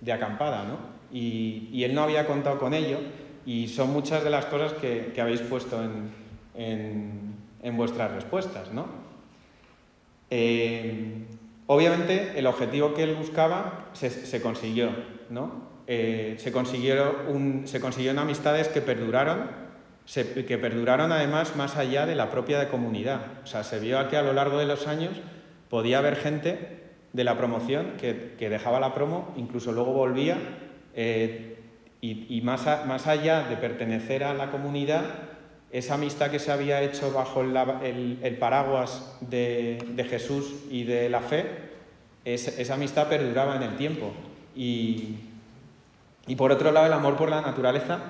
de, 0.00 0.12
acampada, 0.12 0.64
¿no? 0.64 0.99
Y, 1.12 1.82
él 1.82 1.94
no 1.94 2.02
había 2.02 2.26
contado 2.26 2.58
con 2.58 2.74
ello 2.74 2.98
y 3.46 3.68
son 3.68 3.92
muchas 3.92 4.22
de 4.22 4.30
las 4.30 4.46
cosas 4.46 4.72
que, 4.74 5.12
habéis 5.20 5.40
puesto 5.40 5.82
en, 6.54 7.76
vuestras 7.76 8.12
respuestas, 8.12 8.72
¿no? 8.72 8.86
Eh, 10.30 11.26
obviamente 11.66 12.38
el 12.38 12.46
objetivo 12.46 12.94
que 12.94 13.02
él 13.02 13.16
buscaba 13.16 13.88
se, 13.92 14.10
se 14.10 14.40
consiguió, 14.40 14.90
¿no? 15.28 15.70
Eh, 15.92 16.36
se, 16.38 16.52
consiguieron 16.52 17.62
se 17.66 17.80
consiguieron 17.80 18.20
amistades 18.20 18.68
que 18.68 18.80
perduraron, 18.80 19.50
que 20.06 20.56
perduraron 20.56 21.10
además 21.10 21.56
más 21.56 21.76
allá 21.76 22.06
de 22.06 22.14
la 22.14 22.30
propia 22.30 22.68
comunidad. 22.68 23.22
O 23.42 23.46
sea, 23.48 23.64
se 23.64 23.80
vio 23.80 24.08
que 24.08 24.16
a 24.16 24.22
lo 24.22 24.32
largo 24.32 24.58
de 24.58 24.66
los 24.66 24.86
años 24.86 25.16
podía 25.68 25.98
haber 25.98 26.14
gente 26.14 26.80
de 27.12 27.24
la 27.24 27.36
promoción 27.36 27.94
que, 27.98 28.36
dejaba 28.38 28.78
la 28.78 28.94
promo, 28.94 29.34
incluso 29.36 29.72
luego 29.72 29.92
volvía, 29.92 30.38
eh, 30.94 31.56
y, 32.00 32.40
más, 32.42 32.64
más, 32.86 33.06
allá 33.06 33.42
de 33.42 33.56
pertenecer 33.56 34.24
a 34.24 34.32
la 34.32 34.50
comunidad, 34.50 35.04
esa 35.70 35.94
amistad 35.94 36.30
que 36.30 36.38
se 36.38 36.50
había 36.50 36.80
hecho 36.82 37.12
bajo 37.12 37.42
el, 37.42 38.36
paraguas 38.40 39.18
de, 39.20 40.06
Jesús 40.08 40.54
y 40.70 40.84
de 40.84 41.10
la 41.10 41.20
fe, 41.20 41.44
esa 42.24 42.74
amistad 42.74 43.08
perduraba 43.08 43.56
en 43.56 43.62
el 43.62 43.76
tiempo. 43.76 44.12
Y, 44.56 45.16
y 46.26 46.36
por 46.36 46.52
otro 46.52 46.72
lado, 46.72 46.86
el 46.86 46.92
amor 46.92 47.16
por 47.16 47.28
la 47.28 47.42
naturaleza, 47.42 48.00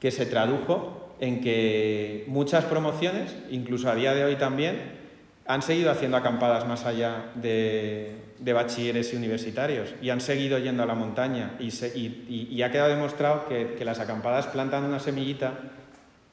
que 0.00 0.10
se 0.10 0.26
tradujo 0.26 1.14
en 1.20 1.40
que 1.40 2.24
muchas 2.28 2.64
promociones, 2.64 3.36
incluso 3.50 3.90
a 3.90 3.94
día 3.94 4.14
de 4.14 4.24
hoy 4.24 4.36
también, 4.36 4.98
han 5.46 5.62
seguido 5.62 5.90
haciendo 5.90 6.16
acampadas 6.16 6.68
más 6.68 6.84
allá 6.84 7.32
de, 7.34 8.27
bachilleres 8.44 9.12
y 9.12 9.16
universitarios 9.16 9.94
y 10.00 10.10
han 10.10 10.20
seguido 10.20 10.58
yendo 10.58 10.82
a 10.82 10.86
la 10.86 10.94
montaña 10.94 11.56
y, 11.58 12.62
ha 12.62 12.70
quedado 12.70 12.90
demostrado 12.90 13.46
que, 13.48 13.84
las 13.84 14.00
acampadas 14.00 14.46
plantan 14.46 14.84
una 14.84 15.00
semillita 15.00 15.58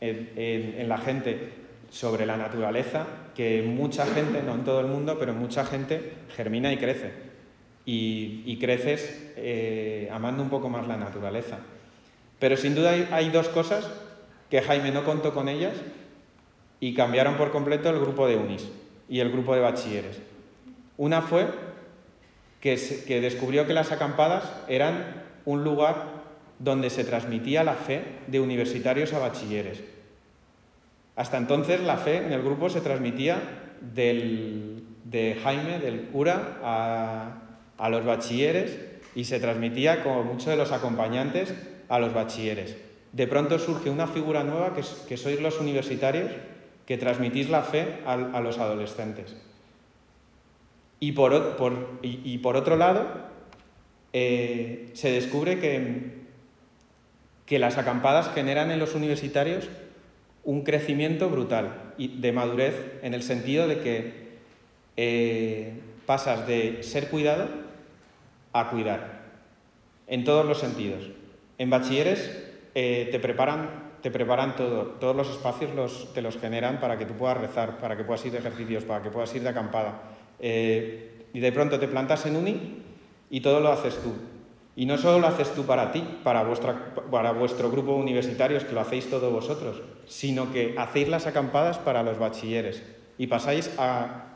en, 0.02 0.88
la 0.88 0.98
gente 0.98 1.54
sobre 1.90 2.26
la 2.26 2.38
naturaleza 2.38 3.06
que 3.36 3.64
mucha 3.64 4.06
gente, 4.06 4.42
no 4.44 4.56
en 4.56 4.64
todo 4.64 4.80
el 4.80 4.88
mundo, 4.88 5.18
pero 5.20 5.34
mucha 5.34 5.66
gente 5.66 6.14
germina 6.36 6.72
y 6.72 6.78
crece 6.78 7.12
y, 7.86 8.58
creces 8.58 9.34
eh, 9.36 10.10
amando 10.12 10.42
un 10.44 10.50
poco 10.50 10.70
más 10.70 10.88
la 10.88 10.98
naturaleza. 10.98 11.60
Pero 12.40 12.58
sin 12.58 12.76
duda 12.76 12.92
hay, 13.12 13.30
dos 13.30 13.50
cosas 13.50 13.90
que 14.50 14.62
Jaime 14.62 14.92
no 14.92 15.04
contó 15.04 15.34
con 15.34 15.48
ellas 15.48 15.74
y 16.80 16.94
cambiaron 16.94 17.36
por 17.36 17.52
completo 17.52 17.90
el 17.90 18.00
grupo 18.00 18.28
de 18.28 18.36
unis 18.36 18.68
y 19.08 19.20
el 19.20 19.32
grupo 19.32 19.56
de 19.56 19.62
bachilleres. 19.62 20.20
Una 20.98 21.22
fue 21.22 21.48
que, 22.66 23.04
que 23.06 23.22
descubrió 23.22 23.68
que 23.68 23.76
las 23.76 23.92
acampadas 23.92 24.44
eran 24.68 25.24
un 25.46 25.64
lugar 25.64 26.26
donde 26.58 26.90
se 26.90 27.04
transmitía 27.04 27.64
la 27.64 27.76
fe 27.76 28.02
de 28.26 28.40
universitarios 28.40 29.14
a 29.14 29.20
bachilleres. 29.20 29.84
Hasta 31.16 31.38
entonces 31.38 31.80
la 31.82 31.98
fe 31.98 32.26
en 32.26 32.34
el 32.34 32.42
grupo 32.42 32.72
se 32.72 32.82
transmitía 32.82 33.38
del, 33.94 34.84
de 35.04 35.38
Jaime, 35.44 35.78
del 35.78 36.06
cura, 36.08 36.58
a, 36.64 37.42
a 37.78 37.90
los 37.90 38.04
bachilleres 38.04 38.80
y 39.14 39.26
se 39.26 39.40
transmitía 39.40 40.02
como 40.02 40.24
muchos 40.24 40.48
de 40.48 40.56
los 40.56 40.72
acompañantes 40.72 41.54
a 41.88 42.00
los 42.00 42.16
bachilleres. 42.16 42.78
De 43.14 43.28
pronto 43.28 43.60
surge 43.60 43.92
una 43.92 44.08
figura 44.08 44.44
nueva 44.44 44.74
que, 44.74 45.18
sois 45.18 45.40
los 45.40 45.60
universitarios 45.60 46.32
que 46.88 46.98
transmitís 46.98 47.48
la 47.48 47.62
fe 47.62 48.00
a, 48.08 48.42
los 48.42 48.58
adolescentes. 48.58 49.36
Y 51.06 51.12
por, 51.12 51.56
por, 51.56 52.56
otro 52.58 52.78
lado, 52.78 53.06
eh, 54.12 54.90
se 54.94 55.12
descubre 55.12 55.60
que, 55.60 56.16
que 57.46 57.60
las 57.60 57.78
acampadas 57.78 58.34
generan 58.34 58.72
en 58.72 58.80
los 58.80 58.96
universitarios 58.96 59.70
un 60.44 60.64
crecimiento 60.64 61.30
brutal 61.30 61.94
y 62.00 62.20
de 62.20 62.32
madurez 62.32 63.00
en 63.04 63.14
el 63.14 63.22
sentido 63.22 63.68
de 63.68 63.82
que 63.82 64.14
eh, 64.98 65.80
pasas 66.08 66.48
de 66.48 66.82
ser 66.82 67.12
cuidado 67.12 67.50
a 68.52 68.72
cuidar, 68.72 69.26
en 70.08 70.24
todos 70.24 70.44
los 70.44 70.58
sentidos. 70.58 71.12
En 71.60 71.70
bachilleres 71.70 72.52
eh, 72.74 73.10
te, 73.12 73.20
preparan, 73.20 73.92
te 74.02 74.10
preparan 74.10 74.56
todo, 74.56 74.86
todos 75.00 75.16
los 75.16 75.30
espacios 75.30 75.76
los, 75.76 76.12
te 76.16 76.24
los 76.24 76.40
generan 76.40 76.80
para 76.80 76.98
que 76.98 77.06
tú 77.06 77.14
puedas 77.14 77.38
rezar, 77.38 77.78
para 77.78 77.96
que 77.96 78.04
puedas 78.04 78.26
ir 78.26 78.32
de 78.32 78.40
ejercicios, 78.40 78.86
para 78.86 79.04
que 79.04 79.12
puedas 79.12 79.36
ir 79.36 79.44
de 79.44 79.50
acampada. 79.50 80.15
Eh, 80.40 81.28
y 81.34 81.40
de 81.40 81.52
pronto 81.52 81.80
te 81.80 81.88
plantas 81.88 82.26
en 82.26 82.36
uni 82.36 82.82
y 83.30 83.42
todo 83.42 83.60
lo 83.60 83.72
haces 83.72 83.98
tú. 84.02 84.14
Y 84.76 84.86
no 84.86 84.98
solo 84.98 85.20
lo 85.20 85.28
haces 85.28 85.54
tú 85.54 85.66
para 85.66 85.92
ti, 85.92 86.04
para, 86.24 86.44
vuestra, 86.44 86.96
para 87.10 87.32
vuestro 87.32 87.72
grupo 87.72 87.96
universitario, 87.96 88.60
que 88.60 88.74
lo 88.74 88.82
hacéis 88.82 89.10
todos 89.10 89.32
vosotros, 89.32 89.82
sino 90.06 90.52
que 90.52 90.76
hacéis 90.78 91.08
las 91.08 91.28
acampadas 91.28 91.78
para 91.78 92.04
los 92.04 92.20
bachilleres 92.20 92.84
y 93.18 93.28
pasáis 93.28 93.72
a, 93.78 94.32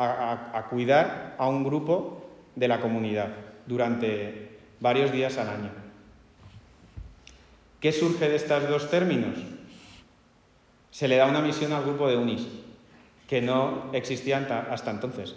a 0.54 0.68
cuidar 0.70 1.36
a 1.38 1.48
un 1.50 1.64
grupo 1.66 2.30
de 2.56 2.68
la 2.70 2.80
comunidad 2.80 3.30
durante 3.66 4.60
varios 4.80 5.12
días 5.12 5.38
al 5.38 5.50
año. 5.50 5.72
¿Qué 7.80 7.92
surge 7.92 8.28
de 8.28 8.36
estos 8.36 8.68
dos 8.68 8.90
términos? 8.90 9.38
Se 10.92 11.08
le 11.08 11.16
da 11.16 11.28
una 11.28 11.42
misión 11.42 11.72
al 11.72 11.84
grupo 11.84 12.10
de 12.10 12.18
UNIS, 12.18 12.48
que 13.28 13.42
no 13.42 13.90
existía 13.94 14.38
hasta 14.70 14.92
entonces. 14.92 15.36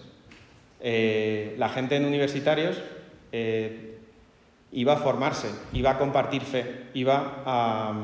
Eh, 0.84 1.54
la 1.58 1.68
gente 1.68 1.94
en 1.94 2.04
universitarios 2.04 2.82
eh, 3.30 4.00
iba 4.72 4.94
a 4.94 4.96
formarse, 4.96 5.48
iba 5.72 5.92
a 5.92 5.98
compartir 5.98 6.42
fe, 6.42 6.88
iba 6.92 7.42
a, 7.46 7.94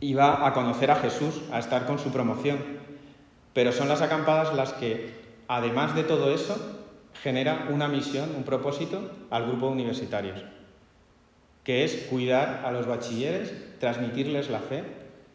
iba 0.00 0.46
a 0.46 0.52
conocer 0.54 0.90
a 0.90 0.96
Jesús, 0.96 1.42
a 1.52 1.58
estar 1.58 1.86
con 1.86 1.98
su 1.98 2.10
promoción. 2.10 2.58
Pero 3.52 3.70
son 3.70 3.88
las 3.88 4.00
acampadas 4.00 4.54
las 4.54 4.72
que, 4.72 5.12
además 5.46 5.94
de 5.94 6.04
todo 6.04 6.32
eso, 6.32 6.56
genera 7.22 7.66
una 7.70 7.88
misión, 7.88 8.34
un 8.34 8.44
propósito 8.44 9.10
al 9.28 9.46
grupo 9.46 9.66
de 9.66 9.72
universitarios, 9.72 10.42
que 11.64 11.84
es 11.84 12.06
cuidar 12.08 12.62
a 12.64 12.70
los 12.70 12.86
bachilleres, 12.86 13.78
transmitirles 13.78 14.48
la 14.48 14.60
fe 14.60 14.84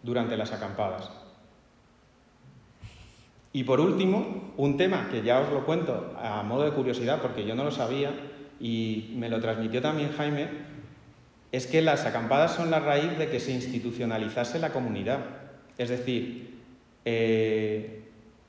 durante 0.01 0.35
las 0.35 0.51
acampadas. 0.51 1.24
Y 3.55 3.63
por 3.63 3.79
último, 3.79 4.51
un 4.57 4.75
tema 4.75 5.07
que 5.09 5.21
ya 5.21 5.39
os 5.39 5.49
lo 5.49 5.65
cuento 5.65 6.13
a 6.21 6.43
modo 6.43 6.65
de 6.65 6.71
curiosidad, 6.71 7.21
porque 7.21 7.45
yo 7.45 7.55
no 7.55 7.63
lo 7.63 7.71
sabía 7.71 8.11
y 8.59 9.13
me 9.15 9.29
lo 9.29 9.39
transmitió 9.39 9.81
también 9.81 10.11
Jaime, 10.11 10.49
es 11.53 11.65
que 11.65 11.81
las 11.81 12.05
acampadas 12.05 12.53
son 12.53 12.69
la 12.69 12.81
raíz 12.81 13.17
de 13.17 13.29
que 13.29 13.39
se 13.39 13.53
institucionalizase 13.53 14.59
la 14.59 14.73
comunidad. 14.73 15.19
Es 15.77 15.87
decir, 15.87 16.59
eh, 17.05 18.03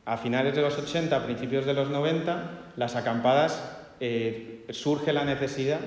a 0.07 0.16
finales 0.16 0.57
de 0.57 0.62
los 0.62 0.77
80, 0.77 1.25
principios 1.25 1.66
de 1.66 1.75
los 1.75 1.88
90, 1.88 2.73
las 2.75 2.97
acampadas 2.97 3.79
eh, 4.01 4.64
surge 4.71 5.12
la 5.12 5.25
necesidad 5.25 5.79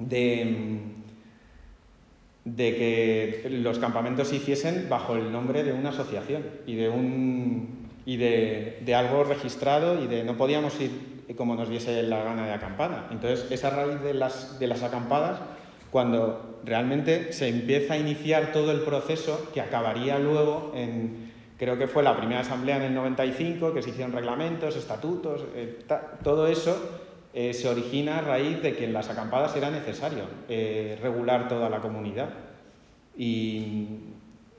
de, 0.00 0.80
de, 2.44 2.74
que 2.74 3.50
los 3.50 3.78
campamentos 3.78 4.26
se 4.26 4.34
hiciesen 4.34 4.88
bajo 4.88 5.14
el 5.14 5.30
nombre 5.30 5.62
de 5.62 5.72
una 5.72 5.90
asociación 5.90 6.42
y 6.66 6.74
de, 6.74 6.88
un, 6.88 7.79
y 8.06 8.16
de, 8.16 8.94
algo 8.94 9.24
registrado 9.24 10.02
y 10.02 10.06
de 10.06 10.24
no 10.24 10.36
podíamos 10.36 10.80
ir 10.80 11.20
como 11.36 11.54
nos 11.54 11.68
diese 11.68 12.02
la 12.02 12.24
gana 12.24 12.46
de 12.46 12.52
acampada. 12.52 13.08
Entonces, 13.10 13.50
esa 13.50 13.70
raíz 13.70 14.00
de 14.00 14.14
las, 14.14 14.58
de 14.58 14.66
las 14.66 14.82
acampadas, 14.82 15.40
cuando 15.90 16.60
realmente 16.64 17.32
se 17.32 17.48
empieza 17.48 17.94
a 17.94 17.98
iniciar 17.98 18.52
todo 18.52 18.72
el 18.72 18.80
proceso 18.80 19.48
que 19.54 19.60
acabaría 19.60 20.18
luego 20.18 20.72
en 20.74 21.30
Creo 21.60 21.76
que 21.76 21.86
fue 21.86 22.02
la 22.02 22.16
primera 22.16 22.40
asamblea 22.40 22.78
en 22.78 22.84
el 22.84 22.94
95, 22.94 23.74
que 23.74 23.82
se 23.82 23.90
hicieron 23.90 24.12
reglamentos, 24.12 24.76
estatutos, 24.76 25.44
eh, 25.54 25.84
todo 26.24 26.46
eso 26.46 26.74
eh, 27.34 27.52
se 27.52 27.68
origina 27.68 28.16
a 28.16 28.20
raíz 28.22 28.62
de 28.62 28.74
que 28.74 28.86
en 28.86 28.94
las 28.94 29.10
acampadas 29.10 29.54
era 29.56 29.70
necesario 29.70 30.24
eh, 30.48 30.98
regular 31.02 31.48
toda 31.48 31.68
la 31.68 31.80
comunidad. 31.80 32.30
Y 33.14 33.88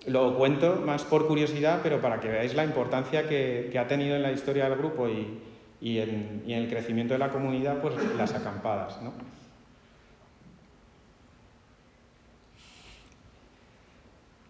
lo 0.08 0.36
cuento 0.36 0.82
más 0.86 1.04
por 1.04 1.28
curiosidad, 1.28 1.80
pero 1.84 2.02
para 2.02 2.20
que 2.20 2.28
veáis 2.28 2.56
la 2.56 2.64
importancia 2.64 3.28
que, 3.28 3.72
ha 3.78 3.88
tenido 3.88 4.16
en 4.16 4.24
la 4.24 4.32
historia 4.32 4.70
del 4.70 4.78
grupo 4.78 5.08
y, 5.08 6.00
en, 6.00 6.44
el 6.48 6.70
crecimiento 6.70 7.14
de 7.14 7.20
la 7.20 7.30
comunidad, 7.30 7.82
pues 7.82 7.96
las 8.18 8.34
acampadas. 8.34 9.00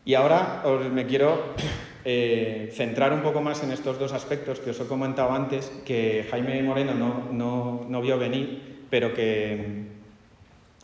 Y 0.04 0.16
ahora 0.16 0.62
os 0.66 0.90
me 0.90 1.06
quiero 1.06 1.54
eh, 2.04 2.72
centrar 2.74 3.14
un 3.14 3.22
poco 3.22 3.42
más 3.42 3.64
en 3.64 3.72
estos 3.72 4.00
dos 4.00 4.14
aspectos 4.14 4.60
que 4.60 4.72
os 4.72 4.80
he 4.80 4.88
comentado 4.88 5.32
antes, 5.32 5.72
que 5.86 6.26
Jaime 6.32 6.64
Moreno 6.64 6.94
no, 7.32 8.02
vio 8.02 8.18
venir, 8.18 8.86
pero 8.90 9.14
que, 9.14 9.86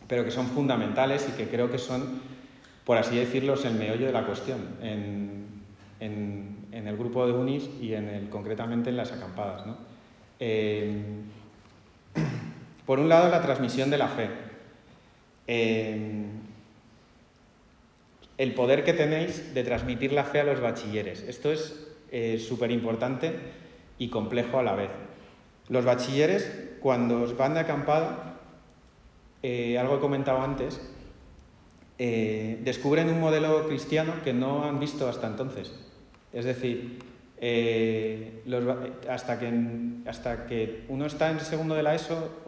pero 0.06 0.24
que 0.24 0.30
son 0.30 0.46
fundamentales 0.46 1.28
y 1.28 1.32
que 1.32 1.48
creo 1.48 1.68
que 1.70 1.78
son, 1.78 2.22
por 2.88 2.96
así 2.96 3.16
decirlo, 3.16 3.52
el 3.52 3.74
meollo 3.74 4.06
de 4.06 4.12
la 4.12 4.24
cuestión 4.24 4.60
en, 4.80 5.44
el 6.00 6.96
grupo 6.96 7.26
de 7.26 7.34
UNIS 7.34 7.68
y 7.82 7.92
en 7.92 8.08
el, 8.08 8.30
concretamente 8.30 8.88
en 8.88 8.96
las 8.96 9.12
acampadas. 9.12 9.62
Eh, 10.40 10.96
por 12.86 12.98
un 12.98 13.10
lado, 13.10 13.28
la 13.28 13.42
transmisión 13.42 13.90
de 13.90 13.98
la 13.98 14.08
fe. 14.08 14.30
Eh, 15.46 16.24
el 18.38 18.54
poder 18.54 18.84
que 18.84 18.94
tenéis 18.94 19.52
de 19.52 19.64
transmitir 19.64 20.14
la 20.14 20.24
fe 20.24 20.40
a 20.40 20.44
los 20.44 20.58
bachilleres. 20.58 21.24
Esto 21.24 21.52
es 21.52 21.88
eh, 22.10 22.38
súper 22.38 22.70
importante 22.70 23.34
y 23.98 24.08
complejo 24.08 24.60
a 24.60 24.62
la 24.62 24.74
vez. 24.74 24.90
Los 25.68 25.84
bachilleres, 25.84 26.50
cuando 26.80 27.20
os 27.20 27.36
van 27.36 27.52
de 27.52 27.60
acampada, 27.60 28.38
algo 29.42 29.96
he 29.98 30.00
comentado 30.00 30.40
antes, 30.40 30.80
eh, 31.98 32.60
descubren 32.62 33.08
un 33.08 33.20
modelo 33.20 33.66
cristiano 33.66 34.14
que 34.24 34.32
no 34.32 34.64
han 34.64 34.78
visto 34.78 35.08
hasta 35.08 35.26
entonces. 35.26 35.72
Es 36.32 36.44
decir, 36.44 36.98
hasta, 39.08 39.38
que, 39.38 39.52
hasta 40.06 40.46
que 40.46 40.84
uno 40.88 41.06
está 41.06 41.30
en 41.30 41.40
segundo 41.40 41.74
de 41.74 41.82
la 41.82 41.94
ESO, 41.94 42.42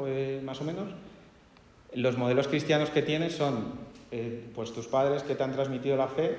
más 0.44 0.60
o 0.60 0.64
menos, 0.64 0.88
los 1.94 2.16
modelos 2.16 2.48
cristianos 2.48 2.90
que 2.90 3.02
tiene 3.02 3.30
son 3.30 3.74
eh, 4.12 4.50
pues 4.54 4.72
tus 4.72 4.88
padres 4.88 5.22
que 5.22 5.34
te 5.34 5.42
han 5.42 5.52
transmitido 5.52 5.96
la 5.96 6.08
fe, 6.08 6.36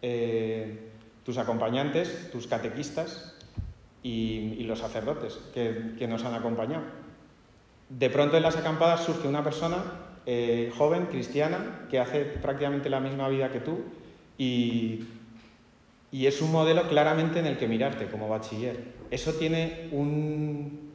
eh, 0.00 0.90
tus 1.22 1.36
acompañantes, 1.36 2.30
tus 2.30 2.46
catequistas 2.46 3.36
y, 4.02 4.62
los 4.64 4.78
sacerdotes 4.78 5.38
que, 5.52 6.06
nos 6.08 6.24
han 6.24 6.34
acompañado. 6.34 6.84
De 7.90 8.08
pronto 8.08 8.36
en 8.36 8.42
las 8.42 8.56
acampadas 8.56 9.04
surge 9.04 9.28
una 9.28 9.44
persona 9.44 9.84
eh, 10.26 10.72
joven, 10.76 11.06
cristiana, 11.06 11.86
que 11.90 11.98
hace 11.98 12.24
prácticamente 12.24 12.88
la 12.88 13.00
misma 13.00 13.28
vida 13.28 13.52
que 13.52 13.60
tú 13.60 13.80
y, 14.38 15.06
es 16.12 16.40
un 16.40 16.52
modelo 16.52 16.88
claramente 16.88 17.40
en 17.40 17.46
el 17.46 17.58
que 17.58 17.68
mirarte 17.68 18.06
como 18.06 18.28
bachiller. 18.28 18.94
Eso 19.10 19.34
tiene 19.34 19.90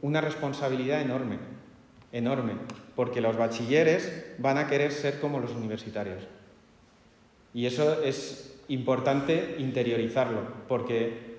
una 0.02 0.20
responsabilidad 0.20 1.00
enorme, 1.02 1.38
enorme, 2.10 2.54
porque 2.96 3.20
los 3.20 3.36
bachilleres 3.36 4.34
van 4.38 4.58
a 4.58 4.66
querer 4.66 4.92
ser 4.92 5.20
como 5.20 5.38
los 5.38 5.52
universitarios. 5.52 6.24
Y 7.52 7.66
eso 7.66 8.02
es 8.02 8.58
importante 8.68 9.56
interiorizarlo, 9.58 10.40
porque 10.68 11.38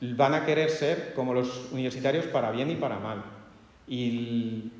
van 0.00 0.34
a 0.34 0.46
querer 0.46 0.70
ser 0.70 1.12
como 1.14 1.34
los 1.34 1.70
universitarios 1.72 2.26
para 2.26 2.50
bien 2.50 2.70
y 2.70 2.76
para 2.76 2.98
mal. 2.98 3.22
Y 3.86 4.70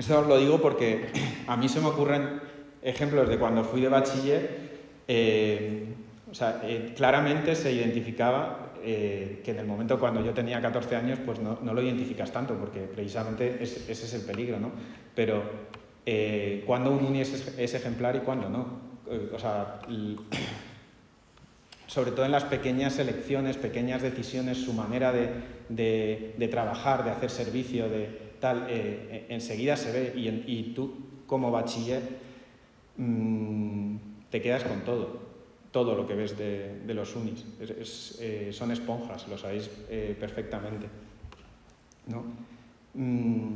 esto 0.00 0.20
os 0.20 0.26
lo 0.26 0.38
digo 0.38 0.60
porque 0.60 1.06
a 1.46 1.56
mí 1.56 1.68
se 1.68 1.80
me 1.80 1.88
ocurren 1.88 2.40
ejemplos 2.82 3.28
de 3.28 3.38
cuando 3.38 3.64
fui 3.64 3.80
de 3.80 3.88
bachiller, 3.88 4.70
eh, 5.06 5.84
o 6.30 6.34
sea, 6.34 6.60
eh, 6.64 6.92
claramente 6.96 7.54
se 7.54 7.72
identificaba 7.72 8.72
eh, 8.82 9.42
que 9.44 9.50
en 9.50 9.58
el 9.58 9.66
momento 9.66 9.98
cuando 10.00 10.24
yo 10.24 10.32
tenía 10.32 10.60
14 10.60 10.96
años, 10.96 11.18
pues 11.24 11.38
no, 11.38 11.58
lo 11.62 11.82
identificas 11.82 12.32
tanto, 12.32 12.54
porque 12.54 12.80
precisamente 12.80 13.62
ese 13.62 13.92
es 13.92 14.14
el 14.14 14.22
peligro, 14.22 14.58
¿no? 14.58 14.70
Pero 15.14 15.70
cuando 16.66 16.90
un 16.90 17.04
uni 17.04 17.20
es, 17.20 17.74
ejemplar 17.74 18.16
y 18.16 18.20
cuando 18.20 18.48
no. 18.48 18.90
O 19.32 19.38
sea, 19.38 19.80
sobre 21.86 22.12
todo 22.12 22.24
en 22.24 22.32
las 22.32 22.44
pequeñas 22.44 22.98
elecciones, 22.98 23.56
pequeñas 23.56 24.02
decisiones, 24.02 24.58
su 24.58 24.72
manera 24.72 25.12
de, 25.12 26.48
trabajar, 26.50 27.04
de 27.04 27.10
hacer 27.10 27.30
servicio, 27.30 27.88
de 27.88 28.29
tal, 28.40 28.66
enseguida 28.68 29.76
se 29.76 29.92
ve 29.92 30.12
y, 30.16 30.72
tú 30.74 30.94
como 31.26 31.50
bachiller 31.50 32.02
mm, 32.96 33.96
te 34.30 34.40
quedas 34.42 34.64
con 34.64 34.80
todo 34.80 35.30
todo 35.70 35.94
lo 35.94 36.06
que 36.06 36.14
ves 36.14 36.36
de, 36.36 36.82
los 36.94 37.14
unis. 37.14 37.44
Eh, 37.60 38.50
son 38.52 38.72
esponjas, 38.72 39.28
lo 39.28 39.38
sabéis 39.38 39.70
eh, 39.88 40.16
perfectamente. 40.18 40.88
Mm. 42.94 43.54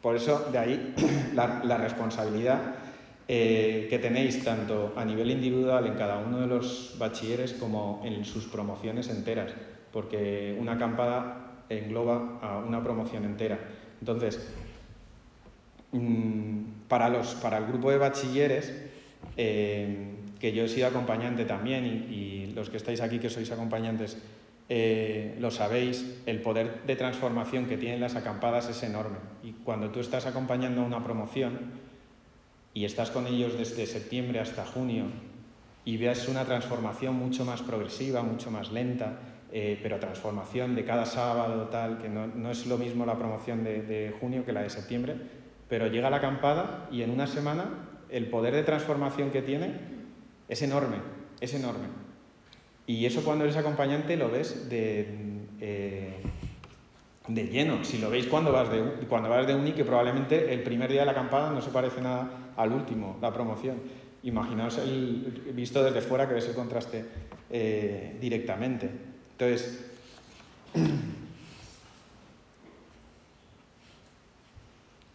Por 0.00 0.16
eso, 0.16 0.48
de 0.50 0.58
ahí 0.58 0.94
la, 1.34 1.76
responsabilidad 1.76 2.74
eh, 3.28 3.86
que 3.88 4.00
tenéis 4.00 4.42
tanto 4.42 4.92
a 4.96 5.04
nivel 5.04 5.30
individual 5.30 5.86
en 5.86 5.94
cada 5.94 6.18
uno 6.18 6.40
de 6.40 6.48
los 6.48 6.96
bachilleres 6.98 7.52
como 7.52 8.02
en 8.04 8.24
sus 8.24 8.46
promociones 8.46 9.08
enteras, 9.10 9.52
porque 9.92 10.56
una 10.58 10.72
acampada 10.72 11.51
engloba 11.68 12.38
a 12.42 12.58
una 12.58 12.82
promoción 12.82 13.24
entera. 13.24 13.58
Entonces, 14.00 14.48
mm, 15.92 16.62
para, 16.88 17.08
los, 17.08 17.34
para 17.36 17.58
el 17.58 17.66
grupo 17.66 17.90
de 17.90 17.98
bachilleres, 17.98 18.72
eh, 19.36 20.14
que 20.38 20.52
yo 20.52 20.64
he 20.64 20.68
sido 20.68 20.88
acompañante 20.88 21.44
también 21.44 21.84
y, 21.86 22.32
los 22.52 22.68
que 22.68 22.76
estáis 22.76 23.00
aquí 23.00 23.18
que 23.18 23.30
sois 23.30 23.50
acompañantes 23.50 24.18
eh, 24.68 25.36
lo 25.40 25.50
sabéis, 25.50 26.20
el 26.26 26.42
poder 26.42 26.82
de 26.86 26.96
transformación 26.96 27.66
que 27.66 27.78
tienen 27.78 28.00
las 28.00 28.14
acampadas 28.14 28.68
es 28.68 28.82
enorme. 28.82 29.16
Y 29.42 29.52
cuando 29.52 29.90
tú 29.90 30.00
estás 30.00 30.26
acompañando 30.26 30.82
una 30.82 31.02
promoción 31.02 31.72
y 32.74 32.84
estás 32.84 33.10
con 33.10 33.26
ellos 33.26 33.56
desde 33.58 33.86
septiembre 33.86 34.40
hasta 34.40 34.64
junio 34.64 35.06
y 35.84 35.96
veas 35.96 36.28
una 36.28 36.44
transformación 36.44 37.16
mucho 37.16 37.44
más 37.44 37.62
progresiva, 37.62 38.22
mucho 38.22 38.50
más 38.50 38.70
lenta, 38.70 39.18
eh, 39.52 39.78
pero 39.82 39.98
transformación 39.98 40.74
de 40.74 40.84
cada 40.84 41.06
sábado, 41.06 41.68
tal, 41.68 41.98
que 41.98 42.08
no, 42.08 42.50
es 42.50 42.66
lo 42.66 42.78
mismo 42.78 43.04
la 43.04 43.18
promoción 43.18 43.62
de, 43.62 43.82
de 43.82 44.14
junio 44.18 44.44
que 44.44 44.52
la 44.52 44.62
de 44.62 44.70
septiembre, 44.70 45.14
pero 45.68 45.86
llega 45.86 46.10
la 46.10 46.16
acampada 46.16 46.88
y 46.90 47.02
en 47.02 47.10
una 47.10 47.26
semana 47.26 47.88
el 48.08 48.26
poder 48.26 48.54
de 48.54 48.62
transformación 48.62 49.30
que 49.30 49.42
tiene 49.42 49.72
es 50.48 50.62
enorme, 50.62 50.96
es 51.40 51.54
enorme. 51.54 51.86
Y 52.86 53.06
eso 53.06 53.22
cuando 53.24 53.44
eres 53.44 53.56
acompañante 53.56 54.16
lo 54.16 54.30
ves 54.30 54.68
de, 54.68 55.06
eh, 55.60 56.20
de 57.28 57.44
lleno. 57.44 57.84
Si 57.84 57.98
lo 57.98 58.10
veis 58.10 58.26
cuando 58.26 58.52
vas, 58.52 58.70
de, 58.70 58.82
cuando 59.08 59.28
vas 59.28 59.46
de 59.46 59.54
uni, 59.54 59.72
que 59.72 59.84
probablemente 59.84 60.52
el 60.52 60.62
primer 60.62 60.90
día 60.90 61.00
de 61.00 61.06
la 61.06 61.12
acampada 61.12 61.50
no 61.50 61.62
se 61.62 61.70
parece 61.70 62.00
nada 62.00 62.52
al 62.56 62.72
último, 62.72 63.18
la 63.20 63.32
promoción. 63.32 63.76
Imaginaos 64.24 64.78
el 64.78 65.52
visto 65.54 65.82
desde 65.82 66.00
fuera 66.00 66.28
que 66.28 66.34
ves 66.34 66.48
el 66.48 66.54
contraste 66.54 67.04
eh, 67.50 68.16
directamente. 68.20 69.11
Entonces, 69.32 69.84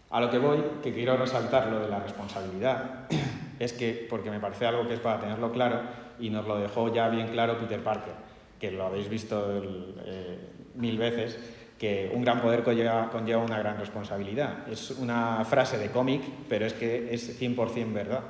A 0.10 0.22
lo 0.22 0.32
que 0.32 0.38
voy, 0.38 0.64
que 0.82 0.94
quiero 0.94 1.18
resaltar 1.18 1.68
lo 1.68 1.80
de 1.80 1.90
la 1.90 2.00
responsabilidad, 2.00 3.08
es 3.60 3.74
que, 3.74 4.08
porque 4.10 4.32
me 4.32 4.40
parece 4.40 4.66
algo 4.66 4.88
que 4.88 4.94
es 4.94 5.00
para 5.00 5.20
tenerlo 5.20 5.52
claro, 5.52 5.82
y 6.20 6.30
nos 6.30 6.48
lo 6.48 6.58
dejó 6.58 6.94
ya 6.94 7.10
bien 7.10 7.28
claro 7.28 7.58
Peter 7.58 7.84
Parker, 7.84 8.14
que 8.60 8.72
lo 8.72 8.86
habéis 8.86 9.10
visto 9.10 9.62
eh, 10.06 10.40
mil 10.76 10.98
veces, 10.98 11.38
que 11.78 12.10
un 12.14 12.24
gran 12.24 12.42
poder 12.42 12.64
conlleva, 12.64 13.12
una 13.14 13.60
gran 13.60 13.78
responsabilidad. 13.78 14.68
Es 14.68 14.92
una 14.92 15.44
frase 15.46 15.78
de 15.78 15.92
cómic, 15.92 16.24
pero 16.50 16.66
es 16.66 16.74
que 16.74 17.14
es 17.14 17.40
100% 17.40 17.94
verdad. 17.94 18.22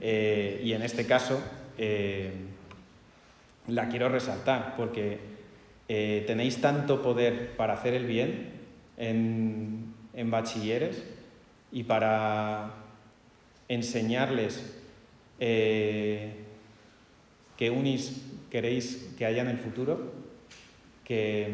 Eh, 0.00 0.60
y 0.64 0.72
en 0.72 0.82
este 0.82 1.06
caso 1.06 1.40
eh, 1.76 2.32
la 3.68 3.88
quiero 3.88 4.08
resaltar, 4.08 4.74
porque 4.76 5.18
tenéis 5.86 6.60
tanto 6.60 7.00
poder 7.00 7.56
para 7.56 7.74
hacer 7.74 7.94
el 7.94 8.04
bien 8.04 8.50
en, 8.98 9.94
en 10.12 10.30
bachilleres 10.30 11.02
y 11.72 11.84
para 11.84 12.74
enseñarles 13.68 14.78
eh, 15.38 16.32
qué 17.56 17.70
unis 17.70 18.22
queréis 18.50 19.14
que 19.16 19.26
haya 19.26 19.42
en 19.42 19.48
el 19.48 19.58
futuro, 19.58 20.12
que, 21.04 21.52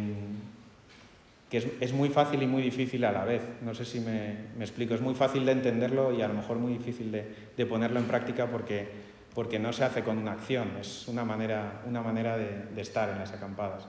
es, 1.50 1.92
muy 1.92 2.08
fácil 2.08 2.42
y 2.42 2.46
muy 2.46 2.62
difícil 2.62 3.04
a 3.04 3.12
la 3.12 3.24
vez. 3.24 3.42
No 3.62 3.74
sé 3.74 3.84
si 3.84 4.00
me, 4.00 4.32
explico, 4.60 4.94
es 4.94 5.00
muy 5.00 5.14
fácil 5.14 5.44
de 5.44 5.52
entenderlo 5.52 6.16
y 6.16 6.22
a 6.22 6.28
lo 6.28 6.34
mejor 6.34 6.58
muy 6.58 6.72
difícil 6.72 7.12
de, 7.12 7.66
ponerlo 7.66 8.00
en 8.00 8.06
práctica 8.06 8.46
porque, 8.46 8.88
porque, 9.34 9.58
no 9.58 9.72
se 9.72 9.84
hace 9.84 10.02
con 10.02 10.18
una 10.18 10.32
acción, 10.32 10.72
es 10.80 11.08
una 11.08 11.24
manera, 11.24 11.82
una 11.86 12.02
manera 12.02 12.36
de, 12.36 12.80
estar 12.80 13.08
en 13.10 13.18
las 13.18 13.32
acampadas. 13.32 13.86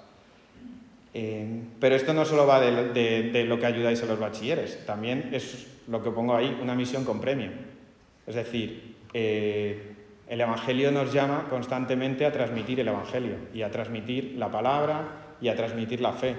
Eh, 1.14 1.64
pero 1.80 1.96
esto 1.96 2.14
no 2.14 2.26
solo 2.26 2.46
va 2.46 2.60
de, 2.60 3.46
lo 3.48 3.60
que 3.60 3.66
ayudáis 3.66 4.02
a 4.04 4.06
los 4.06 4.20
bachilleres, 4.20 4.86
también 4.86 5.30
es 5.32 5.68
lo 5.88 6.04
que 6.04 6.12
pongo 6.12 6.36
ahí, 6.36 6.58
una 6.62 6.76
misión 6.76 7.06
con 7.06 7.22
premio. 7.22 7.52
Es 8.28 8.36
decir, 8.36 8.96
eh, 9.14 9.96
el 10.28 10.42
Evangelio 10.42 10.92
nos 10.92 11.14
llama 11.14 11.46
constantemente 11.50 12.26
a 12.26 12.32
transmitir 12.32 12.80
el 12.80 12.88
Evangelio 12.88 13.36
y 13.54 13.62
a 13.62 13.70
transmitir 13.70 14.36
la 14.38 14.50
palabra 14.50 15.36
y 15.40 15.50
a 15.50 15.56
transmitir 15.56 16.02
la 16.02 16.14
fe. 16.14 16.36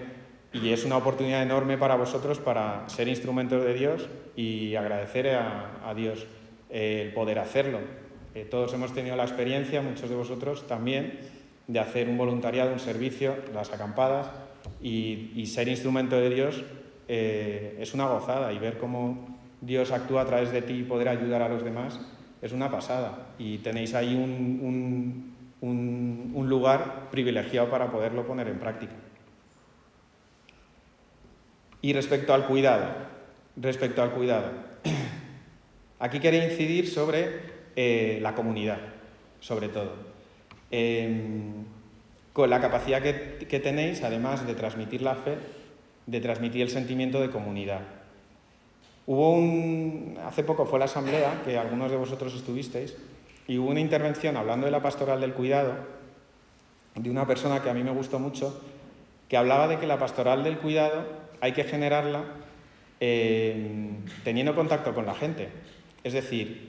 Y 0.52 0.72
es 0.72 0.84
una 0.84 0.96
oportunidad 0.96 1.42
enorme 1.42 1.78
para 1.78 1.94
vosotros 1.96 2.38
para 2.38 2.88
ser 2.88 3.08
instrumentos 3.08 3.64
de 3.64 3.74
Dios 3.74 4.08
y 4.34 4.74
agradecer 4.74 5.28
a, 5.36 5.92
Dios 5.94 6.26
eh, 6.70 7.04
el 7.06 7.14
poder 7.14 7.38
hacerlo. 7.38 7.78
Todos 8.44 8.72
hemos 8.74 8.92
tenido 8.92 9.16
la 9.16 9.24
experiencia, 9.24 9.82
muchos 9.82 10.10
de 10.10 10.16
vosotros 10.16 10.66
también, 10.66 11.18
de 11.66 11.80
hacer 11.80 12.08
un 12.08 12.18
voluntariado, 12.18 12.72
un 12.72 12.78
servicio, 12.78 13.36
las 13.54 13.72
acampadas, 13.72 14.30
y, 14.82 15.46
ser 15.46 15.68
instrumento 15.68 16.16
de 16.16 16.30
Dios 16.30 16.64
eh, 17.08 17.76
es 17.80 17.94
una 17.94 18.06
gozada 18.06 18.52
y 18.52 18.58
ver 18.58 18.78
cómo 18.78 19.38
Dios 19.60 19.92
actúa 19.92 20.22
a 20.22 20.26
través 20.26 20.52
de 20.52 20.62
ti 20.62 20.74
y 20.74 20.82
poder 20.82 21.08
ayudar 21.08 21.42
a 21.42 21.48
los 21.48 21.64
demás 21.64 22.00
es 22.42 22.52
una 22.52 22.70
pasada. 22.70 23.28
Y 23.38 23.58
tenéis 23.58 23.94
ahí 23.94 24.14
un, 24.14 25.34
un 25.60 26.48
lugar 26.48 27.08
privilegiado 27.10 27.70
para 27.70 27.90
poderlo 27.90 28.26
poner 28.26 28.48
en 28.48 28.58
práctica. 28.58 28.92
Y 31.80 31.92
respecto 31.92 32.34
al 32.34 32.46
cuidado, 32.46 32.88
respecto 33.56 34.02
al 34.02 34.10
cuidado, 34.10 34.50
aquí 35.98 36.20
quería 36.20 36.44
incidir 36.44 36.88
sobre 36.88 37.55
eh, 37.76 38.18
la 38.22 38.34
comunidad, 38.34 38.78
sobre 39.40 39.68
todo. 39.68 39.92
Em, 40.70 41.64
con 42.32 42.50
la 42.50 42.60
capacidad 42.60 43.02
que, 43.02 43.60
tenéis, 43.60 44.02
además 44.02 44.46
de 44.46 44.54
transmitir 44.54 45.02
la 45.02 45.14
fe, 45.14 45.36
de 46.06 46.20
transmitir 46.20 46.62
el 46.62 46.70
sentimiento 46.70 47.20
de 47.20 47.30
comunidad. 47.30 47.80
Hubo 49.06 49.32
un, 49.32 50.18
hace 50.26 50.42
poco 50.42 50.66
fue 50.66 50.78
la 50.78 50.86
asamblea, 50.86 51.42
que 51.44 51.56
algunos 51.56 51.90
de 51.90 51.96
vosotros 51.96 52.34
estuvisteis, 52.34 52.94
y 53.46 53.58
hubo 53.58 53.70
una 53.70 53.80
intervención 53.80 54.36
hablando 54.36 54.66
de 54.66 54.72
la 54.72 54.82
pastoral 54.82 55.20
del 55.20 55.32
cuidado, 55.32 55.74
de 56.94 57.10
una 57.10 57.26
persona 57.26 57.62
que 57.62 57.70
a 57.70 57.74
mí 57.74 57.82
me 57.82 57.92
gustó 57.92 58.18
mucho, 58.18 58.60
que 59.28 59.36
hablaba 59.36 59.68
de 59.68 59.78
que 59.78 59.86
la 59.86 59.98
pastoral 59.98 60.44
del 60.44 60.58
cuidado 60.58 61.04
hay 61.40 61.52
que 61.52 61.64
generarla 61.64 62.24
eh, 63.00 63.90
teniendo 64.24 64.54
contacto 64.54 64.94
con 64.94 65.06
la 65.06 65.14
gente. 65.14 65.48
Es 66.04 66.12
decir, 66.12 66.65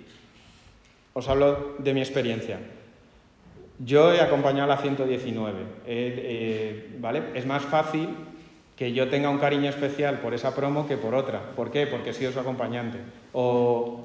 os 1.18 1.28
hablo 1.28 1.74
de 1.80 1.96
mi 1.96 2.02
experiencia. 2.02 2.60
Yo 3.80 4.14
he 4.14 4.22
acompañado 4.22 4.72
a 4.72 4.76
la 4.76 4.82
119, 4.82 5.58
eh, 5.88 6.96
¿vale? 7.00 7.24
Es 7.34 7.48
más 7.48 7.64
fácil 7.64 8.10
que 8.76 8.94
yo 8.94 9.10
tenga 9.10 9.32
un 9.32 9.40
cariño 9.40 9.68
especial 9.68 10.20
por 10.20 10.36
esa 10.36 10.54
promo 10.54 10.88
que 10.88 10.96
por 10.96 11.16
otra. 11.16 11.42
¿Por 11.56 11.72
qué? 11.72 11.88
Porque 11.88 12.12
he 12.12 12.14
sido 12.14 12.32
su 12.32 12.40
acompañante. 12.40 13.00
O, 13.34 14.04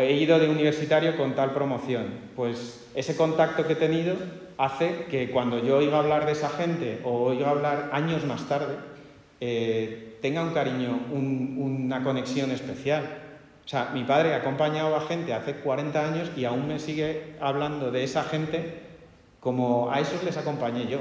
he 0.00 0.14
ido 0.14 0.40
de 0.40 0.48
universitario 0.48 1.16
con 1.16 1.36
tal 1.36 1.52
promoción. 1.52 2.06
Pues 2.34 2.90
ese 2.96 3.16
contacto 3.16 3.64
que 3.64 3.74
he 3.74 3.76
tenido 3.76 4.16
hace 4.58 5.06
que 5.08 5.30
cuando 5.30 5.62
yo 5.62 5.76
oiga 5.76 6.00
hablar 6.00 6.26
de 6.26 6.32
esa 6.32 6.48
gente 6.48 6.98
o 7.04 7.22
oiga 7.22 7.50
hablar 7.50 7.90
años 7.92 8.26
más 8.26 8.48
tarde, 8.48 8.74
eh, 9.40 10.18
tenga 10.20 10.42
un 10.42 10.50
cariño, 10.50 10.98
una 11.12 12.02
conexión 12.02 12.50
especial. 12.50 13.21
O 13.64 13.68
sea, 13.68 13.90
mi 13.94 14.04
padre 14.04 14.34
ha 14.34 14.38
acompañado 14.38 14.96
a 14.96 15.02
gente 15.02 15.32
hace 15.32 15.54
40 15.54 16.04
años 16.04 16.30
y 16.36 16.44
aún 16.44 16.66
me 16.66 16.78
sigue 16.78 17.36
hablando 17.40 17.90
de 17.90 18.04
esa 18.04 18.24
gente 18.24 18.80
como 19.40 19.90
a 19.90 20.00
esos 20.00 20.22
les 20.24 20.36
acompañé 20.36 20.86
yo. 20.86 20.98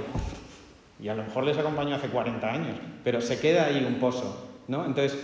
Y 1.00 1.10
a 1.10 1.16
lo 1.16 1.24
mejor 1.24 1.44
les 1.44 1.58
acompañó 1.58 1.96
hace 1.96 2.08
40 2.08 2.52
años, 2.52 2.78
pero 3.04 3.22
se 3.22 3.40
queda 3.40 3.66
ahí 3.66 3.84
un 3.88 3.96
pozo. 3.96 4.50
¿no? 4.68 4.86
Entonces, 4.86 5.18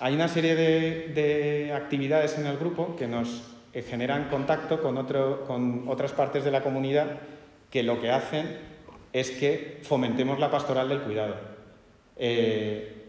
hay 0.00 0.14
una 0.14 0.28
serie 0.28 0.54
de, 0.54 1.72
actividades 1.74 2.38
en 2.38 2.46
el 2.46 2.56
grupo 2.56 2.96
que 2.96 3.08
nos 3.08 3.42
generan 3.88 4.28
contacto 4.28 4.80
con, 4.82 4.96
otro, 4.98 5.44
con 5.46 5.84
otras 5.88 6.12
partes 6.12 6.44
de 6.44 6.50
la 6.50 6.62
comunidad 6.62 7.18
que 7.70 7.82
lo 7.82 8.00
que 8.00 8.10
hacen 8.10 8.58
es 9.12 9.30
que 9.30 9.80
fomentemos 9.82 10.38
la 10.38 10.50
pastoral 10.50 10.88
del 10.88 11.00
cuidado. 11.00 11.36
Eh, 12.16 13.01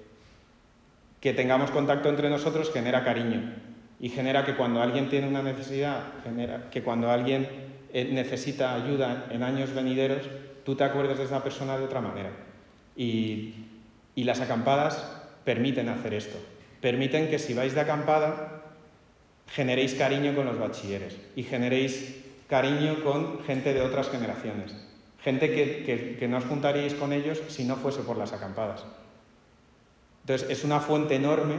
que 1.24 1.34
tengamos 1.34 1.72
contacto 1.72 2.10
entre 2.10 2.30
nosotros 2.30 2.70
genera 2.74 3.06
cariño 3.06 3.54
y 4.02 4.10
genera 4.10 4.44
que 4.44 4.56
cuando 4.56 4.82
alguien 4.82 5.08
tiene 5.08 5.26
una 5.26 5.42
necesidad, 5.42 6.02
genera 6.22 6.70
que 6.70 6.84
cuando 6.84 7.10
alguien 7.10 7.48
eh, 7.94 8.10
necesita 8.12 8.76
ayuda 8.76 9.28
en 9.32 9.42
años 9.42 9.74
venideros, 9.74 10.30
tú 10.66 10.76
te 10.76 10.84
acuerdas 10.84 11.18
de 11.18 11.24
esa 11.24 11.42
persona 11.42 11.78
de 11.78 11.86
otra 11.86 12.02
manera. 12.02 12.32
Y, 12.98 13.54
y 14.16 14.26
las 14.26 14.42
acampadas 14.42 15.24
permiten 15.46 15.88
hacer 15.88 16.14
esto. 16.14 16.38
Permiten 16.82 17.30
que 17.30 17.40
si 17.40 17.54
vais 17.54 17.74
de 17.74 17.80
acampada, 17.80 18.64
generéis 19.48 19.94
cariño 19.94 20.36
con 20.36 20.46
los 20.46 20.60
bachilleres 20.60 21.18
y 21.38 21.44
generéis 21.44 22.22
cariño 22.50 23.02
con 23.02 23.42
gente 23.46 23.74
de 23.74 23.80
otras 23.80 24.10
generaciones. 24.10 24.76
Gente 25.24 25.54
que, 25.54 25.86
que, 25.86 26.18
que 26.18 26.28
no 26.28 26.40
os 26.40 26.44
juntaríais 26.44 26.96
con 26.96 27.14
ellos 27.14 27.42
si 27.48 27.64
no 27.64 27.78
fuese 27.78 28.02
por 28.02 28.18
las 28.18 28.34
acampadas. 28.34 28.84
Entonces, 30.24 30.50
es 30.50 30.64
una 30.64 30.80
fuente 30.80 31.16
enorme 31.16 31.56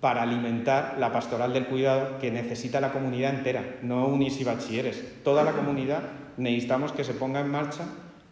para 0.00 0.22
alimentar 0.22 0.96
la 0.98 1.12
pastoral 1.12 1.52
del 1.52 1.66
cuidado 1.66 2.18
que 2.18 2.30
necesita 2.30 2.80
la 2.80 2.92
comunidad 2.92 3.34
entera, 3.34 3.76
no 3.82 4.06
unis 4.06 4.40
y 4.40 4.44
bachilleres. 4.44 5.22
Toda 5.22 5.44
la 5.44 5.52
comunidad 5.52 6.02
necesitamos 6.38 6.92
que 6.92 7.04
se 7.04 7.12
ponga 7.12 7.40
en 7.40 7.50
marcha 7.50 7.84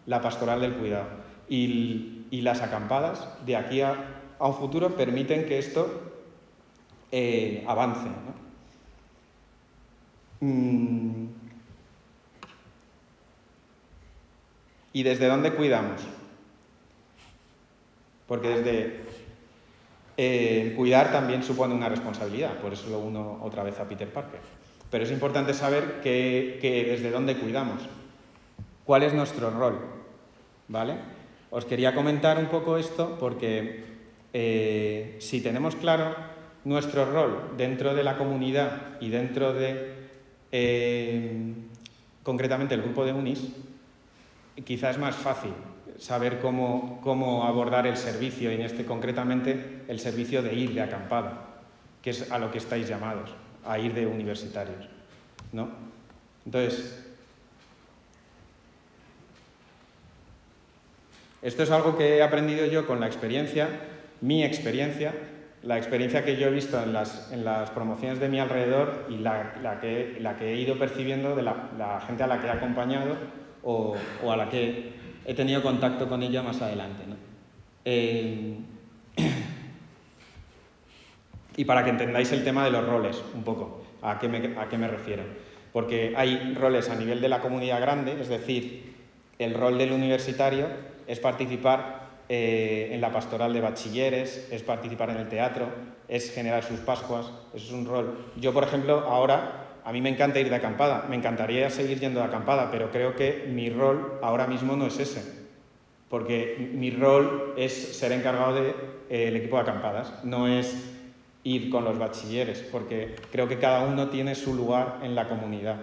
la 0.07 0.23
pastoral 0.23 0.63
del 0.63 0.75
cuidado. 0.75 1.07
Y, 1.49 2.15
las 2.31 2.63
acampadas 2.63 3.29
de 3.45 3.57
aquí 3.57 3.81
a, 3.81 3.95
un 4.39 4.55
futuro 4.55 4.97
permiten 4.97 5.45
que 5.47 5.59
esto 5.59 6.13
eh, 7.11 7.65
avance. 7.67 8.07
Mm. 10.41 11.27
¿Y 14.93 15.03
desde 15.03 15.27
dónde 15.27 15.53
cuidamos? 15.53 16.03
Porque 18.29 18.49
desde 18.51 19.01
eh, 20.21 20.75
cuidar 20.77 21.11
también 21.11 21.43
supone 21.43 21.75
una 21.75 21.89
responsabilidad, 21.89 22.59
por 22.59 22.73
eso 22.73 22.91
lo 22.91 22.99
uno 22.99 23.39
otra 23.43 23.63
vez 23.63 23.81
a 23.81 23.89
Peter 23.89 24.09
Parker. 24.09 24.41
Pero 24.91 25.05
es 25.05 25.11
importante 25.11 25.55
saber 25.55 26.01
que, 26.03 26.59
desde 26.91 27.11
dónde 27.11 27.37
cuidamos, 27.37 27.83
cuál 28.85 29.05
es 29.05 29.15
nuestro 29.15 29.51
rol, 29.51 29.79
¿vale? 30.67 30.97
Os 31.51 31.65
quería 31.65 31.95
comentar 31.95 32.39
un 32.39 32.47
poco 32.47 32.77
esto 32.77 33.17
porque 33.19 33.85
eh, 34.33 35.17
si 35.21 35.41
tenemos 35.41 35.77
claro 35.77 36.15
nuestro 36.65 37.11
rol 37.11 37.55
dentro 37.57 37.95
de 37.95 38.03
la 38.03 38.19
comunidad 38.19 38.99
y 39.01 39.11
dentro 39.11 39.55
de, 39.55 39.95
eh, 40.53 41.53
concretamente, 42.23 42.75
el 42.75 42.83
grupo 42.83 43.05
de 43.05 43.13
UNIS, 43.13 43.53
quizás 44.65 44.97
es 44.97 45.01
más 45.01 45.15
fácil 45.15 45.53
saber 45.99 46.39
cómo, 46.39 47.01
cómo 47.03 47.45
abordar 47.45 47.87
el 47.87 47.97
servicio, 47.97 48.51
y 48.51 48.55
en 48.55 48.63
este 48.63 48.85
concretamente 48.85 49.83
el 49.89 49.99
servicio 49.99 50.43
de 50.43 50.55
ir 50.55 50.73
de 50.73 50.83
acampada, 50.83 51.47
que 52.01 52.11
es 52.11 52.31
a 52.31 52.39
lo 52.39 52.51
que 52.51 52.59
estáis 52.59 52.89
llamados, 52.89 53.35
a 53.67 53.79
ir 53.79 53.93
de 53.93 54.07
universitarios. 54.07 54.89
¿no? 55.53 55.69
Entonces, 56.47 57.05
esto 61.43 61.63
es 61.63 61.71
algo 61.71 61.97
que 61.97 62.17
he 62.17 62.23
aprendido 62.23 62.67
yo 62.67 62.87
con 62.87 63.01
la 63.01 63.07
experiencia, 63.07 63.69
mi 64.21 64.45
experiencia, 64.45 65.15
la 65.63 65.77
experiencia 65.77 66.25
que 66.25 66.37
yo 66.37 66.47
he 66.47 66.51
visto 66.51 66.81
en 66.81 66.93
las, 66.93 67.33
en 67.33 67.45
las 67.45 67.71
promociones 67.71 68.21
de 68.21 68.29
mi 68.29 68.39
alrededor 68.39 69.07
y 69.09 69.19
la, 69.19 69.57
la, 69.61 69.81
que, 69.81 70.19
la 70.21 70.37
que, 70.37 70.53
he 70.53 70.57
ido 70.57 70.79
percibiendo 70.79 71.35
de 71.35 71.43
la, 71.43 72.03
gente 72.07 72.23
a 72.23 72.29
la 72.29 72.41
que 72.41 72.47
he 72.47 72.51
acompañado 72.51 73.17
o, 73.65 73.97
o 74.23 74.33
a 74.33 74.37
la 74.37 74.49
que 74.49 74.93
he 75.29 75.35
tenido 75.35 75.63
contacto 75.63 76.09
con 76.09 76.23
ella 76.23 76.43
más 76.43 76.63
adelante. 76.63 77.03
Eh, 77.85 78.57
y 81.57 81.65
para 81.67 81.85
que 81.85 81.91
entendáis 81.91 82.33
el 82.33 82.43
tema 82.43 82.65
de 82.65 82.71
los 82.71 82.87
roles, 82.87 83.23
un 83.35 83.43
poco, 83.43 83.85
a 84.01 84.19
qué, 84.19 84.27
me, 84.27 84.59
a 84.59 84.71
qué 84.71 84.79
me 84.79 84.89
refiero. 84.89 85.25
Porque 85.71 86.15
hay 86.17 86.55
roles 86.55 86.89
a 86.89 86.95
nivel 86.95 87.21
de 87.21 87.29
la 87.29 87.41
comunidad 87.41 87.79
grande, 87.79 88.19
es 88.19 88.29
decir, 88.29 88.95
el 89.39 89.53
rol 89.53 89.77
del 89.77 89.93
universitario 89.93 90.67
es 91.07 91.21
participar 91.21 92.09
eh, 92.31 92.89
en 92.93 93.03
la 93.03 93.13
pastoral 93.13 93.53
de 93.53 93.61
bachilleres, 93.61 94.49
es 94.51 94.63
participar 94.63 95.11
en 95.11 95.19
el 95.19 95.29
teatro, 95.29 95.69
es 96.09 96.33
generar 96.33 96.65
sus 96.65 96.81
Pascuas, 96.81 97.27
eso 97.53 97.67
es 97.67 97.73
un 97.73 97.85
rol. 97.85 98.33
Yo, 98.37 98.55
por 98.55 98.65
ejemplo, 98.65 99.01
ahora 99.01 99.68
a 99.89 99.93
mí 99.93 100.03
me 100.03 100.11
encanta 100.11 100.39
ir 100.39 100.51
de 100.51 100.55
acampada, 100.55 101.07
me 101.09 101.17
encantaría 101.17 101.71
seguir 101.71 101.99
yendo 101.99 102.21
de 102.21 102.27
acampada, 102.27 102.71
pero 102.71 102.91
creo 102.91 103.17
que 103.17 103.49
mi 103.51 103.71
rol 103.71 104.19
ahora 104.21 104.47
mismo 104.47 104.77
no 104.77 104.87
es 104.87 105.01
ese, 105.01 105.23
porque 106.11 106.71
mi 106.75 106.91
rol 106.91 107.55
es 107.57 107.73
ser 107.97 108.13
encargado 108.13 108.57
del 108.57 108.65
de, 108.65 108.75
eh, 109.09 109.35
equipo 109.35 109.57
de 109.57 109.63
acampadas, 109.63 110.23
no 110.25 110.47
es 110.47 110.77
ir 111.43 111.71
con 111.71 111.85
los 111.85 111.99
bachilleres, 111.99 112.59
porque 112.71 113.17
creo 113.33 113.49
que 113.49 113.59
cada 113.59 113.83
uno 113.87 114.11
tiene 114.11 114.35
su 114.35 114.53
lugar 114.53 114.99
en 115.03 115.15
la 115.15 115.27
comunidad 115.27 115.77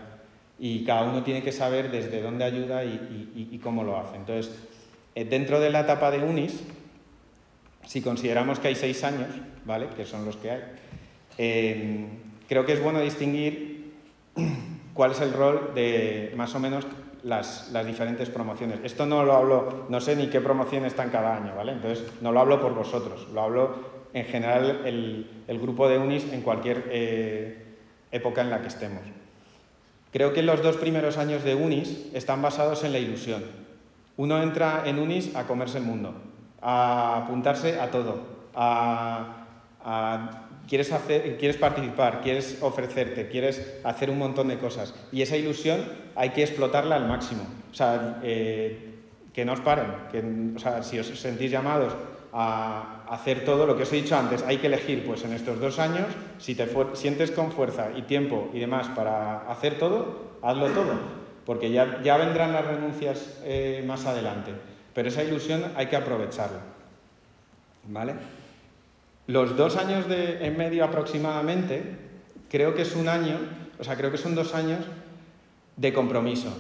y 0.60 0.86
cada 0.86 1.02
uno 1.02 1.24
tiene 1.24 1.42
que 1.42 1.52
saber 1.52 1.90
desde 1.90 2.22
dónde 2.22 2.44
ayuda 2.44 2.86
y, 2.86 3.60
cómo 3.64 3.84
lo 3.84 3.98
hace. 3.98 4.18
Entonces, 4.18 4.54
Eh, 5.16 5.24
dentro 5.24 5.62
de 5.62 5.70
la 5.70 5.80
etapa 5.80 6.12
de 6.12 6.20
UNIS, 6.20 6.62
si 7.88 8.02
consideramos 8.02 8.60
que 8.60 8.68
hay 8.68 8.76
seis 8.76 9.02
años, 9.06 9.30
¿vale? 9.64 9.88
que 9.96 10.06
son 10.06 10.26
los 10.26 10.36
que 10.36 10.52
hay, 10.52 10.62
eh, 11.38 12.06
creo 12.50 12.66
que 12.66 12.74
es 12.74 12.84
bueno 12.84 13.00
distinguir 13.00 13.75
cuál 14.94 15.12
es 15.12 15.22
el 15.22 15.34
rol 15.34 15.72
de 15.76 16.34
más 16.36 16.54
o 16.56 16.60
menos 16.60 16.86
las, 17.24 17.72
diferentes 17.86 18.30
promociones. 18.30 18.80
Esto 18.84 19.06
no 19.06 19.24
lo 19.24 19.34
hablo, 19.34 19.86
no 19.90 20.00
sé 20.00 20.16
ni 20.16 20.28
qué 20.28 20.42
promoción 20.42 20.86
están 20.86 21.10
cada 21.10 21.36
año, 21.36 21.56
¿vale? 21.56 21.74
Entonces, 21.74 22.06
no 22.22 22.32
lo 22.32 22.40
hablo 22.40 22.62
por 22.62 22.74
vosotros, 22.76 23.28
lo 23.34 23.42
hablo 23.42 23.76
en 24.14 24.26
general 24.26 24.82
el, 24.86 25.60
grupo 25.60 25.90
de 25.90 25.98
UNIS 25.98 26.32
en 26.32 26.42
cualquier 26.42 26.86
eh, 26.90 27.78
época 28.12 28.42
en 28.42 28.50
la 28.50 28.62
que 28.62 28.68
estemos. 28.68 29.02
Creo 30.14 30.32
que 30.32 30.44
los 30.44 30.64
dos 30.64 30.78
primeros 30.78 31.18
años 31.18 31.44
de 31.44 31.56
UNIS 31.56 32.12
están 32.14 32.42
basados 32.42 32.84
en 32.86 32.94
la 32.94 33.00
ilusión. 33.00 33.44
Uno 34.16 34.42
entra 34.42 34.84
en 34.86 35.00
UNIS 35.00 35.36
a 35.36 35.46
comerse 35.46 35.80
el 35.80 35.84
mundo, 35.84 36.14
a 36.62 37.24
apuntarse 37.24 37.82
a 37.82 37.92
todo, 37.92 38.22
a, 38.56 39.42
quieres, 40.68 40.92
hacer, 40.92 41.38
quieres 41.38 41.58
participar, 41.58 42.22
quieres 42.22 42.58
ofrecerte, 42.62 43.28
quieres 43.28 43.80
hacer 43.84 44.10
un 44.10 44.18
montón 44.18 44.48
de 44.48 44.58
cosas. 44.58 44.94
Y 45.12 45.22
esa 45.22 45.38
ilusión 45.38 45.84
hay 46.16 46.30
que 46.30 46.44
explotarla 46.44 46.96
al 46.96 47.08
máximo. 47.08 47.44
O 47.72 47.74
sea, 47.74 48.20
eh, 48.24 48.94
que 49.34 49.44
no 49.44 49.54
os 49.54 49.60
paren, 49.60 49.88
que, 50.12 50.24
o 50.56 50.60
sea, 50.60 50.82
si 50.82 50.98
os 50.98 51.08
sentís 51.08 51.52
llamados 51.52 51.94
a 52.32 53.04
hacer 53.10 53.46
todo 53.46 53.66
lo 53.66 53.78
que 53.78 53.84
os 53.84 53.94
he 53.94 53.98
dicho 53.98 54.16
antes, 54.18 54.44
hay 54.44 54.58
que 54.58 54.68
elegir 54.68 55.06
pues 55.06 55.24
en 55.24 55.34
estos 55.34 55.60
dos 55.60 55.80
años, 55.80 56.08
si 56.38 56.56
te 56.56 56.68
sientes 56.94 57.32
con 57.32 57.52
fuerza 57.52 57.90
y 57.96 58.04
tiempo 58.04 58.50
y 58.54 58.60
demás 58.60 58.88
para 58.90 59.50
hacer 59.50 59.78
todo, 59.78 60.38
hazlo 60.42 60.68
todo, 60.72 60.94
porque 61.46 61.72
ya, 61.72 62.02
ya 62.02 62.18
vendrán 62.18 62.54
las 62.54 62.66
renuncias 62.66 63.40
eh, 63.44 63.84
más 63.86 64.06
adelante, 64.06 64.52
pero 64.94 65.08
esa 65.08 65.24
ilusión 65.24 65.72
hay 65.76 65.88
que 65.88 65.96
aprovecharla. 65.96 66.60
¿Vale? 67.88 68.16
Los 69.28 69.58
dos 69.58 69.76
años 69.78 70.08
de, 70.08 70.46
en 70.46 70.58
medio 70.58 70.84
aproximadamente, 70.86 71.84
creo 72.50 72.76
que 72.76 72.84
es 72.84 72.96
un 72.96 73.10
año, 73.10 73.38
o 73.80 73.84
sea, 73.84 73.96
creo 73.96 74.12
que 74.12 74.18
son 74.18 74.36
dos 74.36 74.54
años 74.54 74.86
de 75.78 75.94
compromiso. 75.94 76.56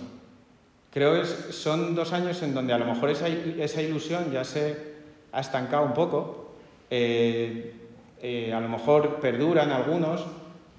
Creo 0.91 1.22
que 1.22 1.26
son 1.26 1.93
dos 1.93 2.13
años 2.13 2.41
en 2.41 2.53
donde 2.53 2.74
a 2.74 2.78
lo 2.78 2.86
mejor 2.86 3.09
esa, 3.09 3.28
esa 3.28 3.82
ilusión 3.82 4.32
ya 4.32 4.43
se 4.43 4.95
ha 5.32 5.41
estancado 5.41 5.86
un 5.86 5.93
poco, 5.93 6.55
eh, 6.89 7.74
eh, 8.22 8.53
a 8.53 8.61
lo 8.61 8.70
mejor 8.70 9.20
perduran 9.20 9.72
algunos, 9.72 10.26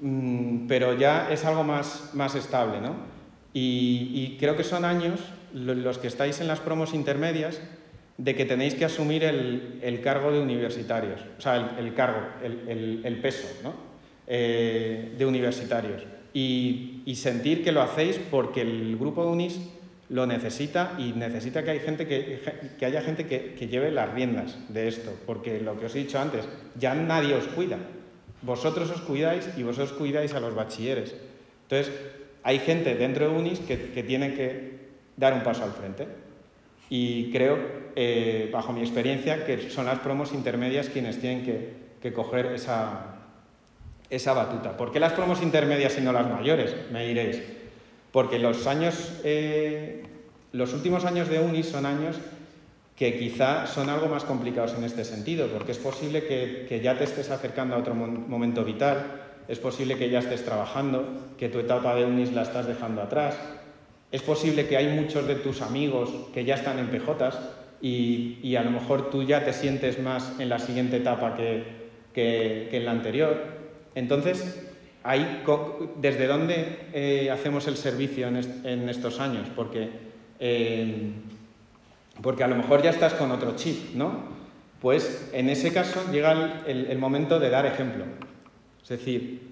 mm, 0.00 0.66
pero 0.66 0.94
ya 0.94 1.30
es 1.30 1.44
algo 1.44 1.62
más, 1.62 2.10
más 2.14 2.34
estable. 2.34 2.80
¿no? 2.80 2.94
Y, 3.52 4.36
creo 4.38 4.56
que 4.56 4.64
son 4.64 4.84
años 4.84 5.20
los 5.52 5.98
que 5.98 6.08
estáis 6.08 6.40
en 6.40 6.48
las 6.48 6.60
promos 6.60 6.92
intermedias 6.92 7.60
de 8.18 8.34
que 8.34 8.44
tenéis 8.44 8.74
que 8.74 8.84
asumir 8.84 9.24
el, 9.24 10.00
cargo 10.02 10.32
de 10.32 10.40
universitarios, 10.40 11.20
o 11.38 11.40
sea, 11.40 11.76
el, 11.78 11.94
cargo, 11.94 12.20
el, 12.42 13.18
peso 13.20 13.46
¿no? 13.62 13.74
Eh, 14.26 15.14
de 15.16 15.26
universitarios. 15.26 16.02
Y, 16.32 17.02
y, 17.06 17.14
sentir 17.14 17.64
que 17.64 17.72
lo 17.72 17.82
hacéis 17.82 18.18
porque 18.30 18.60
el 18.60 18.96
grupo 18.96 19.24
de 19.24 19.30
UNIS 19.30 19.60
lo 20.08 20.26
necesita 20.26 20.94
y 20.98 21.12
necesita 21.12 21.64
que, 21.64 21.70
hay 21.70 21.80
gente 21.80 22.06
que, 22.06 22.40
que 22.78 22.86
haya 22.86 23.00
gente 23.00 23.26
que, 23.26 23.54
que, 23.54 23.68
lleve 23.68 23.90
las 23.90 24.12
riendas 24.12 24.56
de 24.68 24.88
esto, 24.88 25.12
porque 25.26 25.60
lo 25.60 25.78
que 25.78 25.86
os 25.86 25.94
he 25.94 26.00
dicho 26.00 26.18
antes, 26.18 26.46
ya 26.78 26.94
nadie 26.94 27.34
os 27.34 27.46
cuida. 27.48 27.78
Vosotros 28.42 28.90
os 28.90 29.00
cuidáis 29.00 29.48
y 29.56 29.62
vosotros 29.62 29.92
cuidáis 29.94 30.34
a 30.34 30.40
los 30.40 30.54
bachilleres. 30.54 31.14
Entonces, 31.62 31.92
hay 32.42 32.58
gente 32.60 32.94
dentro 32.94 33.28
de 33.28 33.36
UNIS 33.36 33.60
que, 33.60 33.90
que 33.90 34.02
tiene 34.02 34.34
que 34.34 34.76
dar 35.16 35.32
un 35.32 35.42
paso 35.42 35.64
al 35.64 35.72
frente. 35.72 36.06
Y 36.88 37.30
creo, 37.32 37.58
eh, 37.96 38.50
bajo 38.52 38.72
mi 38.72 38.80
experiencia, 38.80 39.44
que 39.44 39.70
son 39.70 39.86
las 39.86 39.98
promos 39.98 40.32
intermedias 40.32 40.88
quienes 40.88 41.20
tienen 41.20 41.44
que, 41.44 41.72
que 42.00 42.12
coger 42.12 42.46
esa, 42.46 43.16
esa 44.10 44.32
batuta. 44.32 44.76
¿Por 44.76 44.92
qué 44.92 45.00
las 45.00 45.12
promos 45.12 45.42
intermedias 45.42 45.98
y 45.98 46.00
no 46.00 46.12
las 46.12 46.28
mayores? 46.28 46.74
Me 46.92 47.06
diréis. 47.06 47.42
Porque 48.12 48.38
los 48.38 48.66
años, 48.66 49.12
eh, 49.24 50.04
los 50.52 50.72
últimos 50.72 51.04
años 51.04 51.28
de 51.28 51.40
UNI 51.40 51.62
son 51.62 51.86
años 51.86 52.16
que 52.96 53.18
quizá 53.18 53.66
son 53.66 53.90
algo 53.90 54.08
más 54.08 54.24
complicados 54.24 54.74
en 54.74 54.84
este 54.84 55.04
sentido, 55.04 55.48
porque 55.48 55.72
es 55.72 55.78
posible 55.78 56.24
que, 56.24 56.80
ya 56.82 56.96
te 56.96 57.04
estés 57.04 57.30
acercando 57.30 57.74
a 57.74 57.78
otro 57.78 57.94
momento 57.94 58.64
vital, 58.64 59.22
es 59.48 59.58
posible 59.58 59.98
que 59.98 60.08
ya 60.08 60.20
estés 60.20 60.44
trabajando, 60.44 61.06
que 61.36 61.50
tu 61.50 61.58
etapa 61.58 61.94
de 61.94 62.06
UNIS 62.06 62.32
la 62.32 62.42
estás 62.42 62.66
dejando 62.66 63.02
atrás, 63.02 63.36
es 64.16 64.22
posible 64.22 64.66
que 64.66 64.78
hay 64.78 64.88
muchos 64.88 65.26
de 65.28 65.34
tus 65.34 65.60
amigos 65.60 66.10
que 66.32 66.46
ya 66.46 66.54
están 66.54 66.78
en 66.78 66.88
PJs 66.88 67.36
y, 67.82 68.56
a 68.56 68.62
lo 68.62 68.70
mejor 68.70 69.10
tú 69.10 69.22
ya 69.22 69.44
te 69.44 69.52
sientes 69.52 70.00
más 70.00 70.40
en 70.40 70.48
la 70.48 70.58
siguiente 70.58 70.96
etapa 70.96 71.36
que, 71.36 72.70
en 72.72 72.84
la 72.86 72.92
anterior. 72.92 73.36
Entonces, 73.94 74.58
¿desde 76.00 76.26
dónde 76.26 76.78
eh, 76.94 77.30
hacemos 77.30 77.68
el 77.68 77.76
servicio 77.76 78.26
en, 78.26 78.88
estos 78.88 79.20
años? 79.20 79.48
Porque, 79.54 79.90
eh, 80.40 81.10
porque 82.22 82.42
a 82.42 82.48
lo 82.48 82.56
mejor 82.56 82.82
ya 82.82 82.90
estás 82.90 83.12
con 83.12 83.30
otro 83.30 83.54
chip, 83.54 83.94
¿no? 83.94 84.34
Pues 84.80 85.28
en 85.34 85.50
ese 85.50 85.74
caso 85.74 86.10
llega 86.10 86.62
el, 86.66 86.96
momento 86.96 87.38
de 87.38 87.50
dar 87.50 87.66
ejemplo. 87.66 88.06
Es 88.82 88.88
decir, 88.88 89.42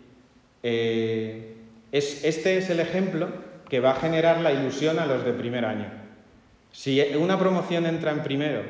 eh, 0.63 1.55
este 1.93 2.57
es 2.57 2.71
el 2.71 2.81
ejemplo 2.81 3.44
que 3.69 3.81
va 3.81 3.93
a 3.93 4.01
generar 4.01 4.41
la 4.41 4.53
ilusión 4.53 4.99
a 4.99 5.07
los 5.07 5.25
de 5.25 5.33
primer 5.33 5.65
año. 5.65 5.87
Si 6.73 7.01
una 7.17 7.39
promoción 7.39 7.87
entra 7.87 8.11
en 8.11 8.23
primero 8.23 8.63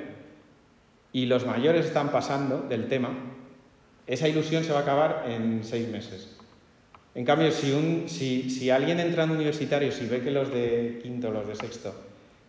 y 1.12 1.26
los 1.26 1.46
mayores 1.46 1.86
están 1.86 2.10
pasando 2.10 2.58
del 2.68 2.88
tema, 2.88 3.10
esa 4.06 4.28
ilusión 4.28 4.64
se 4.64 4.72
va 4.72 4.80
a 4.80 4.82
acabar 4.82 5.24
en 5.28 5.64
seis 5.64 5.88
meses. 5.88 6.36
En 7.14 7.24
cambio, 7.24 7.50
si, 7.52 8.70
alguien 8.70 8.98
entra 8.98 9.24
en 9.24 9.30
universitarios 9.30 10.00
y 10.02 10.06
ve 10.06 10.20
que 10.20 10.30
los 10.30 10.52
de 10.52 10.98
quinto, 11.02 11.30
los 11.30 11.46
de 11.46 11.54
sexto, 11.54 11.94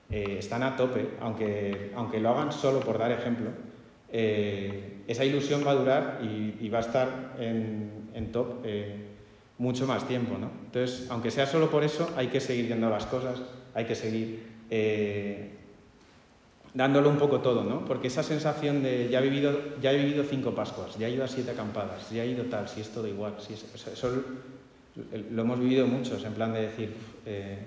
eh, 0.10 0.38
están 0.40 0.64
a 0.64 0.76
tope, 0.76 1.08
aunque, 1.22 1.92
aunque 1.96 2.20
lo 2.20 2.30
hagan 2.30 2.52
solo 2.52 2.80
por 2.80 2.98
dar 2.98 3.12
ejemplo, 3.12 3.52
eh, 4.12 5.04
esa 5.08 5.24
ilusión 5.24 5.64
va 5.66 5.72
a 5.72 5.76
durar 5.76 6.20
y, 6.22 6.68
va 6.70 6.80
a 6.80 6.82
estar 6.82 7.36
en, 7.40 8.32
top 8.32 8.62
eh, 8.64 9.05
mucho 9.58 9.88
más 9.88 10.08
tiempo. 10.08 10.38
¿no? 10.38 10.50
Entonces, 10.66 11.08
aunque 11.10 11.32
sea 11.32 11.46
solo 11.46 11.70
por 11.70 11.84
eso, 11.84 12.10
hay 12.16 12.28
que 12.28 12.40
seguir 12.40 12.68
viendo 12.68 12.90
las 12.90 13.06
cosas, 13.06 13.42
hay 13.74 13.86
que 13.86 13.96
seguir 13.96 14.56
dándolo 16.76 17.10
un 17.10 17.18
poco 17.18 17.40
todo, 17.40 17.64
¿no? 17.64 17.86
Porque 17.86 18.08
esa 18.08 18.22
sensación 18.22 18.84
de 18.84 19.08
ya 19.10 19.20
he 19.20 19.24
vivido, 19.24 19.58
ya 19.82 19.94
he 19.94 19.98
vivido 19.98 20.24
cinco 20.24 20.54
Pascuas, 20.54 20.98
ya 20.98 21.08
he 21.08 21.12
ido 21.12 21.24
a 21.24 21.28
siete 21.28 21.52
acampadas, 21.52 22.12
ya 22.12 22.24
he 22.24 22.28
ido 22.28 22.44
tal, 22.46 22.68
si 22.68 22.82
es 22.82 22.90
todo 22.90 23.08
igual, 23.08 23.36
si 23.40 23.54
es, 23.54 23.64
eso 23.88 24.24
lo 25.32 25.42
hemos 25.42 25.60
vivido 25.60 25.88
muchos, 25.88 26.24
en 26.24 26.34
plan 26.34 26.54
de 26.54 26.62
decir, 26.62 26.94
eh, 27.26 27.60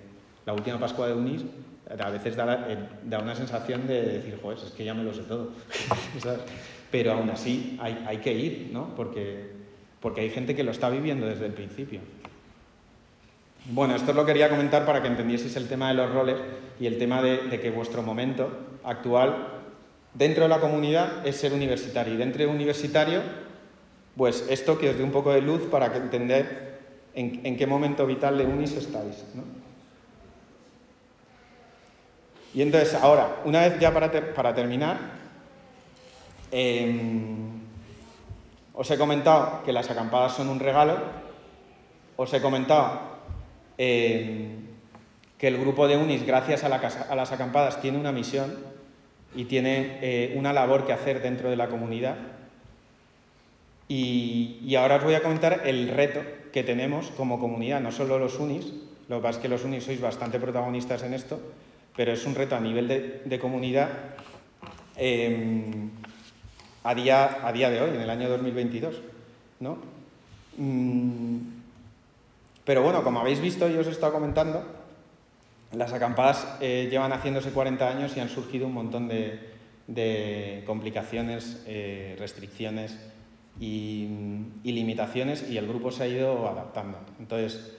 la 0.47 0.53
última 0.53 0.78
Pascua 0.78 1.09
de 1.09 1.14
Unis 1.14 1.43
a 1.99 2.11
veces 2.11 2.36
eh, 2.36 2.76
da, 3.05 3.18
una 3.18 3.34
sensación 3.34 3.86
de 3.86 4.03
decir, 4.03 4.39
joder, 4.43 4.59
es 4.59 4.72
que 4.72 4.84
ya 4.84 4.93
me 4.93 5.03
lo 5.03 5.14
sé 5.14 5.22
todo. 5.22 5.53
Pero 6.91 7.12
aún 7.12 7.30
así 7.30 7.78
hay, 7.80 8.05
hay, 8.07 8.18
que 8.18 8.32
ir, 8.32 8.70
¿no? 8.72 8.95
Porque, 8.95 9.53
porque 10.01 10.20
hay 10.20 10.30
gente 10.30 10.55
que 10.55 10.62
lo 10.62 10.70
está 10.70 10.90
viviendo 10.90 11.26
desde 11.26 11.46
el 11.46 11.53
principio. 11.53 12.01
Bueno, 13.70 13.94
esto 13.94 14.12
lo 14.12 14.24
quería 14.24 14.49
comentar 14.49 14.86
para 14.86 15.03
que 15.03 15.09
entendieseis 15.09 15.55
el 15.57 15.68
tema 15.68 15.88
de 15.88 15.94
los 15.94 16.12
roles 16.12 16.36
y 16.80 16.86
el 16.86 16.99
tema 16.99 17.20
de, 17.20 17.61
que 17.61 17.70
vuestro 17.70 18.03
momento 18.03 18.51
actual 18.84 19.49
dentro 20.14 20.44
de 20.44 20.49
la 20.49 20.61
comunidad 20.61 21.26
es 21.26 21.36
ser 21.36 21.53
universitario. 21.53 22.14
Y 22.14 22.16
dentro 22.16 22.42
de 22.42 22.46
universitario, 22.46 23.20
pues 24.16 24.46
esto 24.49 24.78
que 24.78 24.88
os 24.88 24.96
dé 24.96 25.03
un 25.03 25.12
poco 25.12 25.32
de 25.32 25.42
luz 25.42 25.62
para 25.70 25.94
entender 25.94 26.78
en, 27.14 27.57
qué 27.57 27.66
momento 27.66 28.07
vital 28.07 28.38
de 28.38 28.46
UNIS 28.46 28.72
estáis. 28.72 29.24
Y 32.55 32.62
entonces, 32.62 32.94
ahora, 32.94 33.42
una 33.44 33.61
vez 33.61 33.78
ya 33.78 33.92
para, 33.92 34.11
para 34.34 34.55
terminar, 34.55 34.99
em, 36.51 37.57
os 38.79 38.89
he 38.93 38.97
comentado 38.97 39.66
que 39.66 39.72
las 39.72 39.91
acampadas 39.91 40.39
son 40.39 40.49
un 40.49 40.61
regalo, 40.62 41.03
os 42.14 42.31
he 42.33 42.41
comentado 42.41 43.01
eh, 43.76 44.55
que 45.37 45.49
el 45.49 45.59
grupo 45.59 45.89
de 45.89 45.97
UNIS, 45.97 46.24
gracias 46.24 46.62
a, 46.62 46.68
las 46.68 47.33
acampadas, 47.33 47.81
tiene 47.81 47.99
una 47.99 48.12
misión 48.12 48.55
y 49.35 49.47
tiene 49.47 49.99
eh, 50.01 50.35
una 50.39 50.53
labor 50.53 50.87
que 50.87 50.93
hacer 50.93 51.20
dentro 51.20 51.51
de 51.51 51.57
la 51.57 51.66
comunidad. 51.66 52.18
Y, 53.89 54.72
ahora 54.76 54.97
os 54.97 55.05
voy 55.05 55.14
a 55.14 55.22
comentar 55.22 55.62
el 55.64 55.89
reto 55.89 56.20
que 56.53 56.62
tenemos 56.62 57.11
como 57.16 57.41
comunidad, 57.41 57.81
no 57.81 57.91
solo 57.91 58.16
los 58.20 58.39
UNIS, 58.39 58.74
lo 59.09 59.16
que 59.16 59.22
pasa 59.22 59.39
es 59.39 59.43
que 59.43 59.49
los 59.49 59.64
UNIS 59.64 59.85
sois 59.85 60.01
bastante 60.01 60.39
protagonistas 60.39 61.03
en 61.03 61.14
esto, 61.14 61.41
pero 61.97 62.12
es 62.12 62.24
un 62.26 62.37
reto 62.37 62.55
a 62.55 62.61
nivel 62.61 62.87
de, 62.87 63.39
comunidad 63.41 63.89
em, 64.95 65.91
a, 66.83 66.95
día, 66.95 67.47
a 67.47 67.53
día 67.53 67.70
de 67.70 67.81
hoy, 67.81 67.91
en 67.91 68.01
el 68.01 68.11
año 68.11 68.29
2022. 68.29 68.95
¿no? 69.61 69.79
Mm, 70.57 71.39
pero 72.64 72.83
bueno, 72.83 73.03
como 73.03 73.20
habéis 73.20 73.41
visto 73.41 73.68
y 73.68 73.76
os 73.76 73.87
he 73.87 73.91
estado 73.91 74.12
comentando, 74.12 74.64
las 75.72 75.93
acampadas 75.93 76.47
eh, 76.61 76.89
llevan 76.91 77.12
haciéndose 77.12 77.51
40 77.51 77.89
años 77.89 78.16
y 78.16 78.20
han 78.20 78.29
surgido 78.29 78.66
un 78.66 78.74
montón 78.74 79.09
de, 79.09 80.62
complicaciones, 80.66 81.62
eh, 81.66 82.16
restricciones 82.18 82.99
y, 83.61 84.09
limitaciones 84.64 85.49
y 85.51 85.57
el 85.57 85.66
grupo 85.66 85.91
se 85.91 86.05
ha 86.05 86.09
ido 86.09 86.49
adaptando. 86.49 86.99
Entonces, 87.18 87.74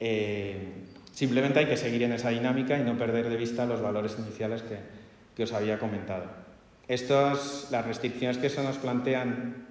eh, 0.00 0.72
simplemente 1.12 1.60
hay 1.60 1.66
que 1.66 1.76
seguir 1.76 2.02
en 2.02 2.12
esa 2.12 2.30
dinámica 2.30 2.78
y 2.78 2.82
no 2.82 2.98
perder 2.98 3.28
de 3.28 3.36
vista 3.36 3.66
los 3.66 3.80
valores 3.80 4.16
iniciales 4.18 4.62
que, 4.62 4.78
que 5.36 5.44
os 5.44 5.52
había 5.52 5.78
comentado. 5.78 6.43
Estas, 6.88 7.68
las 7.70 7.86
restricciones 7.86 8.38
que 8.38 8.50
se 8.50 8.62
nos 8.62 8.76
plantean 8.76 9.66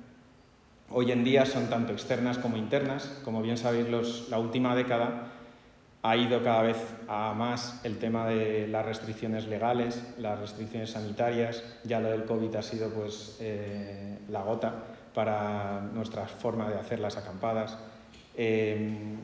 hoy 0.89 1.11
en 1.11 1.23
día 1.23 1.45
son 1.45 1.69
tanto 1.69 1.93
externas 1.93 2.37
como 2.37 2.57
internas. 2.57 3.05
Como 3.23 3.41
bien 3.41 3.57
sabéis, 3.57 3.89
los, 3.89 4.29
la 4.29 4.39
última 4.39 4.75
década 4.75 5.31
ha 6.01 6.17
ido 6.17 6.43
cada 6.43 6.63
vez 6.63 6.77
a 7.07 7.33
más 7.33 7.79
el 7.85 7.97
tema 7.97 8.27
de 8.27 8.67
las 8.67 8.85
restricciones 8.85 9.47
legales, 9.47 10.03
las 10.17 10.37
restricciones 10.37 10.91
sanitarias, 10.91 11.63
ya 11.85 12.01
lo 12.01 12.09
del 12.09 12.25
COVID 12.25 12.55
ha 12.55 12.61
sido 12.61 12.89
pues 12.89 13.37
eh, 13.39 14.17
la 14.29 14.41
gota 14.41 14.73
para 15.13 15.79
nuestra 15.93 16.27
forma 16.27 16.69
de 16.69 16.77
hacer 16.77 16.99
las 16.99 17.15
acampadas. 17.15 17.77
Eh, 18.35 19.15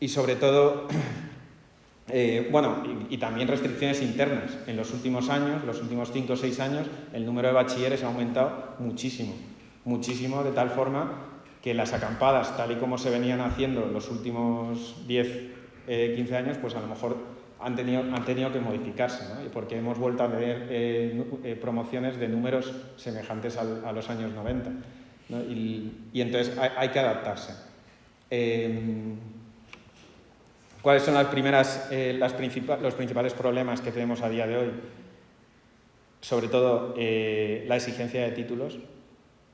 y 0.00 0.08
sobre 0.08 0.34
todo, 0.34 0.88
eh, 2.08 2.48
bueno, 2.50 2.82
y, 3.10 3.18
también 3.18 3.48
restricciones 3.48 4.02
internas. 4.02 4.56
En 4.66 4.76
los 4.76 4.92
últimos 4.92 5.28
años, 5.28 5.64
los 5.64 5.80
últimos 5.80 6.12
5 6.12 6.32
o 6.32 6.36
6 6.36 6.60
años, 6.60 6.86
el 7.12 7.26
número 7.26 7.48
de 7.48 7.54
bachilleres 7.54 8.04
ha 8.04 8.06
aumentado 8.06 8.74
muchísimo, 8.78 9.34
muchísimo, 9.84 10.44
de 10.44 10.52
tal 10.52 10.70
forma 10.70 11.22
que 11.62 11.74
las 11.74 11.92
acampadas, 11.92 12.56
tal 12.56 12.72
y 12.72 12.76
como 12.76 12.96
se 12.96 13.10
venían 13.10 13.40
haciendo 13.40 13.86
los 13.86 14.08
últimos 14.10 15.04
10 15.08 15.56
15 15.86 15.86
eh, 15.88 16.36
años, 16.36 16.58
pues 16.58 16.74
a 16.74 16.80
lo 16.80 16.88
mejor 16.88 17.16
han 17.60 17.74
tenido, 17.74 18.02
han 18.02 18.24
tenido 18.24 18.52
que 18.52 18.60
modificarse, 18.60 19.24
¿no? 19.28 19.50
porque 19.50 19.78
hemos 19.78 19.98
vuelto 19.98 20.22
a 20.22 20.26
ver 20.26 20.66
eh, 20.68 21.24
eh, 21.44 21.56
promociones 21.56 22.18
de 22.18 22.28
números 22.28 22.72
semejantes 22.96 23.56
a 23.56 23.92
los 23.92 24.10
años 24.10 24.32
90. 24.32 24.70
Y, 25.48 25.92
entonces 26.14 26.56
hay, 26.58 26.88
que 26.90 26.98
adaptarse. 27.00 27.52
¿Cuáles 30.86 31.02
son 31.02 31.14
las 31.14 31.26
primeras, 31.26 31.88
las 31.90 32.32
los 32.80 32.94
principales 32.94 33.34
problemas 33.34 33.80
que 33.80 33.90
tenemos 33.90 34.22
a 34.22 34.28
día 34.28 34.46
de 34.46 34.56
hoy? 34.56 34.70
Sobre 36.20 36.46
todo 36.46 36.94
la 36.96 37.74
exigencia 37.74 38.22
de 38.22 38.30
títulos, 38.30 38.78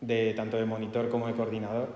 de, 0.03 0.35
tanto 0.35 0.59
de 0.59 0.67
monitor 0.67 1.09
como 1.09 1.29
de 1.29 1.33
coordinador, 1.33 1.89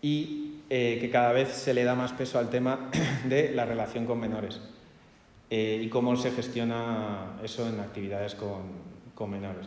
y 0.00 0.62
eh, 0.70 0.96
que 0.98 1.10
cada 1.10 1.32
vez 1.32 1.50
se 1.50 1.74
le 1.74 1.84
da 1.84 1.94
más 1.94 2.14
peso 2.14 2.38
al 2.38 2.48
tema 2.48 2.88
de 3.28 3.52
la 3.52 3.66
relación 3.66 4.06
con 4.06 4.18
menores 4.18 4.62
eh, 5.50 5.82
y 5.84 5.90
cómo 5.90 6.16
se 6.16 6.30
gestiona 6.30 7.36
eso 7.44 7.68
en 7.68 7.78
actividades 7.80 8.34
con, 8.34 9.30
menores. 9.30 9.66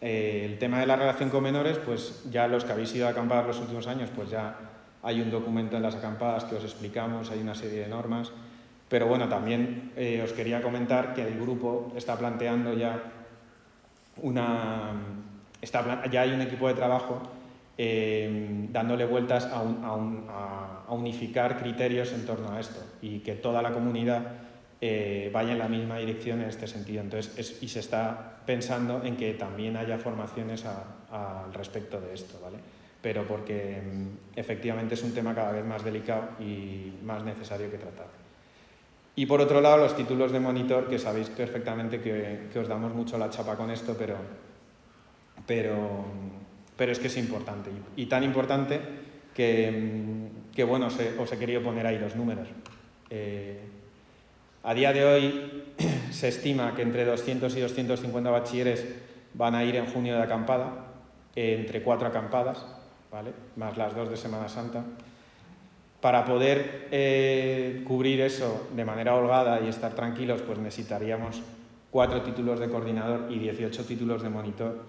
Eh, 0.00 0.42
el 0.46 0.58
tema 0.58 0.80
de 0.80 0.86
la 0.86 0.96
relación 0.96 1.30
con 1.30 1.44
menores, 1.44 1.78
pues 1.78 2.24
ya 2.28 2.48
los 2.48 2.64
que 2.64 2.72
habéis 2.72 2.92
ido 2.92 3.06
a 3.06 3.10
acampar 3.10 3.46
los 3.46 3.60
últimos 3.60 3.86
años, 3.86 4.10
pues 4.16 4.30
ya 4.30 4.75
hay 5.06 5.20
un 5.20 5.30
documento 5.30 5.76
en 5.76 5.82
las 5.82 5.94
acampadas 5.94 6.44
que 6.44 6.56
os 6.56 6.64
explicamos, 6.64 7.30
hay 7.30 7.40
una 7.40 7.54
serie 7.54 7.80
de 7.80 7.88
normas, 7.88 8.32
pero 8.88 9.06
bueno, 9.06 9.28
también 9.28 9.92
os 10.22 10.32
quería 10.32 10.60
comentar 10.60 11.14
que 11.14 11.22
el 11.22 11.40
grupo 11.40 11.92
está 11.96 12.16
planteando 12.16 12.74
ya 12.74 13.02
una... 14.22 14.92
Está, 15.60 16.06
ya 16.10 16.20
hay 16.20 16.32
un 16.32 16.42
equipo 16.42 16.68
de 16.68 16.74
trabajo 16.74 17.22
eh, 17.78 18.68
dándole 18.70 19.04
vueltas 19.04 19.46
a, 19.52 19.62
unificar 20.88 21.58
criterios 21.58 22.12
en 22.12 22.24
torno 22.24 22.52
a 22.52 22.60
esto 22.60 22.80
y 23.02 23.18
que 23.18 23.34
toda 23.34 23.60
la 23.60 23.72
comunidad 23.72 24.22
eh, 24.80 25.30
vaya 25.32 25.52
en 25.52 25.58
la 25.58 25.68
misma 25.68 25.98
dirección 25.98 26.40
en 26.40 26.48
este 26.48 26.68
sentido. 26.68 27.02
Entonces, 27.02 27.58
y 27.60 27.68
se 27.68 27.80
está 27.80 28.38
pensando 28.46 29.02
en 29.04 29.16
que 29.16 29.34
también 29.34 29.76
haya 29.76 29.98
formaciones 29.98 30.64
al 30.64 31.52
respecto 31.52 32.00
de 32.00 32.14
esto, 32.14 32.38
¿vale? 32.42 32.58
Pero 33.06 33.24
porque 33.24 33.80
mm, 33.80 34.38
efectivamente 34.38 34.94
es 34.94 35.02
un 35.04 35.14
tema 35.14 35.32
cada 35.32 35.52
vez 35.52 35.64
más 35.64 35.84
delicado 35.84 36.30
y 36.40 36.92
más 37.04 37.22
necesario 37.22 37.70
que 37.70 37.78
tratar. 37.78 38.08
Y 39.14 39.26
por 39.26 39.40
otro 39.40 39.60
lado, 39.60 39.76
los 39.76 39.94
títulos 39.94 40.32
de 40.32 40.40
monitor, 40.40 40.88
que 40.88 40.98
sabéis 40.98 41.30
perfectamente 41.30 42.00
que, 42.00 42.48
que 42.52 42.58
os 42.58 42.66
damos 42.66 42.92
mucho 42.92 43.16
la 43.16 43.30
chapa 43.30 43.54
con 43.54 43.70
esto, 43.70 43.94
pero, 43.96 44.16
pero 45.46 46.04
pero 46.76 46.92
es 46.92 46.98
que 46.98 47.06
es 47.06 47.16
importante. 47.16 47.70
Y, 47.96 48.06
tan 48.06 48.22
importante 48.22 48.80
que, 49.34 50.64
bueno, 50.66 50.88
os 51.18 51.32
he, 51.32 51.38
querido 51.38 51.62
poner 51.62 51.86
ahí 51.86 51.98
los 51.98 52.16
números. 52.16 52.48
Eh, 53.08 53.60
a 54.62 54.74
día 54.74 54.92
de 54.92 55.04
hoy 55.04 55.64
se 56.10 56.28
estima 56.28 56.74
que 56.74 56.82
entre 56.82 57.04
200 57.04 57.54
y 57.56 57.60
250 57.60 58.30
bachilleres 58.30 58.84
van 59.34 59.54
a 59.54 59.64
ir 59.64 59.76
en 59.76 59.86
junio 59.86 60.16
de 60.16 60.22
acampada, 60.22 60.86
entre 61.34 61.82
cuatro 61.82 62.08
acampadas, 62.08 62.64
¿vale? 63.16 63.32
más 63.56 63.78
las 63.78 63.94
dos 63.94 64.10
de 64.10 64.16
Semana 64.18 64.46
Santa. 64.46 64.84
Para 66.02 66.26
poder 66.26 66.88
eh, 66.90 67.82
cubrir 67.86 68.20
eso 68.20 68.68
de 68.76 68.84
manera 68.84 69.14
holgada 69.14 69.58
y 69.62 69.68
estar 69.68 69.94
tranquilos, 69.94 70.42
pues 70.42 70.58
necesitaríamos 70.58 71.40
cuatro 71.90 72.20
títulos 72.20 72.60
de 72.60 72.68
coordinador 72.68 73.32
y 73.32 73.38
18 73.38 73.86
títulos 73.86 74.22
de 74.22 74.28
monitor 74.28 74.84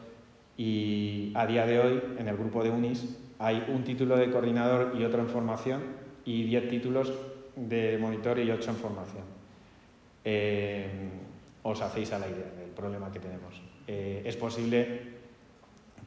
y 0.58 1.32
a 1.36 1.48
día 1.48 1.66
de 1.66 1.80
hoy, 1.80 2.02
en 2.20 2.28
el 2.28 2.36
grupo 2.36 2.64
de 2.66 2.70
UNIS, 2.70 3.18
hay 3.40 3.64
un 3.70 3.86
título 3.86 4.18
de 4.18 4.30
coordinador 4.30 4.94
y 5.00 5.06
otro 5.06 5.22
en 5.22 5.30
formación 5.30 5.82
y 6.26 6.44
10 6.44 6.70
títulos 6.70 7.14
de 7.56 7.98
monitor 7.98 8.40
y 8.40 8.52
8 8.52 8.72
en 8.72 8.76
formación. 8.76 9.24
Eh, 10.26 10.90
os 11.64 11.82
hacéis 11.82 12.12
a 12.12 12.20
la 12.20 12.28
idea 12.28 12.52
del 12.60 12.72
problema 12.72 13.10
que 13.10 13.20
tenemos. 13.20 13.62
Eh, 13.88 14.24
es 14.26 14.36
posible 14.36 15.17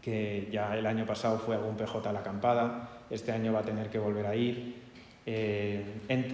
que 0.02 0.48
ya 0.50 0.76
el 0.76 0.86
año 0.86 1.06
pasado 1.06 1.38
fue 1.38 1.56
algún 1.56 1.76
PJ 1.76 2.08
a 2.08 2.12
la 2.12 2.20
acampada, 2.20 2.88
este 3.10 3.32
año 3.32 3.52
va 3.52 3.60
a 3.60 3.64
tener 3.64 3.90
que 3.90 3.98
volver 3.98 4.26
a 4.26 4.34
ir, 4.34 4.80
eh, 5.26 5.84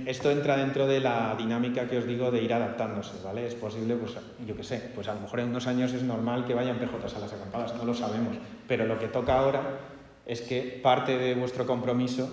esto 0.07 0.31
entra 0.31 0.57
dentro 0.57 0.87
de 0.87 1.01
la 1.01 1.35
dinámica 1.37 1.89
que 1.89 1.99
os 1.99 2.07
digo 2.07 2.31
de 2.31 2.43
ir 2.43 2.55
adaptándose, 2.55 3.23
¿vale? 3.25 3.47
Es 3.47 3.55
posible, 3.55 3.97
pues 3.97 4.15
yo 4.47 4.57
qué 4.57 4.63
sé, 4.63 4.91
pues 4.95 5.09
a 5.09 5.15
lo 5.15 5.21
mejor 5.21 5.41
en 5.41 5.49
unos 5.49 5.67
años 5.67 5.93
es 5.93 6.03
normal 6.03 6.45
que 6.47 6.55
vayan 6.55 6.79
PJs 6.79 7.17
a 7.17 7.19
las 7.19 7.33
acampadas, 7.33 7.75
no 7.75 7.85
lo 7.85 7.95
sabemos, 7.95 8.37
pero 8.69 8.87
lo 8.87 8.99
que 8.99 9.09
toca 9.09 9.39
ahora 9.39 9.63
es 10.25 10.41
que 10.41 10.81
parte 10.83 11.19
de 11.19 11.35
vuestro 11.35 11.67
compromiso 11.67 12.33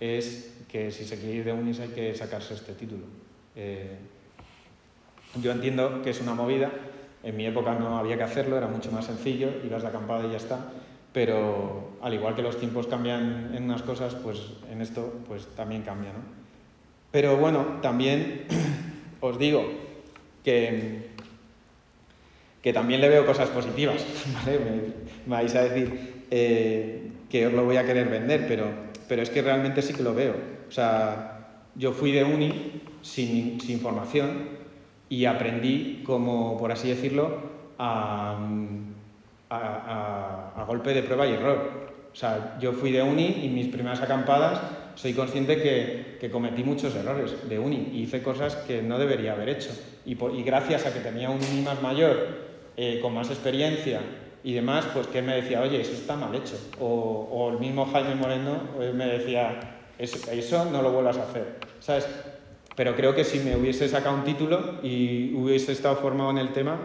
es 0.00 0.58
que 0.68 0.90
si 0.90 1.04
se 1.04 1.18
quiere 1.18 1.34
ir 1.36 1.44
de 1.44 1.52
UNIS 1.52 1.80
hay 1.80 1.88
que 1.88 2.14
sacarse 2.14 2.54
este 2.54 2.72
título. 2.74 3.04
Eh, 3.54 3.96
yo 5.40 5.52
entiendo 5.52 6.02
que 6.02 6.10
es 6.10 6.20
una 6.20 6.34
movida, 6.34 6.70
en 7.22 7.36
mi 7.36 7.46
época 7.46 7.74
no 7.74 7.98
había 7.98 8.16
que 8.16 8.24
hacerlo, 8.24 8.56
era 8.56 8.66
mucho 8.66 8.90
más 8.90 9.06
sencillo, 9.06 9.48
ibas 9.64 9.82
de 9.82 9.88
acampada 9.88 10.26
y 10.26 10.30
ya 10.30 10.36
está, 10.36 10.58
pero 11.12 11.90
al 12.02 12.14
igual 12.14 12.34
que 12.34 12.42
los 12.42 12.58
tiempos 12.58 12.86
cambian 12.86 13.52
en 13.54 13.64
unas 13.64 13.82
cosas, 13.82 14.14
pues 14.14 14.38
en 14.70 14.80
esto 14.80 15.20
pues 15.28 15.46
también 15.54 15.82
cambia, 15.82 16.12
¿no? 16.12 16.42
Pero 17.10 17.36
bueno, 17.36 17.78
también 17.82 18.46
os 19.20 19.38
digo 19.38 19.64
que, 20.42 21.10
que 22.62 22.72
también 22.72 23.00
le 23.00 23.08
veo 23.08 23.26
cosas 23.26 23.50
positivas, 23.50 24.04
¿vale? 24.34 24.58
Me, 24.58 25.36
vais 25.36 25.54
a 25.54 25.62
decir 25.62 26.24
eh, 26.30 27.10
que 27.30 27.46
os 27.46 27.52
lo 27.52 27.64
voy 27.64 27.76
a 27.76 27.84
querer 27.84 28.08
vender, 28.08 28.46
pero, 28.48 28.66
pero 29.06 29.22
es 29.22 29.30
que 29.30 29.42
realmente 29.42 29.82
sí 29.82 29.92
que 29.92 30.02
lo 30.02 30.14
veo. 30.14 30.34
O 30.68 30.72
sea, 30.72 31.60
yo 31.74 31.92
fui 31.92 32.12
de 32.12 32.24
uni 32.24 32.80
sin, 33.02 33.60
sin 33.60 33.78
formación 33.80 34.61
y 35.12 35.26
aprendí, 35.26 36.02
como 36.04 36.56
por 36.58 36.72
así 36.72 36.88
decirlo, 36.88 37.52
a 37.78 38.38
a, 39.52 40.64
golpe 40.66 40.94
de 40.94 41.02
prueba 41.02 41.26
y 41.26 41.32
error. 41.32 41.92
O 42.12 42.14
sea, 42.14 42.56
yo 42.60 42.72
fui 42.72 42.92
de 42.92 43.02
uni 43.02 43.40
y 43.44 43.48
mis 43.48 43.68
primeras 43.68 44.00
acampadas 44.00 44.60
soy 44.94 45.14
consciente 45.14 45.56
que, 45.56 46.30
cometí 46.30 46.62
muchos 46.62 46.94
errores 46.94 47.48
de 47.48 47.58
uni 47.58 47.90
y 47.92 48.02
hice 48.02 48.22
cosas 48.22 48.54
que 48.56 48.82
no 48.82 48.98
debería 48.98 49.32
haber 49.32 49.48
hecho. 49.48 49.70
Y, 50.04 50.14
gracias 50.42 50.86
a 50.86 50.92
que 50.92 51.00
tenía 51.00 51.30
un 51.30 51.38
uni 51.42 51.62
más 51.62 51.82
mayor, 51.82 52.52
eh, 52.76 53.00
con 53.02 53.14
más 53.14 53.30
experiencia 53.30 54.00
y 54.44 54.52
demás, 54.52 54.86
pues 54.92 55.06
que 55.08 55.22
me 55.22 55.36
decía, 55.36 55.62
oye, 55.62 55.80
eso 55.80 55.92
está 55.92 56.16
mal 56.16 56.34
hecho. 56.34 56.56
O, 56.80 57.50
el 57.52 57.58
mismo 57.58 57.86
Jaime 57.86 58.14
Moreno 58.14 58.60
eh, 58.80 58.92
me 58.94 59.06
decía, 59.06 59.78
eso, 59.98 60.30
eso 60.30 60.64
no 60.66 60.82
lo 60.82 60.92
vuelvas 60.92 61.16
a 61.16 61.24
hacer. 61.24 61.56
¿Sabes? 61.80 62.06
Pero 62.74 62.96
creo 62.96 63.14
que 63.14 63.24
si 63.24 63.38
me 63.40 63.56
hubiese 63.56 63.88
sacado 63.88 64.16
un 64.16 64.24
título 64.24 64.80
y 64.82 65.34
hubiese 65.34 65.72
estado 65.72 65.96
formado 65.96 66.30
en 66.30 66.38
el 66.38 66.52
tema, 66.52 66.78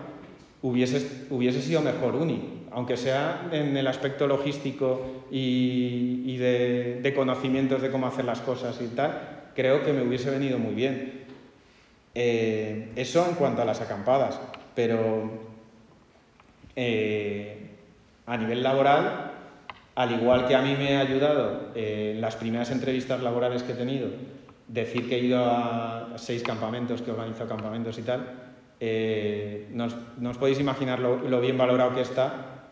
hubiese, 0.61 1.25
hubiese 1.29 1.61
sido 1.61 1.81
mejor 1.81 2.15
uni 2.15 2.57
aunque 2.77 2.95
sea 2.95 3.49
en 3.51 3.75
el 3.75 3.87
aspecto 3.87 4.27
logístico 4.27 5.25
y, 5.31 6.37
de, 6.37 7.11
conocimientos 7.15 7.81
de 7.81 7.89
cómo 7.89 8.05
hacer 8.05 8.25
las 8.25 8.39
cosas 8.41 8.79
y 8.81 8.87
tal, 8.89 9.49
creo 9.55 9.83
que 9.83 9.93
me 9.93 10.03
hubiese 10.03 10.29
venido 10.29 10.59
muy 10.59 10.75
bien. 10.75 11.23
Eh, 12.13 12.91
eso 12.95 13.25
en 13.27 13.33
cuanto 13.33 13.63
a 13.63 13.65
las 13.65 13.81
acampadas, 13.81 14.39
pero 14.75 15.31
eh, 16.75 17.71
a 18.27 18.37
nivel 18.37 18.61
laboral, 18.61 19.31
al 19.95 20.11
igual 20.11 20.47
que 20.47 20.53
a 20.53 20.61
mí 20.61 20.75
me 20.77 20.97
ha 20.97 20.99
ayudado 20.99 21.71
eh, 21.73 22.11
en 22.13 22.21
las 22.21 22.35
primeras 22.35 22.69
entrevistas 22.69 23.23
laborales 23.23 23.63
que 23.63 23.71
he 23.71 23.75
tenido, 23.75 24.09
decir 24.67 25.07
que 25.07 25.15
he 25.15 25.19
ido 25.19 25.43
a 25.45 26.17
seis 26.17 26.43
campamentos, 26.43 27.01
que 27.01 27.09
he 27.09 27.13
organizado 27.13 27.49
campamentos 27.49 27.97
y 27.97 28.01
tal, 28.01 28.47
eh, 28.79 29.67
no, 29.71 29.85
os, 29.85 30.37
podéis 30.37 30.59
imaginar 30.59 30.99
lo, 30.99 31.41
bien 31.41 31.57
valorado 31.57 31.95
que 31.95 32.01
está. 32.01 32.69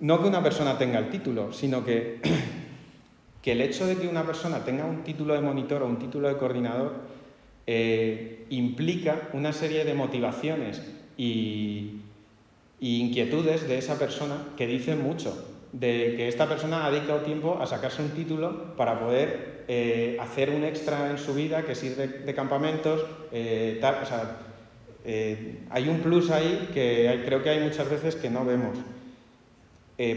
No 0.00 0.22
que 0.22 0.28
una 0.28 0.42
persona 0.42 0.78
tenga 0.78 0.98
el 0.98 1.10
título, 1.10 1.52
sino 1.52 1.84
que, 1.84 2.20
que 3.42 3.52
el 3.52 3.60
hecho 3.60 3.86
de 3.86 3.96
que 3.96 4.06
una 4.06 4.24
persona 4.24 4.64
tenga 4.64 4.84
un 4.84 5.02
título 5.02 5.34
de 5.34 5.40
monitor 5.40 5.82
o 5.82 5.86
un 5.86 5.98
título 5.98 6.28
de 6.28 6.36
coordinador 6.36 6.92
eh, 7.66 8.46
implica 8.50 9.28
una 9.32 9.52
serie 9.52 9.84
de 9.84 9.94
motivaciones 9.94 10.82
y, 11.16 12.02
y 12.78 13.00
inquietudes 13.00 13.66
de 13.68 13.78
esa 13.78 13.98
persona 13.98 14.36
que 14.56 14.66
dicen 14.66 15.02
mucho 15.02 15.44
de 15.72 16.14
que 16.16 16.28
esta 16.28 16.48
persona 16.48 16.86
ha 16.86 16.90
dedicado 16.90 17.20
tiempo 17.20 17.58
a 17.60 17.66
sacarse 17.66 18.02
un 18.02 18.10
título 18.10 18.76
para 18.76 19.00
poder 19.00 19.57
eh, 19.68 20.16
hacer 20.20 20.50
un 20.50 20.64
extra 20.64 21.10
en 21.10 21.18
su 21.18 21.34
vida 21.34 21.62
que 21.62 21.74
sirve 21.74 22.08
de 22.08 22.34
campamentos, 22.34 23.04
eh, 23.30 23.78
o 23.80 24.06
sea, 24.06 24.38
eh, 25.04 25.60
hay 25.70 25.88
un 25.88 26.00
plus 26.00 26.30
ahí 26.30 26.70
que 26.72 27.22
creo 27.24 27.42
que 27.42 27.50
hay 27.50 27.60
muchas 27.60 27.88
veces 27.88 28.16
que 28.16 28.30
no 28.30 28.44
vemos. 28.44 28.78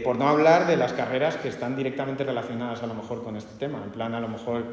por 0.04 0.16
no 0.16 0.28
hablar 0.28 0.68
de 0.68 0.76
las 0.76 0.92
carreras 0.92 1.36
que 1.36 1.48
están 1.48 1.76
directamente 1.76 2.22
relacionadas 2.22 2.82
a 2.84 2.86
lo 2.86 2.94
mejor 2.94 3.24
con 3.24 3.36
este 3.36 3.58
tema, 3.58 3.82
en 3.84 3.90
plan 3.90 4.14
a 4.14 4.20
lo 4.20 4.28
mejor 4.28 4.64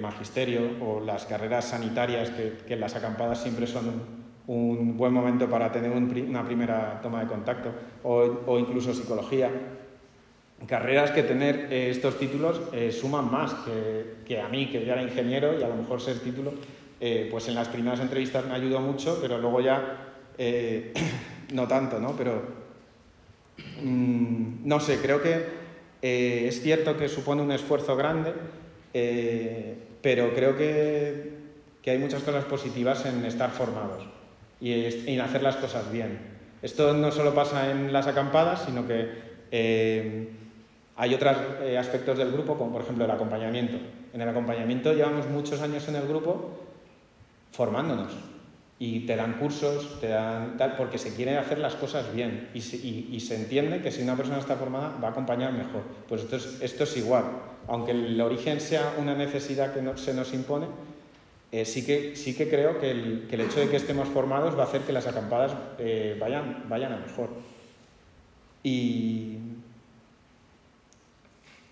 magisterio 0.00 0.60
o 0.80 1.00
las 1.00 1.24
carreras 1.26 1.66
sanitarias 1.66 2.30
que, 2.30 2.58
que 2.66 2.76
las 2.76 2.96
acampadas 2.96 3.40
siempre 3.40 3.68
son 3.68 4.22
un 4.46 4.96
buen 4.96 5.12
momento 5.12 5.48
para 5.48 5.70
tener 5.70 5.90
una 5.90 6.44
primera 6.44 7.00
toma 7.00 7.20
de 7.20 7.26
contacto, 7.26 7.70
o, 8.02 8.58
incluso 8.58 8.92
psicología. 8.92 9.50
Carreras 10.66 11.10
que 11.10 11.24
tener 11.24 11.68
eh, 11.70 11.90
estos 11.90 12.18
títulos 12.18 12.60
eh, 12.72 12.92
suman 12.92 13.30
más 13.30 13.54
que, 14.24 14.40
a 14.40 14.48
mí, 14.48 14.70
que 14.70 14.84
ya 14.84 14.92
era 14.92 15.02
ingeniero 15.02 15.58
y 15.58 15.62
a 15.62 15.68
lo 15.68 15.74
mejor 15.74 16.00
ser 16.00 16.20
título, 16.20 16.52
eh, 17.00 17.26
pues 17.30 17.48
en 17.48 17.54
las 17.54 17.68
primeras 17.68 18.00
entrevistas 18.00 18.46
me 18.46 18.54
ayudó 18.54 18.80
mucho, 18.80 19.18
pero 19.20 19.38
luego 19.38 19.60
ya 19.60 20.14
no 21.52 21.66
tanto, 21.66 21.98
¿no? 21.98 22.14
Pero 22.16 22.42
mm, 23.82 24.66
no 24.66 24.78
sé, 24.78 24.98
creo 24.98 25.20
que 25.20 25.62
es 26.00 26.62
cierto 26.62 26.96
que 26.96 27.08
supone 27.08 27.42
un 27.42 27.52
esfuerzo 27.52 27.96
grande, 27.96 28.32
pero 30.00 30.34
creo 30.34 30.56
que, 30.56 31.32
que 31.82 31.90
hay 31.90 31.98
muchas 31.98 32.22
cosas 32.22 32.44
positivas 32.44 33.04
en 33.06 33.24
estar 33.24 33.50
formados 33.50 34.04
y 34.60 34.72
en 35.06 35.20
hacer 35.20 35.42
las 35.42 35.56
cosas 35.56 35.90
bien. 35.90 36.18
Esto 36.60 36.94
no 36.94 37.10
solo 37.10 37.34
pasa 37.34 37.70
en 37.70 37.92
las 37.92 38.06
acampadas, 38.06 38.64
sino 38.64 38.86
que 38.86 40.41
hay 40.96 41.14
otros 41.14 41.36
eh, 41.62 41.78
aspectos 41.78 42.18
del 42.18 42.30
grupo, 42.32 42.56
como 42.56 42.72
por 42.72 42.82
ejemplo 42.82 43.04
el 43.04 43.10
acompañamiento. 43.10 43.78
En 44.12 44.20
el 44.20 44.28
acompañamiento 44.28 44.92
llevamos 44.92 45.28
muchos 45.28 45.60
años 45.62 45.88
en 45.88 45.96
el 45.96 46.06
grupo 46.06 46.50
formándonos 47.50 48.12
y 48.78 49.06
te 49.06 49.14
dan 49.14 49.34
cursos, 49.34 50.00
te 50.00 50.08
dan 50.08 50.56
tal, 50.56 50.76
porque 50.76 50.98
se 50.98 51.14
quiere 51.14 51.38
hacer 51.38 51.58
las 51.58 51.76
cosas 51.76 52.12
bien 52.12 52.48
y 52.52 52.60
se, 52.60 52.76
y, 52.76 53.20
se 53.20 53.36
entiende 53.36 53.80
que 53.80 53.92
si 53.92 54.02
una 54.02 54.16
persona 54.16 54.38
está 54.38 54.56
formada 54.56 54.98
va 55.02 55.08
a 55.08 55.10
acompañar 55.12 55.52
mejor. 55.52 55.82
Pues 56.08 56.22
esto 56.22 56.36
es, 56.36 56.60
esto 56.60 56.84
es 56.84 56.96
igual. 56.96 57.24
Aunque 57.68 57.92
el 57.92 58.20
origen 58.20 58.60
sea 58.60 58.96
una 58.98 59.14
necesidad 59.14 59.72
que 59.72 59.82
no, 59.82 59.96
se 59.96 60.12
nos 60.14 60.34
impone, 60.34 60.66
eh, 61.52 61.64
sí, 61.64 61.86
que, 61.86 62.16
sí 62.16 62.34
que 62.34 62.48
creo 62.48 62.80
que 62.80 62.90
el, 62.90 63.26
que 63.28 63.36
el, 63.36 63.42
hecho 63.42 63.60
de 63.60 63.68
que 63.68 63.76
estemos 63.76 64.08
formados 64.08 64.58
va 64.58 64.64
a 64.64 64.66
hacer 64.66 64.80
que 64.80 64.92
las 64.92 65.06
acampadas 65.06 65.52
eh, 65.78 66.16
vayan, 66.18 66.64
vayan 66.68 66.92
a 66.92 66.96
mejor. 66.96 67.28
Y, 68.64 69.38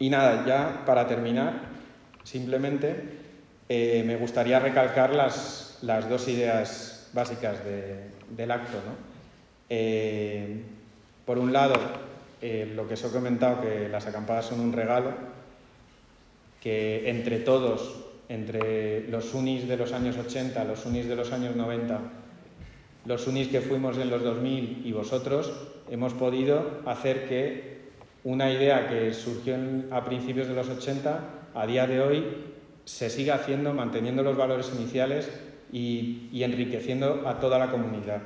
y 0.01 0.11
nada, 0.11 0.45
ya 0.45 0.83
para 0.85 1.07
terminar, 1.07 1.61
simplemente 2.25 2.97
eh, 3.69 4.03
me 4.05 4.17
gustaría 4.17 4.59
recalcar 4.59 5.15
las, 5.15 5.79
las 5.83 6.09
dos 6.09 6.27
ideas 6.27 7.09
básicas 7.13 7.59
del 7.65 8.51
acto. 8.51 8.79
por 11.25 11.39
un 11.39 11.53
lado, 11.53 11.75
lo 12.43 12.89
que 12.89 12.95
os 12.95 13.05
he 13.05 13.11
comentado, 13.11 13.61
que 13.61 13.89
las 13.89 14.07
acampadas 14.07 14.47
son 14.47 14.61
un 14.61 14.73
regalo, 14.73 15.13
que 16.61 17.09
entre 17.09 17.39
todos 17.39 18.11
entre 18.31 19.09
los 19.09 19.35
unis 19.35 19.67
de 19.67 19.77
los 19.77 19.93
años 19.93 20.17
80, 20.17 20.65
los 20.65 20.87
unis 20.87 21.09
de 21.09 21.17
los 21.17 21.33
años 21.33 21.57
90, 21.57 22.01
los 23.07 23.27
unis 23.27 23.49
que 23.49 23.61
fuimos 23.61 23.99
en 23.99 24.09
los 24.09 24.23
2000 24.23 24.83
y 24.85 24.93
vosotros, 24.93 25.53
hemos 25.91 26.15
podido 26.15 26.81
hacer 26.87 27.29
que 27.29 27.70
una 28.25 28.51
idea 28.51 28.89
que 28.89 29.13
surgió 29.15 29.57
a 29.91 30.05
principios 30.05 30.49
de 30.49 30.55
los 30.55 30.69
80, 30.69 31.21
a 31.55 31.67
día 31.67 31.87
de 31.87 32.01
hoy, 32.01 32.25
se 32.85 33.11
siga 33.11 33.37
haciendo, 33.37 33.73
manteniendo 33.73 34.23
los 34.23 34.37
valores 34.37 34.71
iniciales 34.77 35.31
y, 35.73 36.43
enriqueciendo 36.43 37.27
a 37.27 37.39
toda 37.39 37.59
la 37.59 37.71
comunidad. 37.71 38.21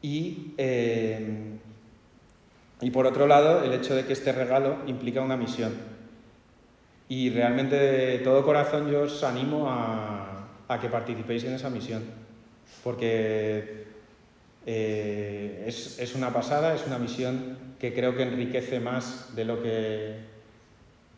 Y, 0.00 0.54
eh, 0.58 1.58
y 2.80 2.90
por 2.90 3.06
otro 3.06 3.26
lado, 3.26 3.62
el 3.64 3.72
hecho 3.72 3.94
de 3.94 4.04
que 4.04 4.12
este 4.12 4.32
regalo 4.32 4.78
implica 4.86 5.20
una 5.20 5.36
misión 5.36 5.92
y 7.08 7.28
realmente 7.28 7.76
de 7.76 8.18
todo 8.20 8.42
corazón 8.42 8.90
yo 8.90 9.02
os 9.02 9.22
animo 9.22 9.68
a, 9.68 10.48
a 10.66 10.80
que 10.80 10.88
participéis 10.88 11.44
en 11.44 11.52
esa 11.52 11.68
misión, 11.68 12.02
porque 12.82 13.84
eh, 14.66 15.64
es, 15.66 15.98
es, 15.98 16.14
una 16.14 16.32
pasada, 16.32 16.74
es 16.74 16.86
una 16.86 16.98
misión 16.98 17.58
que 17.78 17.92
creo 17.92 18.16
que 18.16 18.22
enriquece 18.22 18.80
más 18.80 19.34
de 19.34 19.44
lo 19.44 19.62
que, 19.62 20.16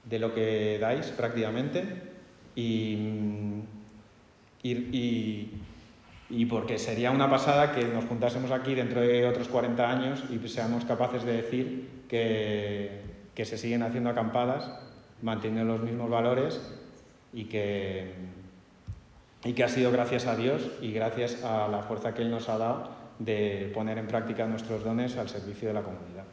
de 0.05 0.19
lo 0.19 0.35
que 0.35 0.79
dais 0.79 1.07
prácticamente. 1.09 1.85
Y, 2.57 3.63
y, 4.63 5.51
y, 6.31 6.47
porque 6.47 6.79
sería 6.79 7.11
una 7.11 7.29
pasada 7.29 7.73
que 7.73 7.85
nos 7.85 8.05
juntásemos 8.05 8.51
aquí 8.51 8.75
dentro 8.75 9.01
de 9.01 9.27
otros 9.27 9.49
40 9.49 9.91
años 9.91 10.25
y 10.31 10.49
seamos 10.49 10.85
capaces 10.85 11.25
de 11.25 11.33
decir 11.33 11.89
que, 12.09 13.01
que 13.35 13.45
se 13.45 13.59
siguen 13.59 13.83
haciendo 13.83 14.11
acampadas 14.11 14.71
manteniendo 15.25 15.73
los 15.73 15.83
mismos 15.83 16.11
valores 16.11 16.61
y 17.33 17.45
que, 17.45 18.13
y 19.45 19.55
que 19.55 19.65
ha 19.65 19.69
sido 19.69 19.91
gracias 19.91 20.27
a 20.27 20.37
Dios 20.37 20.71
y 20.83 20.93
gracias 20.93 21.43
a 21.43 21.67
la 21.69 21.83
fuerza 21.83 22.15
que 22.15 22.23
Él 22.23 22.31
nos 22.31 22.49
ha 22.49 22.59
dado 22.59 22.91
de 23.19 23.71
poner 23.75 23.99
en 23.99 24.07
práctica 24.07 24.47
nuestros 24.47 24.85
dones 24.85 25.17
al 25.17 25.29
servicio 25.29 25.69
de 25.69 25.75
la 25.75 25.83
comunidad. 25.83 26.25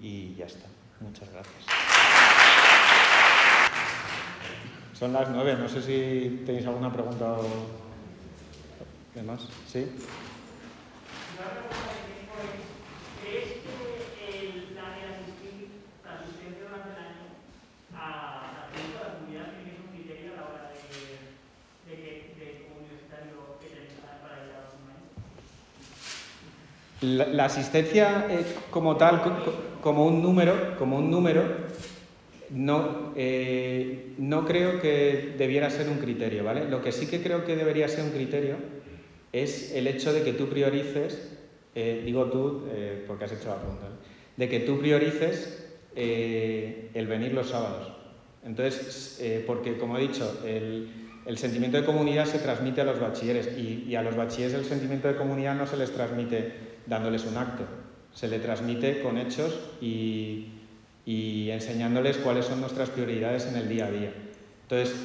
Y 0.00 0.34
ya 0.34 0.46
está. 0.46 0.66
Muchas 1.00 1.30
gracias. 1.30 1.64
Son 4.98 5.12
las 5.12 5.28
nueve, 5.28 5.56
no 5.58 5.68
sé 5.68 5.82
si 5.82 6.42
tenéis 6.46 6.66
alguna 6.66 6.92
pregunta 6.92 7.32
o 7.32 7.46
demás. 9.14 9.46
¿Sí? 9.66 9.86
La, 27.06 27.44
asistencia 27.44 28.26
eh, 28.28 28.44
como 28.70 28.96
tal, 28.96 29.22
como 29.80 30.06
un 30.06 30.22
número, 30.22 30.76
como 30.76 30.98
un 30.98 31.08
número 31.08 31.44
no, 32.50 33.12
eh, 33.14 34.14
no 34.18 34.44
creo 34.44 34.80
que 34.80 35.34
debiera 35.38 35.70
ser 35.70 35.88
un 35.88 35.98
criterio, 35.98 36.42
¿vale? 36.42 36.68
Lo 36.68 36.82
que 36.82 36.90
sí 36.90 37.06
que 37.06 37.22
creo 37.22 37.44
que 37.44 37.54
debería 37.54 37.86
ser 37.86 38.02
un 38.02 38.10
criterio 38.10 38.56
es 39.32 39.72
el 39.72 39.86
hecho 39.86 40.12
de 40.12 40.22
que 40.22 40.32
tú 40.32 40.48
priorices, 40.48 41.32
eh, 41.76 42.02
digo 42.04 42.24
tú 42.26 42.64
porque 43.06 43.26
has 43.26 43.32
hecho 43.32 43.50
la 43.50 43.60
pregunta, 43.60 43.86
de 44.36 44.48
que 44.48 44.60
tú 44.60 44.80
priorices 44.80 45.64
el 45.94 47.06
venir 47.06 47.32
los 47.32 47.50
sábados. 47.50 47.92
Entonces, 48.44 49.22
porque 49.46 49.78
como 49.78 49.96
he 49.96 50.00
dicho, 50.00 50.40
el, 50.44 51.38
sentimiento 51.38 51.76
de 51.76 51.84
comunidad 51.84 52.26
se 52.26 52.38
transmite 52.38 52.80
a 52.80 52.84
los 52.84 52.98
bachilleres 52.98 53.56
y 53.56 53.94
a 53.94 54.02
los 54.02 54.16
bachilleres 54.16 54.54
el 54.54 54.64
sentimiento 54.64 55.08
de 55.08 55.16
comunidad 55.16 55.54
no 55.54 55.66
se 55.66 55.76
les 55.76 55.92
transmite 55.92 56.75
dándoles 56.86 57.24
un 57.24 57.36
acto, 57.36 57.64
se 58.12 58.28
le 58.28 58.38
transmite 58.38 59.02
con 59.02 59.18
hechos 59.18 59.58
y, 59.80 60.48
enseñándoles 61.06 62.16
cuáles 62.18 62.46
son 62.46 62.60
nuestras 62.60 62.90
prioridades 62.90 63.46
en 63.46 63.56
el 63.56 63.68
día 63.68 63.86
a 63.86 63.90
día. 63.90 64.12
Entonces, 64.62 64.96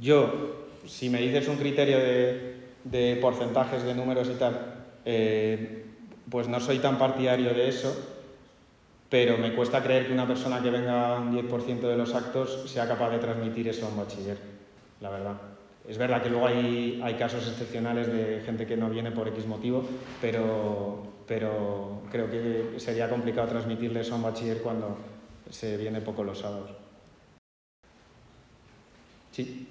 yo, 0.00 0.66
si 0.86 1.08
me 1.10 1.20
dices 1.20 1.46
un 1.48 1.56
criterio 1.56 1.98
de, 1.98 3.18
porcentajes, 3.20 3.84
de 3.84 3.94
números 3.94 4.28
y 4.28 4.38
tal, 4.38 4.84
eh, 5.04 5.84
pues 6.28 6.48
no 6.48 6.58
soy 6.58 6.78
tan 6.78 6.98
partidario 6.98 7.54
de 7.54 7.68
eso, 7.68 7.94
pero 9.08 9.36
me 9.38 9.54
cuesta 9.54 9.82
creer 9.82 10.06
que 10.06 10.12
una 10.12 10.26
persona 10.26 10.62
que 10.62 10.70
venga 10.70 11.18
un 11.18 11.36
10% 11.36 11.80
de 11.80 11.96
los 11.96 12.14
actos 12.14 12.64
sea 12.70 12.88
capaz 12.88 13.10
de 13.10 13.18
transmitir 13.18 13.68
eso 13.68 13.86
a 13.86 13.90
un 13.90 13.98
bachiller, 13.98 14.38
la 15.00 15.10
verdad. 15.10 15.52
Es 15.92 15.98
verdad 15.98 16.22
que 16.22 16.30
luego 16.30 16.46
hay, 16.46 17.02
hay 17.04 17.16
casos 17.16 17.46
excepcionales 17.46 18.10
de 18.10 18.40
gente 18.46 18.64
que 18.64 18.78
no 18.78 18.88
viene 18.88 19.10
por 19.10 19.28
X 19.28 19.46
motivo, 19.46 19.84
pero, 20.22 21.02
pero 21.26 22.00
creo 22.10 22.30
que 22.30 22.80
sería 22.80 23.10
complicado 23.10 23.48
transmitirles 23.48 24.10
a 24.10 24.14
un 24.14 24.22
bachiller 24.22 24.62
cuando 24.62 24.96
se 25.50 25.76
viene 25.76 26.00
poco 26.00 26.24
los 26.24 26.38
sábados. 26.38 26.70
Sí. 29.32 29.68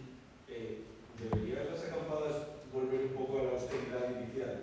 Eh, 0.48 0.84
¿Deberían 1.18 1.72
las 1.72 1.86
acampadas 1.86 2.36
volver 2.72 3.02
un 3.02 3.14
poco 3.14 3.40
a 3.40 3.44
la 3.46 3.52
austeridad 3.54 4.22
inicial? 4.22 4.62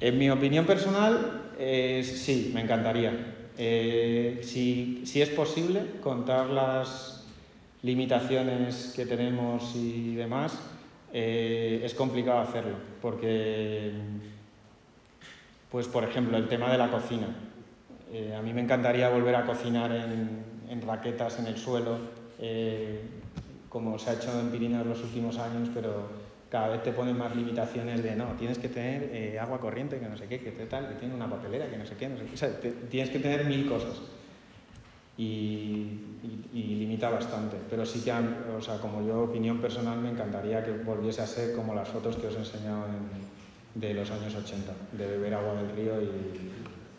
En 0.00 0.18
mi 0.18 0.30
opinión 0.30 0.64
personal, 0.64 1.50
eh, 1.58 2.02
sí, 2.02 2.52
me 2.54 2.62
encantaría. 2.62 3.34
Eh, 3.58 4.40
si, 4.42 5.02
si, 5.04 5.20
es 5.20 5.28
posible, 5.28 5.82
contar 6.00 6.48
las 6.48 7.17
limitaciones 7.82 8.92
que 8.94 9.06
tenemos 9.06 9.74
y 9.76 10.14
demás, 10.14 10.58
eh, 11.12 11.80
es 11.84 11.94
complicado 11.94 12.40
hacerlo, 12.40 12.76
porque, 13.00 13.92
pues 15.70 15.86
por 15.88 16.04
ejemplo, 16.04 16.36
el 16.36 16.48
tema 16.48 16.70
de 16.70 16.78
la 16.78 16.90
cocina. 16.90 17.28
Eh, 18.12 18.34
a 18.34 18.42
mí 18.42 18.52
me 18.52 18.62
encantaría 18.62 19.08
volver 19.10 19.34
a 19.34 19.44
cocinar 19.44 19.92
en, 19.92 20.82
raquetas 20.86 21.38
en 21.38 21.46
el 21.46 21.56
suelo, 21.56 21.98
como 23.68 23.98
se 23.98 24.10
ha 24.10 24.12
hecho 24.14 24.38
en 24.38 24.50
Pirineos 24.50 24.86
los 24.86 25.02
últimos 25.02 25.38
años, 25.38 25.68
pero 25.74 26.08
cada 26.50 26.68
vez 26.68 26.82
te 26.82 26.92
ponen 26.92 27.16
más 27.18 27.34
limitaciones 27.36 28.02
de 28.02 28.16
no, 28.16 28.26
tienes 28.38 28.58
que 28.58 28.68
tener 28.68 29.10
eh, 29.12 29.38
agua 29.38 29.60
corriente, 29.60 29.98
que 29.98 30.08
no 30.08 30.16
sé 30.16 30.26
qué, 30.26 30.40
que 30.40 30.50
tal, 30.50 30.88
que 30.88 30.94
tiene 30.94 31.14
una 31.14 31.28
papelera, 31.28 31.68
que 31.68 31.76
no 31.76 31.84
sé 31.84 31.94
qué, 31.96 32.08
no 32.08 32.16
sé 32.16 32.24
qué. 32.24 32.34
O 32.34 32.36
sea, 32.36 32.60
tienes 32.88 33.10
que 33.10 33.18
tener 33.18 33.44
mil 33.44 33.68
cosas. 33.68 34.00
Y, 35.18 36.04
limita 36.54 37.10
bastante. 37.10 37.56
Pero 37.68 37.84
sí 37.84 38.00
que, 38.00 38.12
o 38.12 38.60
sea, 38.60 38.78
como 38.78 39.06
yo, 39.06 39.24
opinión 39.24 39.58
personal, 39.58 39.98
me 39.98 40.10
encantaría 40.10 40.64
que 40.64 40.72
volviese 40.72 41.22
a 41.22 41.26
ser 41.26 41.54
como 41.54 41.74
las 41.74 41.88
fotos 41.88 42.16
que 42.16 42.28
os 42.28 42.34
he 42.34 42.38
enseñado 42.38 42.86
en, 42.86 43.80
de 43.80 43.94
los 43.94 44.10
años 44.10 44.34
80, 44.34 44.72
de 44.92 45.06
beber 45.06 45.34
agua 45.34 45.54
del 45.54 45.70
río 45.70 46.00
y 46.00 46.08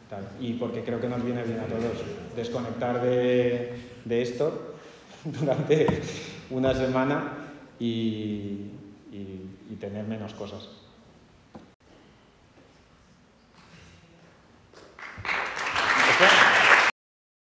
tal. 0.09 0.27
Y 0.39 0.53
porque 0.53 0.83
creo 0.83 1.01
que 1.01 1.09
nos 1.09 1.23
viene 1.23 1.43
bien 1.43 1.59
a 1.59 1.65
todos 1.65 2.03
desconectar 2.35 3.01
de, 3.01 3.73
de 4.05 4.21
esto 4.21 4.75
durante 5.23 6.01
una 6.49 6.73
semana 6.73 7.33
y, 7.79 8.65
y 9.11 9.75
tener 9.79 10.05
menos 10.05 10.33
cosas. 10.33 10.78